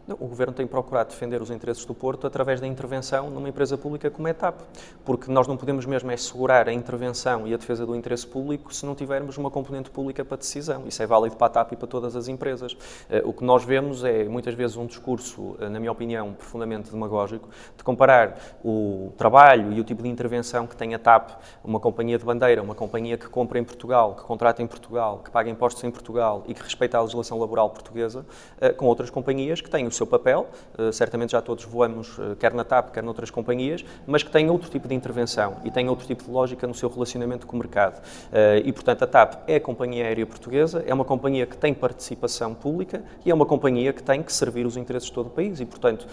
O 0.09 0.29
Governo 0.29 0.55
tem 0.55 0.69
procurado 0.69 1.11
defender 1.11 1.43
os 1.43 1.51
interesses 1.51 1.85
do 1.85 1.93
Porto 1.93 2.29
através 2.29 2.61
da 2.61 2.67
intervenção 2.67 3.29
numa 3.29 3.49
empresa 3.49 3.77
pública 3.77 4.09
como 4.09 4.29
é 4.29 4.31
a 4.31 4.35
TAP, 4.35 4.61
porque 5.05 5.29
nós 5.33 5.49
não 5.49 5.57
podemos 5.57 5.85
mesmo 5.85 6.09
assegurar 6.13 6.69
a 6.69 6.73
intervenção 6.73 7.45
e 7.45 7.53
a 7.53 7.57
defesa 7.57 7.85
do 7.85 7.93
interesse 7.93 8.25
público 8.25 8.73
se 8.73 8.87
não 8.87 8.95
tivermos 8.95 9.37
uma 9.37 9.51
componente 9.51 9.91
pública 9.91 10.25
para 10.25 10.37
decisão. 10.37 10.87
Isso 10.87 11.03
é 11.03 11.07
válido 11.09 11.35
para 11.35 11.49
a 11.49 11.51
TAP 11.51 11.73
e 11.73 11.77
para 11.77 11.89
todas 11.89 12.15
as 12.15 12.29
empresas. 12.29 12.77
Eh, 13.11 13.21
o 13.25 13.33
que 13.33 13.43
nós 13.43 13.65
vemos 13.65 14.05
é, 14.05 14.23
muitas 14.27 14.55
vezes, 14.55 14.77
um 14.77 14.87
discurso, 14.87 15.57
eh, 15.61 15.69
na 15.69 15.81
minha 15.81 15.91
opinião, 15.91 16.35
profundamente 16.35 16.89
demagógico, 16.89 17.49
de 17.77 17.83
comparar 17.83 18.39
o 18.65 19.13
trabalho 19.19 19.73
e 19.73 19.81
o 19.81 19.85
tipo 19.85 20.05
de 20.05 20.09
intervenção 20.09 20.69
que 20.69 20.77
tem 20.77 20.95
a 20.95 21.01
TAP, 21.01 21.31
uma 21.65 21.81
companhia 21.81 22.17
de 22.17 22.25
bandeira, 22.25 22.63
uma 22.63 22.77
companhia 22.77 23.19
que 23.19 23.29
compra 23.29 23.59
em 23.59 23.65
Portugal, 23.65 24.15
que 24.15 24.23
contrata 24.23 24.63
em 24.63 24.69
Portugal, 24.69 25.21
que 25.25 25.33
paga 25.33 25.51
impostos 25.51 25.83
em 25.83 25.91
Portugal 25.91 26.45
e 26.47 26.55
que 26.55 26.63
respeita 26.63 26.97
a 26.97 27.01
legislação 27.01 27.41
laboral 27.41 27.71
portuguesa, 27.71 28.25
eh, 28.61 28.71
com 28.71 28.87
outras 28.87 29.11
companhias 29.11 29.61
que 29.61 29.69
têm 29.69 29.85
o 29.85 29.96
seu 29.97 30.07
papel, 30.07 30.49
uh, 30.79 30.93
certamente 30.93 31.33
já 31.33 31.41
todos 31.41 31.65
voamos, 31.65 32.19
uh, 32.19 32.37
quer 32.39 32.53
na 32.53 32.65
TAP, 32.65 32.93
quer 32.93 33.03
noutras 33.03 33.31
companhias, 33.31 33.85
mas 34.07 34.23
que 34.23 34.31
têm 34.31 34.51
outro 34.51 34.71
tipo 34.71 34.87
de 34.87 34.95
intervenção 34.95 35.57
e 35.65 35.71
têm 35.71 35.89
outro 35.89 36.07
tipo 36.07 36.25
de 36.25 36.31
lógica 36.31 36.67
no 36.67 36.75
seu 36.75 36.89
relacionamento 36.89 37.47
com 37.47 37.57
o 37.57 37.59
mercado. 37.59 37.99
Uh, 37.99 38.63
e, 38.65 38.73
portanto, 38.73 39.03
a 39.03 39.07
TAP 39.07 39.49
é 39.49 39.57
a 39.57 39.61
companhia 39.61 40.05
aérea 40.05 40.27
portuguesa, 40.27 40.85
é 40.87 40.93
uma 40.93 41.05
companhia 41.05 41.47
que 41.47 41.57
tem 41.57 41.73
participação 41.73 42.55
pública 42.55 43.03
e 43.25 43.31
é 43.31 43.35
uma 43.35 43.47
companhia 43.47 43.93
que 43.93 44.03
tem 44.03 44.23
que 44.23 44.33
servir 44.33 44.67
os 44.67 44.77
interesses 44.77 45.09
de 45.09 45.15
todo 45.15 45.27
o 45.27 45.31
país. 45.31 45.61
E, 45.61 45.65
portanto, 45.65 46.07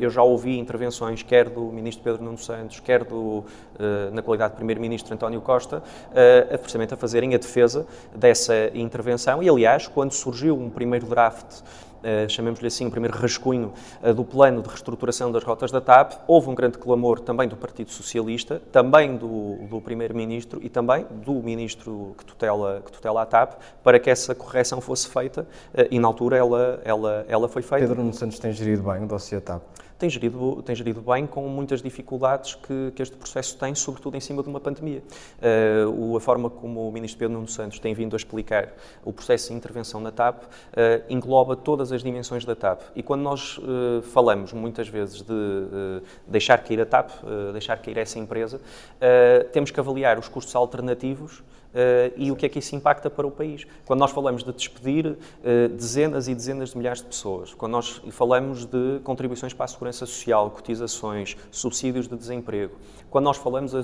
eu 0.00 0.10
já 0.10 0.22
ouvi 0.22 0.58
intervenções, 0.58 1.22
quer 1.22 1.48
do 1.48 1.62
Ministro 1.64 2.02
Pedro 2.02 2.22
Nuno 2.24 2.38
Santos, 2.38 2.80
quer 2.80 3.04
do, 3.04 3.44
na 4.12 4.22
qualidade 4.22 4.52
de 4.52 4.56
Primeiro-Ministro 4.56 5.14
António 5.14 5.40
Costa, 5.40 5.82
precisamente 6.60 6.94
a 6.94 6.96
fazerem 6.96 7.34
a 7.34 7.38
defesa 7.38 7.86
dessa 8.14 8.70
intervenção. 8.74 9.42
E, 9.42 9.48
aliás, 9.48 9.86
quando 9.86 10.12
surgiu 10.12 10.56
um 10.56 10.70
primeiro 10.70 11.06
draft 11.06 11.62
chamemos-lhe 12.28 12.66
assim, 12.66 12.86
o 12.86 12.90
primeiro 12.90 13.16
rascunho 13.16 13.72
uh, 14.02 14.14
do 14.14 14.24
plano 14.24 14.62
de 14.62 14.68
reestruturação 14.68 15.30
das 15.30 15.44
rotas 15.44 15.70
da 15.70 15.80
TAP, 15.80 16.14
houve 16.26 16.48
um 16.48 16.54
grande 16.54 16.78
clamor 16.78 17.20
também 17.20 17.48
do 17.48 17.56
Partido 17.56 17.90
Socialista, 17.90 18.60
também 18.70 19.16
do, 19.16 19.56
do 19.68 19.80
Primeiro-Ministro 19.80 20.60
e 20.62 20.68
também 20.68 21.06
do 21.10 21.34
Ministro 21.34 22.14
que 22.18 22.24
tutela, 22.24 22.82
que 22.84 22.92
tutela 22.92 23.22
a 23.22 23.26
TAP, 23.26 23.54
para 23.82 23.98
que 23.98 24.10
essa 24.10 24.34
correção 24.34 24.80
fosse 24.80 25.08
feita 25.08 25.42
uh, 25.42 25.86
e 25.90 25.98
na 25.98 26.08
altura 26.08 26.36
ela, 26.36 26.80
ela, 26.84 27.24
ela 27.28 27.48
foi 27.48 27.62
feita. 27.62 27.86
Pedro 27.86 28.12
Santos 28.12 28.38
tem 28.38 28.52
gerido 28.52 28.82
bem 28.82 29.04
o 29.04 29.06
dossiê 29.06 29.40
TAP? 29.40 29.62
Tem 30.02 30.10
gerido, 30.10 30.60
tem 30.64 30.74
gerido 30.74 31.00
bem 31.00 31.28
com 31.28 31.46
muitas 31.46 31.80
dificuldades 31.80 32.56
que, 32.56 32.90
que 32.90 33.00
este 33.00 33.16
processo 33.16 33.56
tem, 33.56 33.72
sobretudo 33.72 34.16
em 34.16 34.20
cima 34.20 34.42
de 34.42 34.48
uma 34.48 34.58
pandemia. 34.58 35.00
Uh, 35.86 36.16
a 36.16 36.20
forma 36.20 36.50
como 36.50 36.88
o 36.88 36.92
Ministro 36.92 37.20
Pedro 37.20 37.34
Nuno 37.34 37.46
Santos 37.46 37.78
tem 37.78 37.94
vindo 37.94 38.16
a 38.16 38.16
explicar 38.16 38.70
o 39.04 39.12
processo 39.12 39.50
de 39.50 39.54
intervenção 39.54 40.00
na 40.00 40.10
TAP 40.10 40.42
uh, 40.42 40.48
engloba 41.08 41.54
todas 41.54 41.92
as 41.92 42.02
dimensões 42.02 42.44
da 42.44 42.56
TAP. 42.56 42.80
E 42.96 43.02
quando 43.02 43.22
nós 43.22 43.58
uh, 43.58 44.02
falamos 44.02 44.52
muitas 44.52 44.88
vezes 44.88 45.22
de 45.22 46.02
deixar 46.26 46.58
cair 46.64 46.80
a 46.80 46.86
TAP, 46.86 47.10
deixar 47.52 47.76
cair 47.76 47.96
essa 47.98 48.18
empresa, 48.18 48.60
temos 49.52 49.70
que 49.70 49.78
avaliar 49.78 50.18
os 50.18 50.28
custos 50.28 50.54
alternativos 50.54 51.42
Uh, 51.72 52.12
e 52.18 52.30
o 52.30 52.36
que 52.36 52.44
é 52.44 52.48
que 52.50 52.58
isso 52.58 52.76
impacta 52.76 53.08
para 53.08 53.26
o 53.26 53.30
país. 53.30 53.66
Quando 53.86 54.00
nós 54.00 54.10
falamos 54.10 54.44
de 54.44 54.52
despedir 54.52 55.06
uh, 55.06 55.16
dezenas 55.70 56.28
e 56.28 56.34
dezenas 56.34 56.70
de 56.70 56.76
milhares 56.76 57.00
de 57.00 57.06
pessoas, 57.06 57.54
quando 57.54 57.72
nós 57.72 58.02
falamos 58.10 58.66
de 58.66 59.00
contribuições 59.02 59.54
para 59.54 59.64
a 59.64 59.68
segurança 59.68 60.04
social, 60.04 60.50
cotizações, 60.50 61.34
subsídios 61.50 62.06
de 62.06 62.14
desemprego, 62.14 62.74
quando 63.08 63.24
nós 63.24 63.38
falamos 63.38 63.72
uh, 63.72 63.82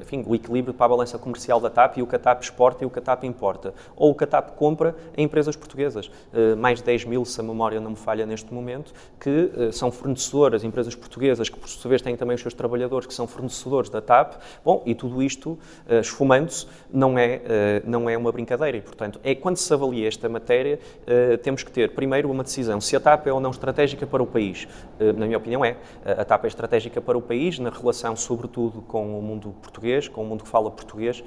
enfim, 0.00 0.22
o 0.24 0.36
equilíbrio 0.36 0.72
para 0.72 0.86
a 0.86 0.88
balança 0.88 1.18
comercial 1.18 1.60
da 1.60 1.68
TAP 1.68 1.98
e 1.98 2.02
o 2.02 2.06
que 2.06 2.14
a 2.14 2.18
TAP 2.18 2.42
exporta 2.42 2.84
e 2.84 2.86
o 2.86 2.90
que 2.90 3.00
a 3.00 3.02
TAP 3.02 3.24
importa, 3.24 3.74
ou 3.96 4.12
o 4.12 4.14
que 4.14 4.22
a 4.22 4.26
TAP 4.28 4.50
compra 4.54 4.94
em 5.16 5.24
empresas 5.24 5.56
portuguesas, 5.56 6.10
mais 6.58 6.78
de 6.78 6.84
10 6.84 7.04
mil, 7.04 7.24
se 7.24 7.40
a 7.40 7.44
memória 7.44 7.80
não 7.80 7.90
me 7.90 7.96
falha 7.96 8.26
neste 8.26 8.52
momento, 8.52 8.92
que 9.20 9.52
são 9.72 9.92
fornecedoras, 9.92 10.64
empresas 10.64 10.94
portuguesas, 10.94 11.48
que 11.48 11.56
por 11.56 11.68
sua 11.68 11.88
vez 11.88 12.02
têm 12.02 12.16
também 12.16 12.34
os 12.34 12.40
seus 12.40 12.54
trabalhadores 12.54 13.06
que 13.06 13.14
são 13.14 13.26
fornecedores 13.26 13.88
da 13.88 14.00
TAP, 14.00 14.34
bom, 14.64 14.82
e 14.84 14.94
tudo 14.94 15.22
isto 15.22 15.56
esfumando-se 15.88 16.66
não 17.00 17.18
é, 17.18 17.40
eh, 17.44 17.82
não 17.86 18.10
é 18.10 18.16
uma 18.16 18.30
brincadeira 18.30 18.76
e, 18.76 18.82
portanto, 18.82 19.18
é 19.24 19.34
quando 19.34 19.56
se 19.56 19.72
avalia 19.72 20.06
esta 20.06 20.28
matéria, 20.28 20.78
eh, 21.06 21.38
temos 21.38 21.62
que 21.62 21.72
ter 21.72 21.94
primeiro 21.94 22.30
uma 22.30 22.44
decisão 22.44 22.78
se 22.78 22.94
a 22.94 23.00
TAP 23.00 23.26
é 23.26 23.32
ou 23.32 23.40
não 23.40 23.50
estratégica 23.50 24.06
para 24.06 24.22
o 24.22 24.26
país. 24.26 24.68
Eh, 24.98 25.12
na 25.14 25.24
minha 25.24 25.38
opinião 25.38 25.64
é. 25.64 25.76
A 26.04 26.24
TAP 26.24 26.44
é 26.44 26.48
estratégica 26.48 27.00
para 27.00 27.16
o 27.16 27.22
país, 27.22 27.58
na 27.58 27.70
relação 27.70 28.14
sobretudo 28.14 28.82
com 28.82 29.18
o 29.18 29.22
mundo 29.22 29.54
português, 29.62 30.08
com 30.08 30.22
o 30.22 30.26
mundo 30.26 30.44
que 30.44 30.50
fala 30.50 30.70
português 30.70 31.24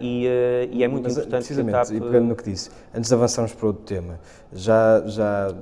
e, 0.00 0.26
e 0.70 0.84
é 0.84 0.88
muito 0.88 1.04
Mas, 1.04 1.12
importante 1.12 1.46
precisamente, 1.46 1.72
TAP... 1.72 1.90
e 1.90 2.00
pegando 2.00 2.26
no 2.26 2.36
que 2.36 2.44
disse, 2.44 2.70
antes 2.94 3.08
de 3.08 3.14
avançarmos 3.14 3.54
para 3.54 3.66
outro 3.66 3.84
tema, 3.84 4.20
já, 4.52 5.02
já 5.06 5.54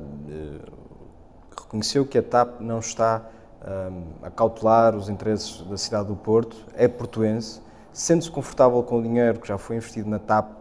reconheceu 1.56 2.04
que 2.04 2.18
a 2.18 2.22
TAP 2.22 2.60
não 2.60 2.80
está 2.80 3.24
um, 3.62 4.26
a 4.26 4.30
cautelar 4.30 4.96
os 4.96 5.08
interesses 5.08 5.62
da 5.62 5.76
cidade 5.76 6.08
do 6.08 6.16
Porto, 6.16 6.56
é 6.74 6.88
portuense, 6.88 7.60
sente-se 7.92 8.30
confortável 8.30 8.82
com 8.82 8.98
o 8.98 9.02
dinheiro 9.02 9.40
que 9.40 9.48
já 9.48 9.58
foi 9.58 9.76
investido 9.76 10.08
na 10.08 10.18
TAP, 10.18 10.52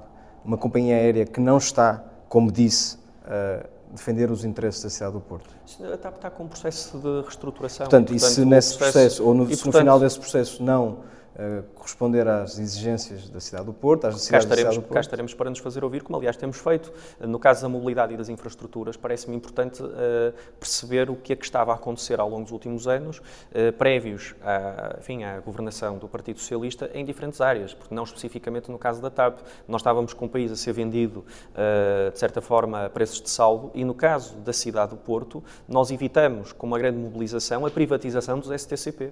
uma 0.43 0.57
companhia 0.57 0.95
aérea 0.95 1.25
que 1.25 1.39
não 1.39 1.57
está, 1.57 2.03
como 2.27 2.51
disse, 2.51 2.97
a 3.25 3.65
defender 3.91 4.31
os 4.31 4.45
interesses 4.45 4.83
da 4.83 4.89
cidade 4.89 5.13
do 5.13 5.21
Porto? 5.21 5.49
A 5.91 5.97
TAP 5.97 6.15
está 6.15 6.29
com 6.29 6.43
um 6.43 6.47
processo 6.47 6.97
de 6.97 7.21
reestruturação. 7.21 7.85
Portanto, 7.85 8.13
e, 8.13 8.19
portanto, 8.19 8.31
e 8.31 8.35
se 8.35 8.45
nesse 8.45 8.77
processo, 8.77 8.93
processo, 8.93 9.25
ou 9.25 9.33
no, 9.33 9.43
se 9.43 9.49
portanto, 9.49 9.65
no 9.65 9.79
final 9.79 9.99
desse 9.99 10.19
processo 10.19 10.63
não 10.63 10.97
uh, 11.39 11.63
corresponder 11.73 12.27
às 12.27 12.59
exigências 12.59 13.29
da 13.29 13.39
cidade 13.39 13.65
do 13.65 13.73
Porto, 13.73 14.05
às 14.05 14.13
necessidades 14.15 14.45
da 14.45 14.55
cidade 14.55 14.75
do 14.75 14.81
Porto. 14.81 14.93
Cá 14.93 14.99
estaremos 14.99 15.33
para 15.33 15.49
nos 15.49 15.59
fazer 15.59 15.83
ouvir, 15.83 16.03
como 16.03 16.17
aliás 16.17 16.35
temos 16.35 16.57
feito. 16.57 16.91
No 17.19 17.39
caso 17.39 17.61
da 17.61 17.69
mobilidade 17.69 18.13
e 18.13 18.17
das 18.17 18.29
infraestruturas, 18.29 18.97
parece-me 18.97 19.35
importante 19.35 19.81
uh, 19.81 19.87
perceber 20.59 21.09
o 21.09 21.15
que 21.15 21.33
é 21.33 21.35
que 21.35 21.45
estava 21.45 21.71
a 21.71 21.75
acontecer 21.75 22.19
ao 22.19 22.29
longo 22.29 22.43
dos 22.43 22.51
últimos 22.51 22.87
anos, 22.87 23.19
uh, 23.19 23.73
prévios 23.77 24.35
à, 24.41 24.97
enfim, 24.99 25.23
à 25.23 25.39
governação 25.39 25.97
do 25.97 26.07
Partido 26.07 26.39
Socialista, 26.39 26.89
em 26.93 27.05
diferentes 27.05 27.39
áreas, 27.39 27.73
porque 27.73 27.95
não 27.95 28.03
especificamente 28.03 28.69
no 28.69 28.77
caso 28.77 29.01
da 29.01 29.09
TAP. 29.09 29.39
Nós 29.67 29.81
estávamos 29.81 30.13
com 30.13 30.25
o 30.25 30.29
país 30.29 30.51
a 30.51 30.55
ser 30.55 30.73
vendido, 30.73 31.25
de 32.11 32.19
certa 32.19 32.41
forma, 32.41 32.85
a 32.85 32.89
preços 32.89 33.21
de 33.21 33.29
saldo, 33.29 33.71
e 33.73 33.83
no 33.83 33.93
caso 33.93 34.35
da 34.37 34.51
cidade 34.51 34.91
do 34.91 34.97
Porto, 34.97 35.43
nós 35.67 35.91
evitamos, 35.91 36.51
com 36.51 36.67
uma 36.67 36.77
grande 36.77 36.97
mobilização, 36.97 37.65
a 37.65 37.69
privatização 37.69 38.39
dos 38.39 38.49
STCP. 38.61 39.11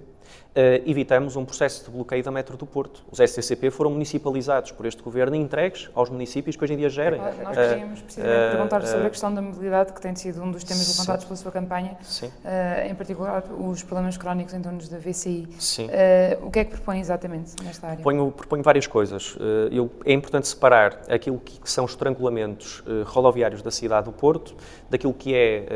evitamos 0.86 1.36
um 1.36 1.44
processo 1.44 1.84
de 1.84 1.90
bloqueio 1.90 2.17
da 2.22 2.30
Metro 2.30 2.56
do 2.56 2.66
Porto. 2.66 3.02
Os 3.10 3.18
STCP 3.18 3.70
foram 3.70 3.90
municipalizados 3.90 4.72
por 4.72 4.86
este 4.86 5.02
governo 5.02 5.36
e 5.36 5.38
entregues 5.38 5.90
aos 5.94 6.10
municípios 6.10 6.56
que 6.56 6.64
hoje 6.64 6.74
em 6.74 6.76
dia 6.76 6.88
gerem. 6.88 7.20
Nós 7.20 7.56
queríamos 7.56 8.00
precisamente 8.00 8.36
uh, 8.36 8.50
perguntar 8.52 8.86
sobre 8.86 9.06
a 9.06 9.10
questão 9.10 9.32
da 9.32 9.42
mobilidade, 9.42 9.92
que 9.92 10.00
tem 10.00 10.14
sido 10.14 10.42
um 10.42 10.50
dos 10.50 10.64
temas 10.64 10.84
sim. 10.84 10.92
levantados 10.92 11.24
pela 11.24 11.36
sua 11.36 11.52
campanha, 11.52 11.96
uh, 12.22 12.90
em 12.90 12.94
particular 12.94 13.44
os 13.58 13.82
problemas 13.82 14.16
crónicos 14.16 14.54
em 14.54 14.60
torno 14.60 14.78
da 14.78 14.98
VCI. 14.98 15.48
Sim. 15.58 15.86
Uh, 15.86 16.46
o 16.46 16.50
que 16.50 16.60
é 16.60 16.64
que 16.64 16.72
propõe 16.72 17.00
exatamente 17.00 17.52
nesta 17.64 17.86
área? 17.86 17.96
Proponho, 17.96 18.30
proponho 18.30 18.62
várias 18.62 18.86
coisas. 18.86 19.36
Eu, 19.70 19.90
é 20.04 20.12
importante 20.12 20.48
separar 20.48 21.00
aquilo 21.08 21.38
que 21.38 21.70
são 21.70 21.84
os 21.84 21.92
estrangulamentos 21.92 22.82
rodoviários 23.04 23.62
da 23.62 23.70
cidade 23.70 24.06
do 24.06 24.12
Porto, 24.12 24.54
daquilo 24.90 25.14
que 25.14 25.34
é 25.34 25.66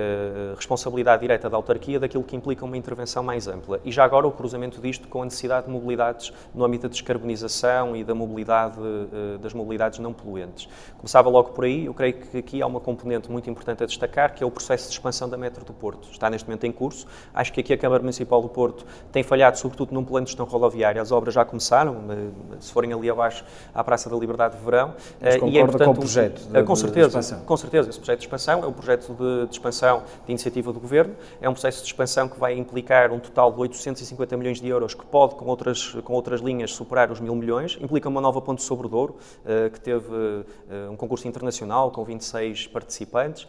responsabilidade 0.56 1.20
direta 1.20 1.48
da 1.48 1.56
autarquia, 1.56 1.98
daquilo 2.00 2.22
que 2.22 2.36
implica 2.36 2.64
uma 2.64 2.76
intervenção 2.76 3.22
mais 3.22 3.46
ampla. 3.46 3.80
E 3.84 3.92
já 3.92 4.04
agora 4.04 4.26
o 4.26 4.32
cruzamento 4.32 4.80
disto 4.80 5.08
com 5.08 5.22
a 5.22 5.24
necessidade 5.24 5.66
de 5.66 5.72
mobilidades 5.72 6.31
no 6.54 6.64
âmbito 6.64 6.82
da 6.82 6.88
descarbonização 6.88 7.96
e 7.96 8.04
da 8.04 8.14
mobilidade, 8.14 8.78
eh, 8.80 9.38
das 9.38 9.52
mobilidades 9.52 9.98
não 9.98 10.12
poluentes. 10.12 10.68
Começava 10.96 11.28
logo 11.28 11.50
por 11.50 11.64
aí, 11.64 11.86
eu 11.86 11.94
creio 11.94 12.14
que 12.14 12.38
aqui 12.38 12.62
há 12.62 12.66
uma 12.66 12.80
componente 12.80 13.30
muito 13.30 13.48
importante 13.48 13.82
a 13.82 13.86
destacar, 13.86 14.34
que 14.34 14.42
é 14.42 14.46
o 14.46 14.50
processo 14.50 14.86
de 14.88 14.92
expansão 14.92 15.28
da 15.28 15.36
Metro 15.36 15.64
do 15.64 15.72
Porto. 15.72 16.08
Está 16.10 16.28
neste 16.30 16.48
momento 16.48 16.64
em 16.64 16.72
curso. 16.72 17.06
Acho 17.34 17.52
que 17.52 17.60
aqui 17.60 17.72
a 17.72 17.78
Câmara 17.78 18.00
Municipal 18.02 18.40
do 18.40 18.48
Porto 18.48 18.86
tem 19.10 19.22
falhado, 19.22 19.58
sobretudo 19.58 19.92
num 19.92 20.04
plano 20.04 20.24
de 20.24 20.30
gestão 20.30 20.46
rodoviária. 20.46 21.00
As 21.00 21.12
obras 21.12 21.34
já 21.34 21.44
começaram, 21.44 21.96
eh, 22.10 22.56
se 22.60 22.72
forem 22.72 22.92
ali 22.92 23.10
abaixo 23.10 23.44
à 23.74 23.82
Praça 23.82 24.08
da 24.08 24.16
Liberdade 24.16 24.56
de 24.56 24.64
Verão. 24.64 24.94
Mas 25.20 25.34
concorda 25.34 25.56
e 25.56 25.58
é, 25.58 25.64
portanto, 25.64 25.86
com 25.86 25.92
o 25.92 25.98
projeto 25.98 26.40
de, 26.40 26.62
com 26.62 26.76
certeza, 26.76 27.08
de 27.08 27.18
expansão? 27.18 27.40
Com 27.44 27.56
certeza. 27.56 27.90
Esse 27.90 27.98
projeto 27.98 28.18
de 28.18 28.24
expansão 28.26 28.64
é 28.64 28.66
um 28.66 28.72
projeto 28.72 29.14
de, 29.14 29.46
de 29.46 29.52
expansão 29.52 30.02
de 30.24 30.32
iniciativa 30.32 30.72
do 30.72 30.80
Governo. 30.80 31.14
É 31.40 31.48
um 31.48 31.52
processo 31.52 31.80
de 31.80 31.86
expansão 31.86 32.28
que 32.28 32.38
vai 32.38 32.56
implicar 32.56 33.12
um 33.12 33.18
total 33.18 33.52
de 33.52 33.60
850 33.60 34.36
milhões 34.36 34.60
de 34.60 34.68
euros 34.68 34.94
que 34.94 35.04
pode, 35.04 35.34
com 35.34 35.46
outras, 35.46 35.94
com 36.04 36.11
outras 36.12 36.40
linhas, 36.40 36.72
superar 36.72 37.10
os 37.10 37.20
mil 37.20 37.34
milhões. 37.34 37.78
Implica 37.80 38.08
uma 38.08 38.20
nova 38.20 38.40
ponte 38.40 38.62
sobre 38.62 38.86
o 38.86 38.90
Douro, 38.90 39.16
uh, 39.44 39.70
que 39.70 39.80
teve 39.80 40.08
uh, 40.08 40.44
um 40.90 40.96
concurso 40.96 41.26
internacional 41.26 41.90
com 41.90 42.04
26 42.04 42.66
participantes 42.68 43.44
uh, 43.44 43.48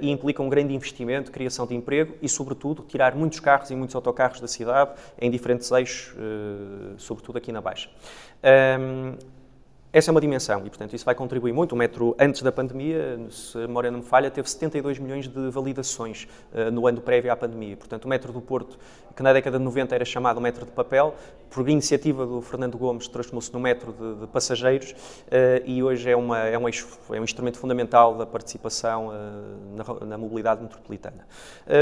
e 0.00 0.10
implica 0.10 0.42
um 0.42 0.48
grande 0.48 0.74
investimento, 0.74 1.30
criação 1.30 1.66
de 1.66 1.74
emprego 1.74 2.14
e, 2.20 2.28
sobretudo, 2.28 2.82
tirar 2.82 3.14
muitos 3.14 3.40
carros 3.40 3.70
e 3.70 3.76
muitos 3.76 3.94
autocarros 3.94 4.40
da 4.40 4.48
cidade 4.48 4.92
em 5.20 5.30
diferentes 5.30 5.70
eixos, 5.70 6.14
sobretudo 6.98 7.38
aqui 7.38 7.52
na 7.52 7.60
Baixa. 7.60 7.88
Essa 9.94 10.10
é 10.10 10.12
uma 10.12 10.20
dimensão 10.20 10.58
e, 10.66 10.68
portanto, 10.68 10.92
isso 10.96 11.04
vai 11.04 11.14
contribuir 11.14 11.52
muito. 11.52 11.70
O 11.70 11.76
metro, 11.76 12.16
antes 12.18 12.42
da 12.42 12.50
pandemia, 12.50 13.16
se 13.30 13.56
a 13.56 13.60
memória 13.60 13.92
não 13.92 14.00
me 14.00 14.04
falha, 14.04 14.28
teve 14.28 14.50
72 14.50 14.98
milhões 14.98 15.28
de 15.28 15.50
validações 15.50 16.26
uh, 16.52 16.68
no 16.72 16.88
ano 16.88 17.00
prévio 17.00 17.30
à 17.30 17.36
pandemia. 17.36 17.76
Portanto, 17.76 18.04
o 18.06 18.08
metro 18.08 18.32
do 18.32 18.40
Porto, 18.40 18.76
que 19.14 19.22
na 19.22 19.32
década 19.32 19.56
de 19.56 19.64
90 19.64 19.94
era 19.94 20.04
chamado 20.04 20.40
metro 20.40 20.64
de 20.64 20.72
papel, 20.72 21.14
por 21.48 21.68
iniciativa 21.68 22.26
do 22.26 22.40
Fernando 22.40 22.76
Gomes, 22.76 23.06
transformou-se 23.06 23.52
no 23.52 23.60
metro 23.60 23.92
de, 23.92 24.22
de 24.22 24.26
passageiros 24.26 24.90
uh, 24.90 25.62
e 25.64 25.80
hoje 25.80 26.10
é, 26.10 26.16
uma, 26.16 26.40
é, 26.40 26.58
um 26.58 26.66
eixo, 26.66 26.88
é, 27.10 27.20
um 27.20 27.22
instrumento 27.22 27.58
fundamental 27.58 28.16
da 28.16 28.26
participação 28.26 29.10
uh, 29.10 29.76
na, 29.76 30.06
na, 30.06 30.18
mobilidade 30.18 30.60
metropolitana. 30.60 31.24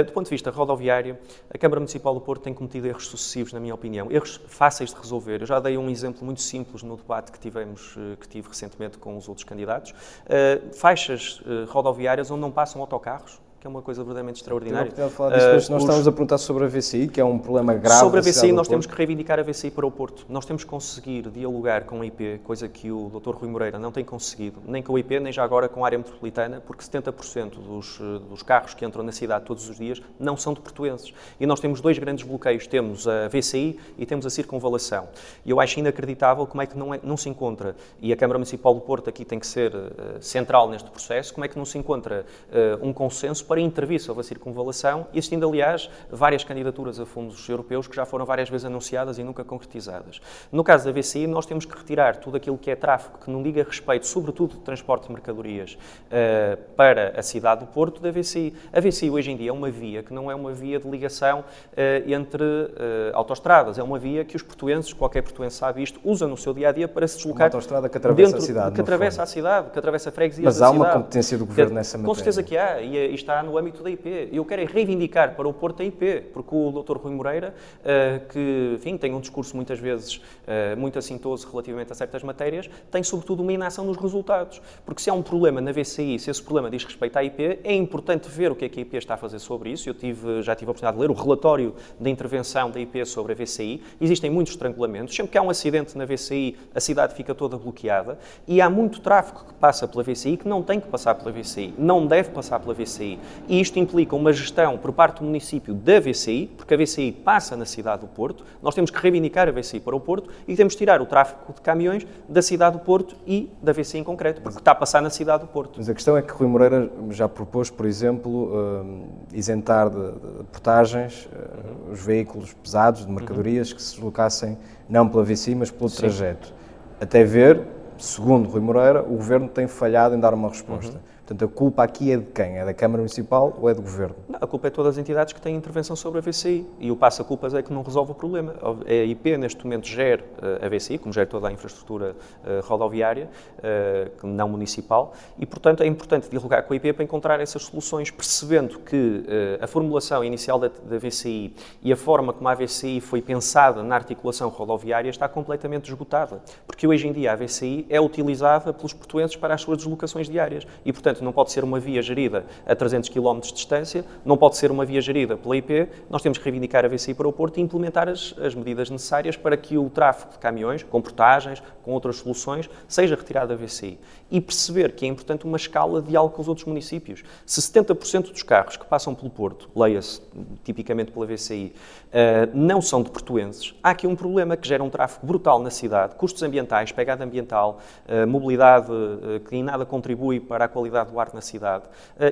do 0.05 0.13
ponto 0.13 0.27
de 0.27 0.31
vista 0.31 0.51
rodoviário, 0.51 1.17
a 1.49 1.57
Câmara 1.57 1.81
Municipal 1.81 2.13
do 2.13 2.21
Porto 2.21 2.43
tem 2.43 2.53
cometido 2.53 2.87
erros 2.87 3.07
sucessivos, 3.07 3.55
na 3.55 3.61
minha 3.61 3.75
opinião, 3.75 4.13
erros 4.13 4.39
fáceis 4.47 4.91
de 4.91 5.01
resolver. 5.01 5.41
Eu 5.41 5.47
já 5.47 5.59
dei 5.59 5.79
um 5.79 5.89
exemplo 5.89 6.23
muito 6.23 6.43
simples 6.43 6.83
no 6.83 6.97
debate 6.99 7.33
que 7.33 7.39
tivemos 7.39 7.97
que 8.21 8.29
tive 8.29 8.49
recentemente 8.49 8.99
com 8.99 9.17
os 9.17 9.29
outros 9.29 9.45
candidatos, 9.45 9.91
uh, 9.93 10.75
faixas 10.75 11.41
uh, 11.41 11.65
rodoviárias 11.69 12.31
onde 12.31 12.41
não 12.41 12.51
passam 12.51 12.81
autocarros, 12.81 13.41
que 13.63 13.67
é 13.69 13.71
uma 13.71 13.81
coisa 13.81 14.01
verdadeiramente 14.01 14.41
extraordinária. 14.41 14.93
Eu 14.99 15.09
falar 15.09 15.37
disso, 15.37 15.47
uh, 15.47 15.75
nós 15.75 15.85
os... 15.85 15.89
estamos 15.89 16.09
a 16.09 16.11
perguntar 16.11 16.39
sobre 16.39 16.65
a 16.65 16.67
VCI, 16.67 17.07
que 17.07 17.21
é 17.21 17.25
um 17.25 17.39
problema 17.39 17.73
grave. 17.75 18.01
Sobre 18.01 18.19
a 18.19 18.21
VCI, 18.21 18.51
nós 18.51 18.67
temos 18.67 18.87
que 18.87 18.95
reivindicar 18.97 19.39
a 19.39 19.45
VCI 19.45 19.71
para 19.71 19.87
o 19.87 19.91
Porto. 19.91 20.27
Nós 20.29 20.45
temos 20.45 20.65
que 20.65 20.71
conseguir 20.71 21.31
dialogar 21.31 21.85
com 21.85 22.03
a 22.03 22.07
IP, 22.07 22.41
coisa 22.43 22.67
que 22.67 22.91
o 22.91 23.09
Dr. 23.09 23.37
Rui 23.37 23.49
Moreira 23.49 23.79
não 23.79 23.93
tem 23.93 24.05
conseguido, 24.05 24.61
nem 24.67 24.83
com 24.83 24.97
a 24.97 24.99
IP, 24.99 25.21
nem 25.21 25.33
já 25.33 25.45
agora 25.45 25.69
com 25.69 25.85
a 25.85 25.87
área 25.87 25.97
metropolitana, 25.97 26.61
porque 26.61 26.83
70% 26.83 27.51
dos, 27.51 28.01
dos 28.29 28.43
carros 28.43 28.75
que 28.75 28.85
entram 28.85 29.05
na 29.05 29.13
cidade 29.13 29.45
todos 29.45 29.69
os 29.69 29.77
dias 29.77 30.03
não 30.19 30.37
são 30.37 30.55
de 30.55 30.61
portuenses. 30.61 31.15
E 31.39 31.47
nós 31.47 31.61
temos 31.61 31.81
dois 31.81 31.97
grandes 31.97 32.27
bloqueios: 32.27 32.67
temos 32.67 33.07
a 33.07 33.29
VCI 33.29 33.79
e 33.97 34.05
temos 34.05 34.27
a 34.27 34.31
circunvalação. 34.31 35.07
E 35.47 35.51
eu 35.53 35.61
acho 35.61 35.79
inacreditável 35.79 36.49
como 36.49 36.63
é 36.63 36.67
que 36.67 36.77
não, 36.77 36.93
é, 36.93 36.99
não 37.01 37.17
se 37.17 37.29
encontra, 37.29 37.77
e 38.01 38.13
a 38.13 38.17
Câmara 38.17 38.41
Municipal 38.41 38.75
do 38.75 38.81
Porto 38.81 39.09
aqui 39.09 39.25
tem 39.25 39.39
que 39.39 39.47
ser 39.47 39.73
uh, 39.73 40.21
central 40.21 40.69
neste 40.69 40.91
processo, 40.91 41.33
como 41.33 41.45
é 41.45 41.49
que 41.49 41.57
não 41.57 41.65
se 41.65 41.79
encontra 41.79 42.27
uh, 42.51 42.85
um 42.85 42.93
consenso 42.93 43.52
para 43.53 43.61
intervir 43.61 44.01
sobre 44.01 44.23
a 44.23 44.25
circunvalação, 44.25 45.07
existindo, 45.13 45.47
aliás, 45.47 45.91
várias 46.11 46.43
candidaturas 46.43 46.99
a 46.99 47.05
fundos 47.05 47.47
europeus 47.47 47.87
que 47.87 47.95
já 47.95 48.07
foram 48.07 48.25
várias 48.25 48.49
vezes 48.49 48.65
anunciadas 48.65 49.19
e 49.19 49.23
nunca 49.23 49.45
concretizadas. 49.45 50.23
No 50.51 50.65
caso 50.65 50.91
da 50.91 50.99
VCI, 50.99 51.27
nós 51.27 51.45
temos 51.45 51.67
que 51.67 51.77
retirar 51.77 52.17
tudo 52.17 52.39
aquilo 52.39 52.57
que 52.57 52.71
é 52.71 52.75
tráfego 52.75 53.19
que 53.23 53.31
não 53.31 53.43
diga 53.43 53.63
respeito, 53.63 54.07
sobretudo 54.07 54.55
de 54.55 54.61
transporte 54.61 55.09
de 55.09 55.13
mercadorias, 55.13 55.75
uh, 55.75 56.57
para 56.75 57.13
a 57.15 57.23
cidade 57.23 57.61
do 57.61 57.67
Porto 57.67 58.01
da 58.01 58.11
VCI. 58.11 58.55
A 58.73 58.81
VCI, 58.81 59.11
hoje 59.11 59.31
em 59.31 59.37
dia, 59.37 59.51
é 59.51 59.53
uma 59.53 59.71
via 59.71 60.03
que 60.03 60.15
não 60.15 60.31
é 60.31 60.35
uma 60.35 60.55
via 60.55 60.81
de 60.81 60.89
ligação 60.89 61.41
uh, 61.41 62.11
entre 62.11 62.43
uh, 62.43 62.71
autoestradas, 63.13 63.79
é 63.79 63.83
uma 63.83 63.99
via 63.99 64.25
que 64.25 64.35
os 64.35 64.43
portuenses, 64.43 64.95
qualquer 64.95 65.21
portuense 65.21 65.57
sabe 65.57 65.83
isto, 65.83 66.01
usa 66.03 66.27
no 66.27 66.39
seu 66.39 66.55
dia-a-dia 66.55 66.89
-dia 66.89 66.91
para 66.91 67.07
se 67.07 67.19
deslocar. 67.19 67.49
Uma 67.49 67.57
autostrada 67.57 67.87
que 67.91 67.99
atravessa 67.99 68.33
dentro, 68.33 68.43
a 68.43 68.47
cidade. 68.47 68.75
Que 68.75 68.81
atravessa 68.81 69.23
a 69.23 69.27
cidade, 69.27 69.71
que 69.71 69.79
atravessa 69.79 70.09
a 70.09 70.13
freguesia 70.13 70.45
Mas 70.47 70.63
há 70.63 70.71
uma 70.71 70.89
competência 70.89 71.37
do 71.37 71.45
Governo 71.45 71.75
nessa 71.75 71.99
matéria. 71.99 72.09
Com 72.09 72.15
certeza 72.15 72.43
que 72.43 72.57
há, 72.57 72.81
e 72.81 73.15
está 73.15 73.42
no 73.43 73.57
âmbito 73.57 73.83
da 73.83 73.91
IP. 73.91 74.29
Eu 74.33 74.45
quero 74.45 74.63
é 74.63 74.65
reivindicar 74.65 75.35
para 75.35 75.49
o 75.49 75.53
Porto 75.53 75.83
a 75.83 75.85
IP, 75.85 76.31
porque 76.33 76.55
o 76.55 76.71
Dr. 76.71 76.97
Rui 76.97 77.13
Moreira, 77.13 77.55
uh, 77.81 78.27
que 78.29 78.73
enfim, 78.75 78.97
tem 78.97 79.15
um 79.15 79.21
discurso 79.21 79.57
muitas 79.57 79.79
vezes 79.79 80.17
uh, 80.17 80.79
muito 80.79 80.99
assintoso 80.99 81.49
relativamente 81.51 81.93
a 81.93 81.95
certas 81.95 82.23
matérias, 82.23 82.69
tem 82.91 83.03
sobretudo 83.03 83.43
uma 83.43 83.53
inação 83.53 83.85
nos 83.85 83.97
resultados. 83.97 84.61
Porque 84.85 85.03
se 85.03 85.11
há 85.11 85.15
um 85.15 85.23
problema 85.23 85.61
na 85.61 85.73
VCI, 85.73 86.19
se 86.19 86.31
esse 86.31 86.43
problema 86.43 86.71
diz 86.71 86.85
respeito 86.85 87.17
à 87.17 87.25
IP, 87.25 87.61
é 87.65 87.75
importante 87.75 88.29
ver 88.29 88.51
o 88.51 88.57
que 88.57 88.65
é 88.65 88.69
que 88.69 88.81
a 88.81 88.83
IP 88.83 88.97
está 88.97 89.15
a 89.15 89.17
fazer 89.17 89.39
sobre 89.39 89.71
isso. 89.71 89.89
Eu 89.89 89.95
tive, 89.95 90.43
já 90.43 90.55
tive 90.55 90.69
a 90.69 90.73
oportunidade 90.73 90.97
de 90.97 91.03
ler 91.03 91.11
o 91.11 91.15
relatório 91.15 91.75
da 91.99 92.11
intervenção 92.11 92.71
da 92.71 92.81
IP 92.81 93.05
sobre 93.07 93.33
a 93.33 93.37
VCI. 93.37 93.83
Existem 94.01 94.31
muitos 94.31 94.53
estrangulamentos. 94.55 95.15
Sempre 95.15 95.33
que 95.33 95.39
há 95.39 95.43
um 95.43 95.51
acidente 95.51 95.97
na 95.97 96.05
VCI, 96.05 96.57
a 96.75 96.81
cidade 96.81 97.15
fica 97.15 97.35
toda 97.35 97.57
bloqueada 97.57 98.19
e 98.47 98.61
há 98.61 98.69
muito 98.69 99.01
tráfego 99.01 99.45
que 99.47 99.55
passa 99.55 99.87
pela 99.87 100.03
VCI 100.03 100.37
que 100.37 100.49
não 100.49 100.63
tem 100.63 100.81
que 100.81 100.89
passar 100.89 101.15
pela 101.15 101.31
VCI, 101.31 101.75
não 101.79 102.07
deve 102.07 102.31
passar 102.31 102.61
pela 102.61 102.75
VCI. 102.75 103.19
E 103.49 103.61
isto 103.61 103.79
implica 103.79 104.15
uma 104.15 104.33
gestão 104.33 104.79
por 104.79 104.93
parte 104.93 105.19
do 105.19 105.25
município 105.25 105.75
da 105.75 106.01
VCI, 106.01 106.51
porque 106.57 106.75
a 106.75 106.77
VCI 106.77 107.13
passa 107.13 107.57
na 107.57 107.65
cidade 107.65 108.03
do 108.03 108.07
Porto, 108.07 108.45
nós 108.63 108.75
temos 108.75 108.91
que 108.91 108.99
reivindicar 108.99 109.49
a 109.49 109.53
VCI 109.53 109.81
para 109.81 109.97
o 109.97 110.01
Porto 110.01 110.31
e 110.47 110.55
temos 110.55 110.75
que 110.75 110.79
tirar 110.79 111.01
o 111.01 111.07
tráfego 111.07 111.53
de 111.53 111.61
caminhões 111.61 112.07
da 112.29 112.41
cidade 112.41 112.79
do 112.79 112.85
Porto 112.85 113.17
e 113.27 113.51
da 113.63 113.73
VCI 113.73 113.99
em 113.99 114.05
concreto, 114.05 114.41
porque 114.41 114.59
está 114.59 114.73
a 114.73 114.75
passar 114.75 115.03
na 115.03 115.11
cidade 115.11 115.43
do 115.43 115.49
Porto. 115.49 115.75
Mas 115.77 115.89
a 115.89 115.95
questão 115.95 116.17
é 116.17 116.23
que 116.23 116.33
Rui 116.33 116.49
Moreira 116.49 116.91
já 117.11 117.29
propôs, 117.29 117.71
por 117.71 117.87
exemplo, 117.87 118.53
uh, 118.55 119.09
isentar 119.33 119.91
de, 119.91 119.97
de 119.97 120.45
portagens 120.51 121.27
uh, 121.27 121.93
os 121.93 122.05
veículos 122.05 122.53
pesados 122.55 123.05
de 123.05 123.13
mercadorias 123.13 123.71
uhum. 123.71 123.77
que 123.77 123.83
se 123.83 123.95
deslocassem 123.95 124.59
não 124.89 125.09
pela 125.09 125.25
VCI, 125.25 125.55
mas 125.55 125.71
pelo 125.71 125.89
Sim. 125.89 125.99
trajeto. 125.99 126.53
Até 127.01 127.25
ver, 127.25 127.61
segundo 127.99 128.49
Rui 128.49 128.61
Moreira, 128.61 129.03
o 129.03 129.17
Governo 129.17 129.49
tem 129.49 129.67
falhado 129.67 130.15
em 130.15 130.21
dar 130.21 130.35
uma 130.35 130.49
resposta. 130.49 130.95
Uhum. 130.95 131.12
Portanto, 131.33 131.45
a 131.45 131.57
culpa 131.57 131.83
aqui 131.83 132.13
é 132.13 132.17
de 132.19 132.27
quem? 132.27 132.59
É 132.59 132.65
da 132.65 132.75
Câmara 132.75 132.99
Municipal 132.99 133.57
ou 133.59 133.69
é 133.69 133.75
do 133.75 133.81
Governo? 133.81 134.15
Não, 134.29 134.39
a 134.41 134.47
culpa 134.47 134.67
é 134.67 134.71
de 134.71 134.77
todas 134.77 134.95
as 134.95 134.99
entidades 134.99 135.33
que 135.33 135.41
têm 135.41 135.57
intervenção 135.57 135.97
sobre 135.97 136.19
a 136.19 136.23
VCI. 136.23 136.67
E 136.79 136.91
o 136.91 136.97
passa-culpas 136.97 137.55
é 137.55 137.63
que 137.63 137.73
não 137.73 137.83
resolve 137.83 138.13
o 138.13 138.15
problema. 138.15 138.55
A 138.87 138.93
IP, 138.93 139.37
neste 139.39 139.65
momento, 139.65 139.87
gera 139.87 140.23
eh, 140.43 140.67
a 140.67 140.69
VCI, 140.69 140.99
como 140.99 141.13
gera 141.13 141.27
toda 141.27 141.49
a 141.49 141.53
infraestrutura 141.53 142.15
uh, 142.45 142.67
rodoviária, 142.67 143.31
uh, 143.59 144.27
não 144.27 144.49
municipal, 144.49 145.15
e, 145.39 145.47
portanto, 145.47 145.83
é 145.83 145.87
importante 145.87 146.29
dialogar 146.29 146.63
com 146.63 146.75
a 146.75 146.77
IP 146.77 146.93
para 146.93 147.05
encontrar 147.05 147.41
essas 147.41 147.63
soluções, 147.63 148.11
percebendo 148.11 148.79
que 148.81 149.25
a 149.61 149.67
formulação 149.67 150.25
inicial 150.25 150.59
da, 150.59 150.69
VCI 150.69 151.55
e 151.83 151.93
a 151.93 151.97
forma 151.97 152.33
como 152.33 152.49
a 152.49 152.55
VCI 152.55 153.01
foi 153.01 153.23
pensada 153.23 153.83
na 153.83 153.95
articulação 153.95 154.49
rodoviária 154.49 155.09
está 155.09 155.29
completamente 155.29 155.89
esgotada. 155.89 156.41
Porque 156.67 156.87
hoje 156.87 157.09
em 157.09 157.13
dia 157.13 157.33
a 157.33 157.37
VCI 157.37 157.87
é 157.89 158.01
utilizada 158.01 158.73
pelos 158.73 158.93
portuenses 158.93 159.37
para 159.37 159.55
as 159.55 159.61
suas 159.61 159.79
deslocações 159.79 160.29
diárias. 160.29 160.67
E, 160.85 160.93
portanto, 160.93 161.22
não 161.23 161.33
pode 161.33 161.53
ser 161.53 161.65
uma 161.65 161.79
via 161.79 162.03
gerida 162.03 162.45
a 162.67 162.75
300 162.75 163.09
km 163.09 163.41
de 163.41 163.53
distância, 163.53 164.05
não 164.25 164.37
pode 164.37 164.57
ser 164.57 164.71
uma 164.71 164.85
via 164.85 165.01
gerida 165.01 165.37
pela 165.37 165.57
IP, 165.57 165.89
nós 166.11 166.23
temos 166.23 166.39
que 166.39 166.45
reivindicar 166.45 166.85
a 166.85 166.89
VCI 166.89 167.15
para 167.15 167.29
o 167.29 167.33
Porto 167.33 167.59
e 167.59 167.61
implementar 167.61 168.09
as, 168.09 168.35
as 168.39 168.55
medidas 168.55 168.91
necessárias 168.91 169.37
para 169.37 169.57
que 169.57 169.79
o 169.79 169.89
tráfego 169.91 170.33
de 170.33 170.39
caminhões, 170.39 170.83
com 170.83 171.01
portagens, 171.01 171.63
com 171.83 171.93
outras 171.93 172.17
soluções, 172.17 172.69
seja 172.89 173.15
retirado 173.15 173.49
da 173.49 173.57
VCI. 173.57 173.99
E 174.33 174.41
perceber 174.41 174.93
que 174.93 175.05
é 175.05 175.09
importante 175.09 175.45
uma 175.45 175.59
escala 175.59 176.01
de 176.01 176.09
diálogo 176.09 176.35
com 176.35 176.41
os 176.41 176.49
outros 176.49 176.67
municípios. 176.67 177.23
Se 177.45 177.61
70% 177.61 178.33
dos 178.33 178.43
carros 178.43 178.79
que 178.79 178.87
passam 178.87 179.15
pelo 179.15 179.29
Porto, 179.29 179.69
leia-se 179.77 180.23
tipicamente 180.65 181.13
pela 181.13 181.27
VCI, 181.27 181.75
uh, 181.75 182.51
não 182.55 182.81
são 182.81 183.03
de 183.03 183.11
portuenses, 183.11 183.75
há 183.83 183.91
aqui 183.91 184.07
um 184.07 184.17
problema 184.17 184.57
que 184.57 184.67
gera 184.67 184.83
um 184.83 184.89
tráfego 184.89 185.27
brutal 185.27 185.61
na 185.61 185.69
cidade, 185.69 186.15
custos 186.15 186.43
ambientais, 186.43 186.91
pegada 186.93 187.23
ambiental, 187.23 187.79
uh, 188.09 188.27
mobilidade 188.27 188.91
uh, 188.91 189.41
que 189.41 189.55
em 189.55 189.63
nada 189.63 189.85
contribui 189.85 190.41
para 190.41 190.65
a 190.65 190.69
qualidade 190.69 191.11
do 191.11 191.21
ar 191.21 191.29
na 191.35 191.43
cidade. 191.43 191.85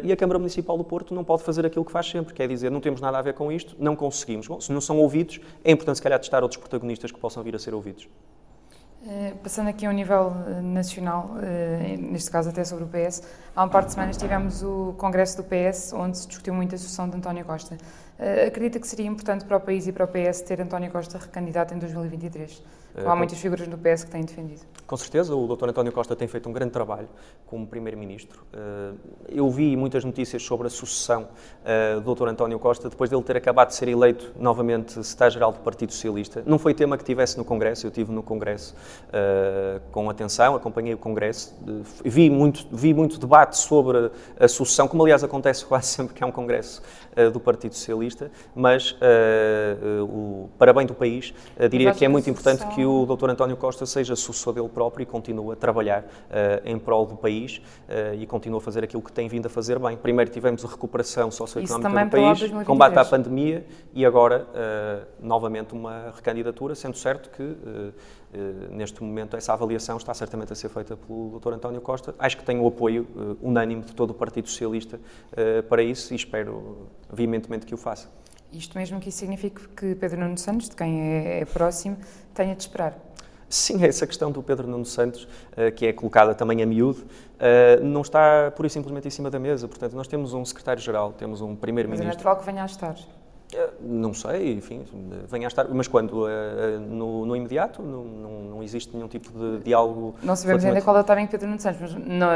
e 0.03 0.11
a 0.11 0.16
Câmara 0.16 0.38
Municipal 0.38 0.78
do 0.78 0.84
Porto 0.84 1.14
não 1.14 1.22
pode 1.22 1.42
fazer 1.42 1.66
aquilo 1.66 1.84
que 1.84 1.92
faz 1.92 2.09
sempre, 2.09 2.32
que 2.32 2.42
é 2.42 2.46
dizer 2.46 2.70
não 2.70 2.80
temos 2.80 3.03
nada 3.03 3.18
a 3.18 3.22
ver 3.22 3.34
com 3.34 3.53
isto, 3.53 3.76
não 3.78 3.94
conseguimos. 3.94 4.48
Bom, 4.48 4.59
se 4.59 4.72
não 4.72 4.80
são 4.80 4.98
ouvidos, 4.98 5.38
é 5.62 5.70
importante 5.70 5.96
se 5.96 6.03
calhar 6.03 6.18
testar 6.18 6.42
outros 6.42 6.59
protagonistas 6.59 7.12
que 7.12 7.18
possam 7.20 7.42
vir 7.42 7.55
a 7.55 7.59
ser 7.59 7.74
ouvidos. 7.74 8.09
Passando 9.42 9.68
aqui 9.68 9.86
a 9.86 9.88
um 9.88 9.92
nível 9.92 10.30
nacional, 10.62 11.36
neste 11.98 12.30
caso 12.30 12.51
até 12.51 12.64
sobre 12.64 12.84
o 12.84 12.86
PS, 12.86 13.22
há 13.61 13.64
um 13.64 13.68
par 13.68 13.84
de 13.84 13.92
semanas 13.92 14.16
tivemos 14.16 14.62
o 14.62 14.94
congresso 14.96 15.36
do 15.36 15.44
PS, 15.44 15.92
onde 15.92 16.16
se 16.16 16.26
discutiu 16.26 16.54
muito 16.54 16.74
a 16.74 16.78
sucessão 16.78 17.06
de 17.11 17.18
António 17.18 17.44
Costa. 17.44 17.76
Acredita 18.46 18.80
que 18.80 18.88
seria 18.88 19.06
importante 19.06 19.44
para 19.44 19.58
o 19.58 19.61
país 19.61 19.86
e 19.86 19.92
para 19.92 20.04
o 20.04 20.08
PS 20.08 20.40
ter 20.40 20.61
António 20.62 20.90
Costa 20.90 21.18
recandidato 21.18 21.74
em 21.74 21.78
2023? 21.78 22.62
Há 23.06 23.14
muitas 23.14 23.38
figuras 23.38 23.68
no 23.68 23.78
PS 23.78 24.04
que 24.04 24.11
têm 24.11 24.22
defendido. 24.22 24.61
Com 24.86 24.96
certeza, 24.96 25.34
o 25.34 25.56
Dr. 25.56 25.68
António 25.68 25.92
Costa 25.92 26.16
tem 26.16 26.26
feito 26.26 26.48
um 26.48 26.52
grande 26.52 26.72
trabalho 26.72 27.08
como 27.46 27.66
Primeiro-Ministro. 27.66 28.42
Eh, 28.52 28.92
eu 29.28 29.48
vi 29.48 29.76
muitas 29.76 30.04
notícias 30.04 30.42
sobre 30.42 30.66
a 30.66 30.70
sucessão 30.70 31.28
eh, 31.64 32.00
do 32.00 32.14
Dr. 32.14 32.28
António 32.28 32.58
Costa 32.58 32.90
depois 32.90 33.08
dele 33.08 33.22
ter 33.22 33.36
acabado 33.36 33.68
de 33.68 33.76
ser 33.76 33.88
eleito 33.88 34.32
novamente 34.36 34.92
secretário-geral 35.04 35.52
do 35.52 35.61
Partido 35.61 35.92
Socialista. 35.92 36.42
Não 36.44 36.58
foi 36.58 36.74
tema 36.74 36.98
que 36.98 37.04
tivesse 37.04 37.38
no 37.38 37.44
Congresso, 37.44 37.86
eu 37.86 37.90
tive 37.92 38.12
no 38.12 38.22
Congresso 38.22 38.74
eh, 39.12 39.80
com 39.92 40.11
atenção, 40.11 40.56
acompanhei 40.56 40.92
o 40.92 40.98
Congresso, 40.98 41.54
vi 42.04 42.28
muito, 42.28 42.66
vi 42.72 42.92
muito 42.92 43.18
debate 43.18 43.49
sobre 43.57 44.11
a 44.38 44.48
sucessão, 44.48 44.86
como 44.88 45.03
aliás 45.03 45.24
acontece 45.24 45.64
quase 45.66 45.88
sempre 45.88 46.14
que 46.14 46.22
há 46.22 46.26
um 46.26 46.32
Congresso 46.32 46.82
do 47.32 47.40
Partido 47.40 47.74
Socialista, 47.74 48.30
mas 48.55 48.96
para 50.59 50.72
bem 50.72 50.86
do 50.86 50.94
país, 50.94 51.34
diria 51.68 51.92
que 51.92 52.05
é 52.05 52.09
muito 52.09 52.30
importante 52.30 52.66
que 52.68 52.84
o 52.84 53.05
Dr. 53.05 53.30
António 53.30 53.57
Costa 53.57 53.84
seja 53.84 54.14
sucessor 54.16 54.55
dele 54.55 54.68
próprio 54.68 55.03
e 55.03 55.07
continue 55.07 55.53
a 55.53 55.57
trabalhar 55.57 56.03
uh, 56.03 56.07
em 56.64 56.78
prol 56.78 57.07
do 57.07 57.16
país 57.16 57.59
uh, 57.59 58.14
e 58.14 58.26
continue 58.26 58.59
a 58.59 58.61
fazer 58.61 58.84
aquilo 58.84 59.03
que 59.03 59.12
tem 59.12 59.28
vindo 59.28 59.46
a 59.46 59.48
fazer 59.48 59.78
bem. 59.78 59.96
Primeiro 59.96 60.30
tivemos 60.30 60.64
a 60.64 60.68
recuperação 60.68 61.30
socioeconómica 61.30 62.05
do 62.05 62.11
país, 62.11 62.66
combate 62.66 62.98
à 62.98 63.05
pandemia 63.05 63.66
e 63.92 64.05
agora 64.05 64.46
uh, 64.51 65.07
novamente 65.20 65.74
uma 65.74 66.12
recandidatura, 66.14 66.74
sendo 66.74 66.96
certo 66.96 67.30
que 67.30 67.57
neste 68.70 69.03
momento 69.03 69.37
essa 69.37 69.53
avaliação 69.53 69.97
está 69.97 70.14
certamente 70.14 70.53
a 70.53 70.57
ser 70.57 70.68
feita 70.68 70.97
pelo 70.97 71.39
Dr. 71.39 71.55
António 71.55 71.81
Costa. 71.81 72.14
Acho 72.18 72.37
que 72.37 72.45
tem 72.45 72.61
o 72.61 72.66
apoio 72.66 73.07
unânime 73.43 73.83
de 73.83 73.93
todo 73.93 74.11
o 74.11 74.14
Partido 74.14 74.49
Socialista 74.49 75.01
para 75.68 75.83
isso 75.83 76.12
e 76.12 76.16
espero 76.16 76.87
veementemente 77.12 77.66
que 77.66 77.74
o 77.74 77.78
faça. 77.78 78.09
Isto 78.53 78.76
mesmo 78.78 78.99
que 79.01 79.09
isso 79.09 79.18
signifique 79.18 79.68
que 79.68 79.95
Pedro 79.95 80.20
Nuno 80.20 80.39
Santos, 80.39 80.68
de 80.68 80.76
quem 80.76 81.01
é, 81.01 81.41
é 81.41 81.45
próximo, 81.45 81.97
tenha 82.35 82.55
de 82.55 82.62
esperar. 82.62 82.99
Sim, 83.49 83.85
essa 83.85 84.07
questão 84.07 84.31
do 84.31 84.43
Pedro 84.45 84.68
Nuno 84.68 84.85
Santos, 84.85 85.26
que 85.76 85.87
é 85.87 85.93
colocada 85.93 86.35
também 86.37 86.62
a 86.62 86.66
miúdo, 86.66 87.05
não 87.83 88.03
está 88.03 88.53
pura 88.55 88.68
e 88.68 88.70
simplesmente 88.70 89.09
em 89.09 89.11
cima 89.11 89.28
da 89.28 89.41
mesa. 89.41 89.66
Portanto, 89.66 89.95
nós 89.95 90.07
temos 90.07 90.35
um 90.35 90.45
secretário-geral, 90.45 91.12
temos 91.12 91.41
um 91.41 91.57
primeiro-ministro. 91.57 92.07
Mas 92.07 92.14
é 92.14 92.16
natural 92.16 92.37
que 92.39 92.47
venha 92.47 92.62
a 92.62 92.66
estar. 92.66 92.97
Não 93.80 94.14
sei, 94.14 94.55
enfim, 94.55 94.84
venha 95.28 95.46
a 95.46 95.48
estar. 95.48 95.66
Mas 95.68 95.88
quando? 95.88 96.28
Eh, 96.28 96.78
no, 96.78 97.26
no 97.26 97.36
imediato? 97.36 97.82
Não, 97.82 98.05
não, 98.05 98.30
não, 98.51 98.62
existe 98.62 98.94
nenhum 98.94 99.09
tipo 99.09 99.30
de 99.30 99.64
diálogo. 99.64 100.14
Não 100.22 100.36
sabemos 100.36 100.64
ainda 100.64 100.80
qual 100.80 100.96
é 100.96 101.01
o 101.01 101.05
timing 101.05 101.24
de 101.24 101.30
Pedro 101.30 101.46
Nuno 101.48 101.61
Santos, 101.61 101.80
mas 101.80 101.94
não, 102.07 102.28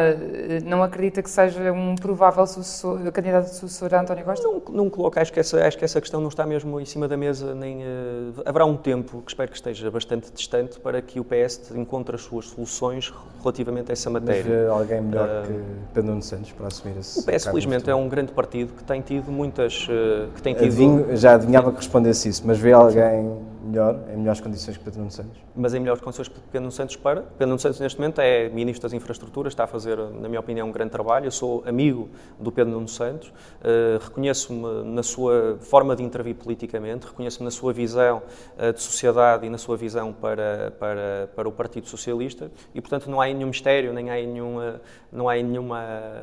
não 0.64 0.82
acredita 0.82 1.22
que 1.22 1.30
seja 1.30 1.72
um 1.72 1.94
provável 1.94 2.46
sucessor, 2.46 2.98
candidato 3.12 3.44
de 3.44 3.54
sucessor 3.54 3.94
a 3.94 4.00
António 4.00 4.24
Costa? 4.24 4.46
Não, 4.46 4.62
não 4.70 4.90
coloco, 4.90 5.18
acho 5.18 5.32
que, 5.32 5.40
essa, 5.40 5.66
acho 5.66 5.78
que 5.78 5.84
essa 5.84 6.00
questão 6.00 6.20
não 6.20 6.28
está 6.28 6.46
mesmo 6.46 6.80
em 6.80 6.84
cima 6.84 7.06
da 7.06 7.16
mesa, 7.16 7.54
nem. 7.54 7.78
Uh, 7.78 8.42
haverá 8.44 8.64
um 8.64 8.76
tempo, 8.76 9.22
que 9.22 9.30
espero 9.30 9.50
que 9.50 9.56
esteja 9.56 9.90
bastante 9.90 10.32
distante, 10.32 10.80
para 10.80 11.00
que 11.00 11.20
o 11.20 11.24
PS 11.24 11.70
encontre 11.74 12.16
as 12.16 12.22
suas 12.22 12.46
soluções 12.46 13.12
relativamente 13.40 13.90
a 13.90 13.92
essa 13.92 14.10
matéria. 14.10 14.68
Mas 14.68 14.80
alguém 14.80 15.00
melhor 15.00 15.28
uh, 15.28 15.46
que 15.46 15.62
Pedro 15.92 16.10
Nuno 16.10 16.22
Santos 16.22 16.52
para 16.52 16.66
assumir 16.68 16.98
esse. 16.98 17.20
O 17.20 17.22
PS, 17.22 17.44
felizmente, 17.44 17.88
é 17.90 17.94
um 17.94 18.08
grande 18.08 18.32
partido 18.32 18.72
que 18.72 18.84
tem 18.84 19.00
tido 19.00 19.30
muitas. 19.30 19.86
Uh, 19.88 20.30
que 20.34 20.42
tem 20.42 20.54
tido 20.54 21.03
já 21.12 21.34
adivinhava 21.34 21.70
que 21.70 21.78
respondesse 21.78 22.28
isso, 22.28 22.42
mas 22.46 22.58
vê 22.58 22.72
alguém 22.72 23.36
melhor, 23.64 23.98
em 24.12 24.16
melhores 24.16 24.40
condições 24.40 24.76
que 24.76 24.84
Pedro 24.84 25.00
Nuno 25.00 25.10
Santos? 25.10 25.42
Mas 25.56 25.74
em 25.74 25.80
melhores 25.80 26.02
condições 26.02 26.28
que 26.28 26.38
Pedro 26.38 26.60
Nuno 26.60 26.72
Santos 26.72 26.96
para. 26.96 27.22
Pedro 27.22 27.48
Nuno 27.48 27.58
Santos, 27.58 27.80
neste 27.80 27.98
momento, 27.98 28.20
é 28.20 28.48
Ministro 28.48 28.82
das 28.82 28.92
Infraestruturas, 28.92 29.52
está 29.52 29.64
a 29.64 29.66
fazer, 29.66 29.96
na 29.96 30.28
minha 30.28 30.40
opinião, 30.40 30.68
um 30.68 30.72
grande 30.72 30.90
trabalho. 30.90 31.26
Eu 31.26 31.30
sou 31.30 31.62
amigo 31.66 32.08
do 32.38 32.52
Pedro 32.52 32.72
Nuno 32.72 32.88
Santos, 32.88 33.28
uh, 33.28 34.02
reconheço-me 34.02 34.84
na 34.84 35.02
sua 35.02 35.56
forma 35.60 35.96
de 35.96 36.02
intervir 36.02 36.34
politicamente, 36.34 37.06
reconheço-me 37.06 37.44
na 37.44 37.50
sua 37.50 37.72
visão 37.72 38.22
uh, 38.58 38.72
de 38.72 38.82
sociedade 38.82 39.46
e 39.46 39.50
na 39.50 39.58
sua 39.58 39.76
visão 39.76 40.12
para, 40.12 40.72
para, 40.78 41.28
para 41.34 41.48
o 41.48 41.52
Partido 41.52 41.88
Socialista 41.88 42.50
e, 42.74 42.80
portanto, 42.80 43.10
não 43.10 43.20
há 43.20 43.26
nenhum 43.26 43.48
mistério, 43.48 43.92
nem 43.92 44.10
há 44.10 44.14
nenhuma. 44.14 44.80
Não 45.12 45.28
há 45.28 45.34
nenhuma, 45.36 45.80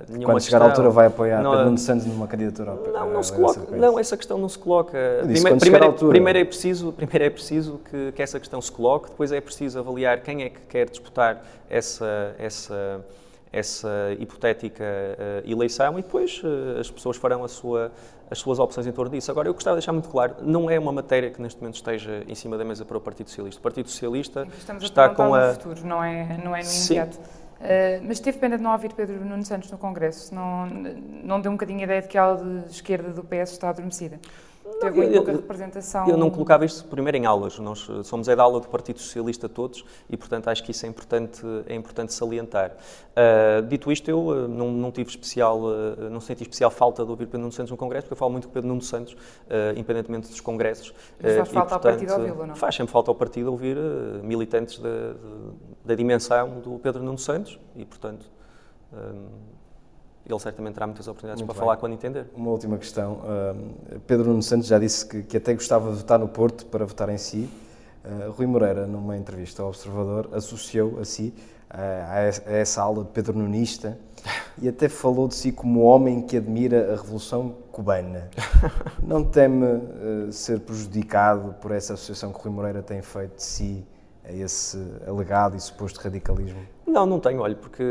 nenhuma 0.10 0.34
Quando 0.34 0.44
chegar 0.44 0.62
à 0.62 0.66
altura, 0.66 0.90
vai 0.90 1.08
apoiar 1.08 1.42
não, 1.42 1.52
Pedro 1.52 1.66
Nuno 1.66 1.78
Santos 1.78 2.06
numa 2.06 2.28
candidatura? 2.28 2.78
Não, 2.92 3.10
não 3.10 3.24
se 3.24 3.32
coloca. 3.32 3.78
Não, 3.78 3.98
essa 3.98 4.18
questão 4.18 4.38
não 4.38 4.50
se 4.50 4.60
coloca. 4.60 4.71
Primeiro, 5.22 5.58
primeiro, 5.58 5.94
primeiro, 5.94 6.40
é 6.40 6.46
preciso, 6.46 6.92
primeiro 6.92 7.24
é 7.26 7.30
preciso 7.30 7.80
que, 7.90 8.12
que, 8.12 8.22
essa 8.22 8.40
questão 8.40 8.62
se 8.62 8.72
coloque, 8.72 9.10
depois 9.10 9.32
é 9.32 9.42
preciso 9.42 9.80
avaliar 9.80 10.22
quem 10.22 10.44
é 10.44 10.50
que 10.50 10.62
quer 10.62 10.90
disputar 10.90 11.44
essa, 11.70 12.36
essa, 12.38 13.06
essa 13.52 14.16
hipotética 14.20 14.84
uh, 14.84 15.50
eleição 15.50 16.00
e 16.00 16.02
depois 16.02 16.42
uh, 16.44 16.80
as 16.80 16.90
pessoas 16.90 17.18
farão 17.18 17.44
a 17.44 17.48
sua, 17.48 17.92
as 18.30 18.40
suas 18.40 18.60
opções 18.60 18.88
em 18.88 18.92
torno 18.92 19.12
disso. 19.12 19.30
Agora, 19.30 19.50
eu 19.50 19.54
gostava 19.54 19.76
de 19.76 19.82
deixar 19.82 19.92
muito 19.92 20.10
claro, 20.10 20.36
não 20.42 20.70
é 20.70 20.80
uma 20.80 20.92
matéria 20.92 21.30
que 21.30 21.42
neste 21.42 21.60
momento 21.60 21.76
esteja 21.76 22.24
em 22.28 22.36
cima 22.36 22.58
da 22.58 22.64
mesa 22.64 22.86
para 22.86 22.98
o 22.98 23.02
Partido 23.02 23.30
Socialista. 23.30 23.60
O 23.60 23.64
Partido 23.64 23.90
Socialista 23.90 24.48
Estamos 24.58 24.84
está 24.84 25.10
com 25.10 25.36
a... 25.36 25.54
futuro, 25.54 25.86
não 25.86 26.04
é, 26.04 26.38
não 26.44 26.56
é 26.56 26.64
no 26.64 26.70
imediato. 26.70 27.18
Uh, 27.62 28.02
mas 28.08 28.20
teve 28.20 28.40
pena 28.40 28.58
de 28.58 28.64
não 28.64 28.72
ouvir 28.72 28.92
Pedro 28.94 29.24
Nuno 29.24 29.46
Santos 29.46 29.70
no 29.70 29.78
Congresso? 29.78 30.34
Não, 30.34 30.66
não 30.66 31.40
deu 31.40 31.52
um 31.52 31.56
bocadinho 31.56 31.82
a 31.82 31.84
ideia 31.84 32.02
de 32.02 32.08
que 32.08 32.18
a 32.18 32.24
ala 32.24 32.64
de 32.66 32.72
esquerda 32.72 33.10
do 33.10 33.24
PS 33.24 33.52
está 33.52 33.70
adormecida? 33.70 34.20
Teve 34.80 34.98
muito 34.98 35.14
pouca 35.16 35.32
representação. 35.32 36.08
Eu 36.08 36.18
não 36.18 36.30
colocava 36.30 36.66
isto 36.66 36.86
primeiro 36.86 37.18
em 37.18 37.26
aulas. 37.26 37.58
Nós 37.60 37.88
somos 38.04 38.28
é 38.28 38.36
da 38.36 38.44
aula 38.44 38.60
do 38.60 38.68
Partido 38.68 39.00
Socialista 39.00 39.50
todos 39.50 39.84
e, 40.10 40.18
portanto, 40.18 40.48
acho 40.48 40.64
que 40.64 40.72
isso 40.72 40.86
é 40.86 40.90
importante, 40.90 41.42
é 41.68 41.76
importante 41.76 42.14
salientar. 42.14 42.72
Uh, 43.12 43.62
dito 43.68 43.92
isto, 43.92 44.10
eu 44.10 44.28
uh, 44.28 44.48
não, 44.48 44.72
não, 44.72 44.92
tive 44.92 45.10
especial, 45.10 45.60
uh, 45.60 46.10
não 46.10 46.22
senti 46.22 46.44
especial 46.44 46.72
falta 46.72 47.04
de 47.04 47.10
ouvir 47.12 47.26
Pedro 47.26 47.42
Nuno 47.42 47.52
Santos 47.52 47.72
no 47.72 47.78
Congresso, 47.78 48.06
porque 48.06 48.14
eu 48.14 48.18
falo 48.18 48.32
muito 48.32 48.48
com 48.48 48.54
Pedro 48.54 48.70
Nuno 48.70 48.82
Santos, 48.82 49.16
independentemente 49.76 50.30
dos 50.30 50.40
congressos. 50.40 50.94
Mas 51.22 51.36
faz 51.36 51.50
falta 51.50 51.52
e, 51.52 51.70
portanto, 51.70 51.74
ao 51.74 51.80
partido 51.80 52.14
ouvi-lo, 52.14 52.46
não? 52.48 52.56
Faz 52.56 52.76
sempre 52.76 52.92
falta 52.92 53.12
ao 53.12 53.16
partido 53.16 53.52
ouvir 53.52 53.78
militantes 54.24 54.80
da, 54.80 55.14
da 55.84 55.96
dimensão 55.96 56.60
do 56.60 56.80
Pedro 56.80 57.04
Nuno 57.04 57.18
Santos 57.18 57.60
e, 57.76 57.86
portanto 57.86 58.26
ele 60.26 60.40
certamente 60.40 60.76
terá 60.76 60.88
muitas 60.88 61.08
oportunidades 61.08 61.42
Muito 61.42 61.48
para 61.48 61.60
bem. 61.60 61.68
falar 61.68 61.78
quando 61.78 61.94
entender. 61.94 62.28
Uma 62.36 62.52
última 62.52 62.78
questão. 62.78 63.14
Uh, 63.14 64.00
Pedro 64.02 64.30
Nuno 64.30 64.44
Santos 64.44 64.68
já 64.68 64.78
disse 64.78 65.06
que, 65.06 65.24
que, 65.24 65.38
até 65.38 65.54
gostava 65.54 65.92
de 65.92 65.98
votar 65.98 66.20
no 66.20 66.28
Porto 66.28 66.66
para 66.68 66.86
votar 66.86 67.10
em 67.10 67.18
si. 67.18 67.50
Uh, 68.06 68.32
Rui 68.32 68.46
Moreira, 68.46 68.86
numa 68.86 69.18
entrevista 69.18 69.62
ao 69.64 69.70
Observador, 69.70 70.30
associou 70.32 71.00
a 71.00 71.06
si 71.06 71.34
uh, 71.70 71.76
a, 71.76 72.52
essa 72.52 72.82
aula 72.82 73.04
de 73.04 73.10
Pedro 73.10 73.38
Nunista 73.38 73.98
e 74.62 74.70
até 74.70 74.88
falou 74.88 75.28
de 75.28 75.34
si 75.34 75.52
como 75.52 75.82
homem 75.82 76.22
que 76.22 76.38
admira 76.38 76.94
a 76.94 76.96
Revolução 76.96 77.56
Cubana. 77.72 78.30
Não 79.02 79.24
teme 79.24 79.66
ser 80.32 80.60
prejudicado 80.60 81.56
por 81.60 81.72
essa 81.72 81.96
associação 81.96 82.32
que 82.32 82.40
Rui 82.40 82.52
Moreira 82.52 82.84
tem 82.84 83.02
feito 83.02 83.38
de 83.38 83.44
si 83.44 83.84
a 84.24 84.32
esse 84.32 84.78
alegado 85.08 85.58
e 85.58 85.60
suposto 85.60 86.00
radicalismo? 86.00 86.62
Não, 86.86 87.06
não 87.06 87.20
tenho, 87.20 87.42
olha, 87.42 87.56
porque 87.56 87.84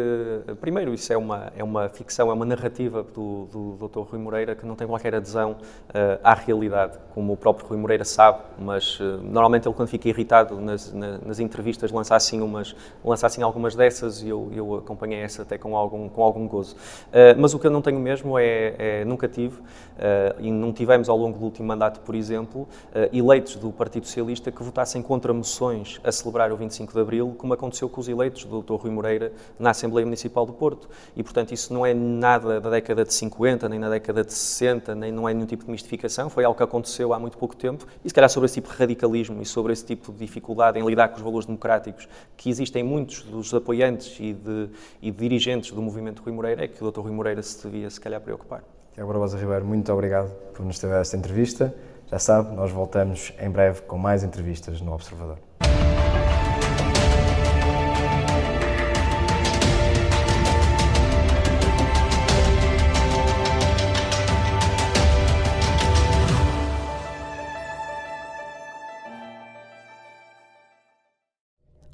primeiro 0.60 0.92
isso 0.92 1.12
é 1.12 1.16
uma, 1.16 1.52
é 1.56 1.62
uma 1.62 1.88
ficção, 1.88 2.28
é 2.28 2.34
uma 2.34 2.44
narrativa 2.44 3.02
do, 3.02 3.46
do 3.46 3.88
Dr. 3.88 4.00
Rui 4.00 4.18
Moreira 4.18 4.54
que 4.54 4.66
não 4.66 4.74
tem 4.74 4.86
qualquer 4.86 5.14
adesão 5.14 5.52
uh, 5.52 6.20
à 6.22 6.34
realidade, 6.34 6.98
como 7.14 7.32
o 7.32 7.36
próprio 7.36 7.68
Rui 7.68 7.78
Moreira 7.78 8.04
sabe, 8.04 8.40
mas 8.58 8.98
uh, 8.98 9.20
normalmente 9.22 9.66
ele 9.66 9.74
quando 9.74 9.88
fica 9.88 10.08
irritado 10.08 10.60
nas, 10.60 10.92
na, 10.92 11.18
nas 11.18 11.38
entrevistas 11.38 11.92
lança 11.92 12.16
assim, 12.16 12.40
umas, 12.40 12.74
lança 13.04 13.26
assim 13.26 13.42
algumas 13.42 13.76
dessas 13.76 14.22
e 14.22 14.28
eu, 14.28 14.50
eu 14.52 14.74
acompanhei 14.76 15.20
essa 15.20 15.42
até 15.42 15.56
com 15.56 15.76
algum, 15.76 16.08
com 16.08 16.22
algum 16.22 16.46
gozo. 16.46 16.74
Uh, 16.74 17.38
mas 17.38 17.54
o 17.54 17.58
que 17.58 17.68
eu 17.68 17.70
não 17.70 17.80
tenho 17.80 18.00
mesmo 18.00 18.38
é, 18.38 18.74
é 18.78 19.04
nunca 19.04 19.28
tive, 19.28 19.58
e 20.38 20.50
não 20.50 20.72
tivemos 20.72 21.10
ao 21.10 21.16
longo 21.16 21.38
do 21.38 21.44
último 21.44 21.68
mandato, 21.68 22.00
por 22.00 22.14
exemplo, 22.14 22.66
eleitos 23.12 23.56
do 23.56 23.70
Partido 23.70 24.06
Socialista 24.06 24.50
que 24.50 24.62
votassem 24.62 25.02
contra 25.02 25.30
moções 25.32 26.00
a 26.02 26.10
celebrar 26.10 26.50
o 26.50 26.56
25 26.56 26.92
de 26.92 27.00
Abril, 27.00 27.34
como 27.36 27.52
aconteceu 27.52 27.86
com 27.86 28.00
os 28.00 28.08
eleitos 28.08 28.44
do 28.44 28.62
Dr. 28.62 28.79
Rui 28.82 28.90
Moreira 28.90 29.32
na 29.58 29.70
Assembleia 29.70 30.04
Municipal 30.04 30.44
do 30.44 30.52
Porto. 30.52 30.88
E, 31.16 31.22
portanto, 31.22 31.52
isso 31.52 31.72
não 31.72 31.84
é 31.84 31.94
nada 31.94 32.60
da 32.60 32.70
década 32.70 33.04
de 33.04 33.12
50, 33.14 33.68
nem 33.68 33.78
na 33.78 33.88
década 33.88 34.24
de 34.24 34.32
60, 34.32 34.94
nem 34.94 35.12
não 35.12 35.28
é 35.28 35.34
nenhum 35.34 35.46
tipo 35.46 35.64
de 35.64 35.70
mistificação, 35.70 36.28
foi 36.28 36.44
algo 36.44 36.56
que 36.56 36.62
aconteceu 36.62 37.12
há 37.12 37.18
muito 37.18 37.38
pouco 37.38 37.56
tempo. 37.56 37.86
E, 38.04 38.08
se 38.08 38.14
calhar, 38.14 38.30
sobre 38.30 38.46
esse 38.46 38.54
tipo 38.54 38.70
de 38.70 38.76
radicalismo 38.76 39.40
e 39.42 39.46
sobre 39.46 39.72
esse 39.72 39.84
tipo 39.84 40.12
de 40.12 40.18
dificuldade 40.18 40.78
em 40.78 40.86
lidar 40.86 41.08
com 41.08 41.16
os 41.16 41.22
valores 41.22 41.46
democráticos 41.46 42.08
que 42.36 42.48
existem 42.48 42.82
em 42.82 42.84
muitos 42.84 43.22
dos 43.22 43.52
apoiantes 43.52 44.16
e 44.18 44.32
de, 44.32 44.70
e 45.02 45.10
de 45.10 45.18
dirigentes 45.18 45.72
do 45.72 45.82
movimento 45.82 46.22
Rui 46.22 46.32
Moreira, 46.32 46.64
é 46.64 46.68
que 46.68 46.82
o 46.82 46.90
Dr. 46.90 47.00
Rui 47.00 47.12
Moreira 47.12 47.42
se 47.42 47.62
devia, 47.62 47.88
se 47.90 48.00
calhar, 48.00 48.20
preocupar. 48.20 48.62
Tiago 48.94 49.12
Barbosa 49.12 49.38
Ribeiro, 49.38 49.64
muito 49.64 49.92
obrigado 49.92 50.30
por 50.52 50.64
nos 50.64 50.78
ter 50.78 50.88
dado 50.88 51.00
esta 51.00 51.16
entrevista. 51.16 51.74
Já 52.10 52.18
sabe, 52.18 52.54
nós 52.56 52.72
voltamos 52.72 53.32
em 53.40 53.48
breve 53.48 53.82
com 53.82 53.96
mais 53.96 54.24
entrevistas 54.24 54.80
no 54.80 54.92
Observador. 54.92 55.38